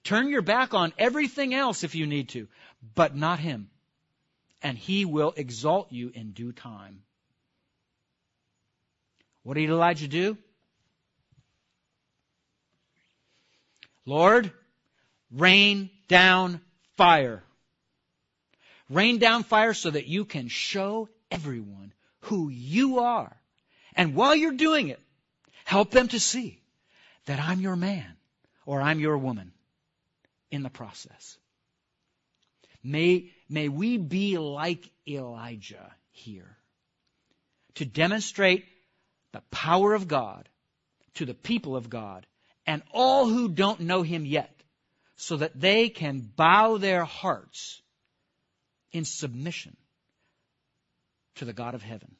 Turn 0.04 0.30
your 0.30 0.40
back 0.40 0.72
on 0.72 0.94
everything 0.96 1.54
else 1.54 1.84
if 1.84 1.94
you 1.94 2.06
need 2.06 2.30
to, 2.30 2.48
but 2.94 3.14
not 3.14 3.38
Him. 3.38 3.68
And 4.62 4.76
He 4.76 5.04
will 5.04 5.32
exalt 5.36 5.92
you 5.92 6.10
in 6.14 6.32
due 6.32 6.52
time. 6.52 7.02
What 9.42 9.54
did 9.54 9.70
Elijah 9.70 10.08
do? 10.08 10.36
Lord, 14.04 14.50
rain 15.30 15.90
down 16.08 16.60
fire. 16.96 17.42
Rain 18.90 19.18
down 19.18 19.44
fire 19.44 19.74
so 19.74 19.90
that 19.90 20.06
you 20.06 20.24
can 20.24 20.48
show 20.48 21.08
everyone 21.30 21.92
who 22.20 22.48
you 22.48 23.00
are. 23.00 23.36
And 23.94 24.14
while 24.14 24.34
you're 24.34 24.52
doing 24.52 24.88
it, 24.88 25.00
help 25.64 25.90
them 25.90 26.08
to 26.08 26.20
see 26.20 26.60
that 27.26 27.38
I'm 27.38 27.60
your 27.60 27.76
man 27.76 28.16
or 28.64 28.80
I'm 28.80 29.00
your 29.00 29.18
woman 29.18 29.52
in 30.50 30.62
the 30.62 30.70
process. 30.70 31.36
May, 32.88 33.30
may 33.50 33.68
we 33.68 33.98
be 33.98 34.38
like 34.38 34.90
Elijah 35.06 35.94
here 36.10 36.56
to 37.74 37.84
demonstrate 37.84 38.64
the 39.32 39.42
power 39.50 39.92
of 39.92 40.08
God 40.08 40.48
to 41.16 41.26
the 41.26 41.34
people 41.34 41.76
of 41.76 41.90
God 41.90 42.26
and 42.66 42.82
all 42.94 43.26
who 43.28 43.50
don't 43.50 43.80
know 43.80 44.00
Him 44.00 44.24
yet 44.24 44.54
so 45.16 45.36
that 45.36 45.60
they 45.60 45.90
can 45.90 46.20
bow 46.20 46.78
their 46.78 47.04
hearts 47.04 47.82
in 48.92 49.04
submission 49.04 49.76
to 51.34 51.44
the 51.44 51.52
God 51.52 51.74
of 51.74 51.82
heaven. 51.82 52.16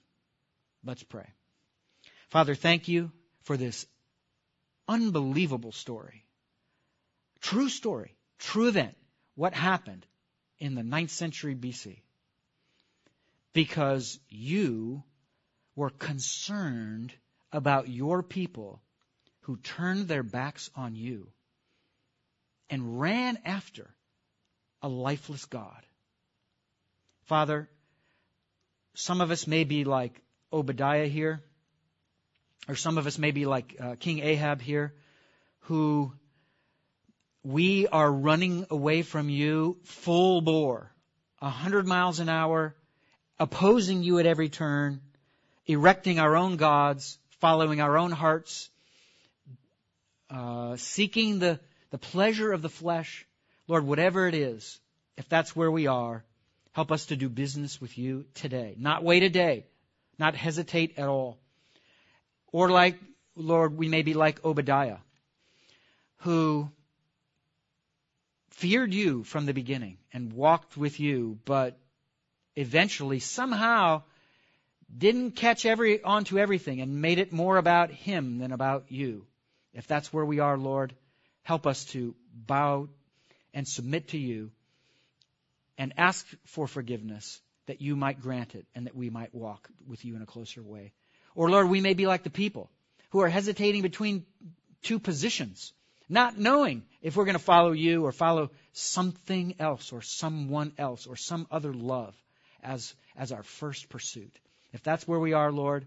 Let's 0.85 1.03
pray. 1.03 1.33
Father, 2.29 2.55
thank 2.55 2.89
you 2.89 3.11
for 3.45 3.57
this 3.57 3.87
unbelievable 4.87 5.73
story. 5.73 6.27
True 7.41 7.71
story, 7.71 8.15
true 8.39 8.69
event. 8.69 8.95
What 9.35 9.55
happened 9.55 10.05
in 10.61 10.75
the 10.75 10.83
ninth 10.83 11.11
century 11.11 11.55
BC? 11.55 12.01
Because 13.53 14.19
you 14.29 15.03
were 15.75 15.91
concerned 15.91 17.13
about 17.53 17.89
your 17.89 18.23
people 18.23 18.81
who 19.43 19.57
turned 19.57 20.09
their 20.09 20.23
backs 20.23 20.71
on 20.75 20.95
you 20.95 21.29
and 22.71 23.01
ran 23.01 23.39
after 23.45 23.89
a 24.83 24.89
lifeless 24.89 25.45
God. 25.47 25.83
Father, 27.25 27.69
some 28.95 29.21
of 29.21 29.31
us 29.31 29.47
may 29.47 29.65
be 29.65 29.85
like 29.85 30.21
Obadiah 30.53 31.07
here, 31.07 31.43
or 32.69 32.75
some 32.75 32.99
of 32.99 33.07
us 33.07 33.19
may 33.19 33.31
be 33.31 33.47
like 33.47 33.77
uh, 33.81 33.97
King 33.99 34.21
Ahab 34.21 34.61
here, 34.61 34.95
who 35.61 36.13
we 37.43 37.87
are 37.87 38.11
running 38.11 38.67
away 38.71 39.03
from 39.03 39.29
you 39.29 39.79
full 39.85 40.41
bore, 40.41 40.91
a 41.41 41.49
hundred 41.49 41.87
miles 41.87 42.21
an 42.21 42.29
hour, 42.29 42.75
opposing 43.39 44.03
you 44.03 44.19
at 44.19 44.27
every 44.27 44.49
turn, 44.49 45.01
erecting 45.67 46.19
our 46.19 46.37
own 46.37 46.57
gods, 46.57 47.19
following 47.41 47.81
our 47.81 47.97
own 47.97 48.11
hearts, 48.11 48.71
uh, 50.31 50.77
seeking 50.77 51.39
the, 51.39 51.61
the 51.91 51.99
pleasure 51.99 52.53
of 52.53 52.63
the 52.63 52.69
flesh. 52.69 53.27
Lord, 53.67 53.87
whatever 53.87 54.27
it 54.27 54.35
is, 54.35 54.81
if 55.17 55.29
that's 55.29 55.55
where 55.55 55.71
we 55.71 55.87
are, 55.87 56.25
help 56.73 56.91
us 56.91 57.07
to 57.07 57.17
do 57.17 57.29
business 57.29 57.81
with 57.81 57.97
you 57.97 58.25
today. 58.35 58.75
Not 58.79 59.05
wait 59.05 59.23
a 59.23 59.29
day, 59.29 59.67
not 60.19 60.35
hesitate 60.35 60.99
at 60.99 61.09
all. 61.09 61.39
Or 62.51 62.71
like, 62.71 62.99
Lord, 63.37 63.77
we 63.77 63.89
may 63.89 64.03
be 64.03 64.15
like 64.15 64.45
Obadiah, 64.45 64.99
who 66.19 66.71
feared 68.59 68.93
you 68.93 69.23
from 69.23 69.47
the 69.47 69.55
beginning 69.55 69.99
and 70.13 70.33
walked 70.33 70.77
with 70.77 70.99
you, 70.99 71.39
but 71.45 71.79
eventually 72.57 73.21
somehow 73.21 74.03
didn't 74.97 75.33
catch 75.33 75.65
every 75.65 76.03
onto 76.03 76.39
everything 76.39 76.81
and 76.81 77.01
made 77.01 77.19
it 77.19 77.33
more 77.33 77.57
about 77.57 77.91
him 77.91 78.39
than 78.39 78.51
about 78.51 78.87
you. 78.89 79.25
If 79.75 79.87
that's 79.87 80.13
where 80.13 80.25
we 80.25 80.41
are, 80.41 80.59
Lord, 80.59 80.93
help 81.43 81.69
us 81.69 81.85
to 81.87 82.17
bow 82.35 82.89
and 83.55 83.67
submit 83.67 84.09
to 84.09 84.19
you 84.19 84.51
and 85.77 85.95
ask 85.97 86.27
for 86.45 86.67
forgiveness 86.67 87.41
that 87.67 87.81
you 87.81 87.95
might 87.95 88.21
grant 88.21 88.57
it 88.57 88.67
and 88.75 88.87
that 88.87 88.97
we 88.97 89.09
might 89.09 89.33
walk 89.33 89.69
with 89.87 90.05
you 90.05 90.17
in 90.17 90.23
a 90.23 90.27
closer 90.27 90.63
way. 90.63 90.93
Or 91.37 91.49
Lord, 91.49 91.69
we 91.69 91.81
may 91.81 91.95
be 91.95 92.09
like 92.09 92.25
the 92.25 92.31
people 92.31 92.71
who 93.11 93.21
are 93.21 93.29
hesitating 93.29 93.83
between 93.83 94.27
two 94.83 94.99
positions, 94.99 95.73
not 96.09 96.39
knowing 96.39 96.83
if 97.03 97.17
we're 97.17 97.25
going 97.25 97.35
to 97.35 97.39
follow 97.39 97.73
you 97.73 98.05
or 98.05 98.13
follow 98.13 98.51
something 98.73 99.55
else 99.59 99.93
or 99.93 100.03
someone 100.03 100.73
else 100.79 101.07
or 101.07 101.17
some 101.17 101.47
other 101.51 101.73
love 101.73 102.15
as, 102.63 102.95
as 103.17 103.33
our 103.33 103.43
first 103.43 103.89
pursuit. 103.89 104.35
If 104.73 104.83
that's 104.83 105.07
where 105.07 105.21
we 105.21 105.33
are, 105.33 105.53
Lord, 105.53 105.87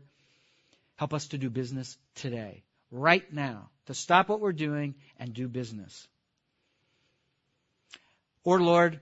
help 0.96 1.14
us 1.14 1.28
to 1.30 1.38
do 1.38 1.50
business 1.50 1.98
today, 2.16 2.64
right 2.92 3.32
now, 3.34 3.70
to 3.88 3.94
stop 3.94 4.30
what 4.30 4.40
we're 4.40 4.54
doing 4.54 4.96
and 5.20 5.34
do 5.34 5.48
business. 5.48 6.08
Or, 8.44 8.60
Lord, 8.62 9.00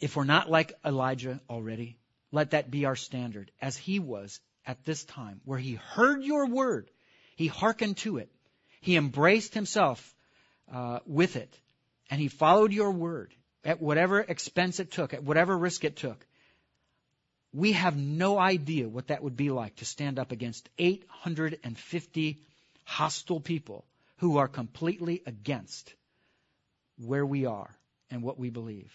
if 0.00 0.16
we're 0.16 0.24
not 0.24 0.50
like 0.50 0.72
Elijah 0.84 1.40
already, 1.48 1.96
let 2.32 2.50
that 2.50 2.70
be 2.70 2.84
our 2.84 2.96
standard, 2.96 3.50
as 3.62 3.76
he 3.76 4.00
was 4.00 4.40
at 4.66 4.84
this 4.84 5.04
time, 5.04 5.40
where 5.44 5.58
he 5.58 5.74
heard 5.74 6.22
your 6.22 6.46
word, 6.46 6.90
he 7.36 7.46
hearkened 7.46 7.96
to 7.98 8.18
it, 8.18 8.30
he 8.84 8.96
embraced 8.96 9.54
himself 9.54 10.14
uh, 10.70 10.98
with 11.06 11.36
it, 11.36 11.58
and 12.10 12.20
he 12.20 12.28
followed 12.28 12.70
your 12.70 12.90
word 12.90 13.32
at 13.64 13.80
whatever 13.80 14.20
expense 14.20 14.78
it 14.78 14.90
took, 14.90 15.14
at 15.14 15.24
whatever 15.24 15.56
risk 15.56 15.84
it 15.84 15.96
took. 15.96 16.26
We 17.54 17.72
have 17.72 17.96
no 17.96 18.38
idea 18.38 18.86
what 18.86 19.06
that 19.06 19.22
would 19.22 19.38
be 19.38 19.48
like 19.48 19.76
to 19.76 19.86
stand 19.86 20.18
up 20.18 20.32
against 20.32 20.68
850 20.76 22.38
hostile 22.84 23.40
people 23.40 23.86
who 24.18 24.36
are 24.36 24.48
completely 24.48 25.22
against 25.24 25.94
where 26.98 27.24
we 27.24 27.46
are 27.46 27.74
and 28.10 28.22
what 28.22 28.38
we 28.38 28.50
believe. 28.50 28.92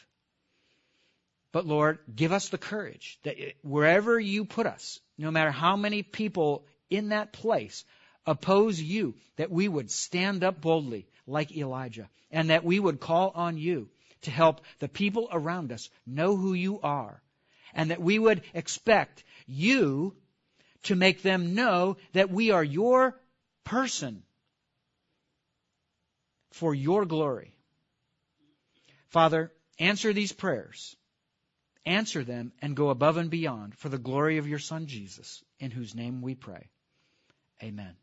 But 1.51 1.65
Lord, 1.65 1.97
give 2.15 2.31
us 2.31 2.49
the 2.49 2.59
courage 2.59 3.17
that 3.23 3.37
wherever 3.63 4.19
you 4.19 4.45
put 4.45 4.67
us, 4.67 4.99
no 5.17 5.31
matter 5.31 5.49
how 5.49 5.75
many 5.75 6.03
people 6.03 6.63
in 6.91 7.09
that 7.09 7.33
place 7.33 7.85
oppose 8.25 8.81
you, 8.81 9.15
that 9.37 9.51
we 9.51 9.67
would 9.67 9.89
stand 9.91 10.43
up 10.43 10.61
boldly 10.61 11.07
like 11.25 11.55
Elijah 11.55 12.09
and 12.31 12.49
that 12.49 12.63
we 12.63 12.79
would 12.79 12.99
call 12.99 13.31
on 13.33 13.57
you 13.57 13.89
to 14.21 14.31
help 14.31 14.61
the 14.79 14.89
people 14.89 15.29
around 15.31 15.71
us 15.71 15.89
know 16.05 16.35
who 16.35 16.53
you 16.53 16.79
are 16.81 17.21
and 17.73 17.91
that 17.91 18.01
we 18.01 18.19
would 18.19 18.41
expect 18.53 19.23
you 19.47 20.15
to 20.83 20.95
make 20.95 21.21
them 21.21 21.55
know 21.55 21.97
that 22.13 22.29
we 22.29 22.51
are 22.51 22.63
your 22.63 23.19
person 23.63 24.23
for 26.51 26.73
your 26.73 27.05
glory. 27.05 27.53
Father, 29.09 29.51
answer 29.77 30.13
these 30.13 30.31
prayers. 30.31 30.95
Answer 31.85 32.23
them 32.23 32.51
and 32.61 32.75
go 32.75 32.89
above 32.89 33.17
and 33.17 33.29
beyond 33.29 33.75
for 33.75 33.89
the 33.89 33.97
glory 33.97 34.37
of 34.37 34.47
your 34.47 34.59
Son 34.59 34.87
Jesus, 34.87 35.43
in 35.59 35.71
whose 35.71 35.95
name 35.95 36.21
we 36.21 36.35
pray. 36.35 36.69
Amen. 37.63 37.95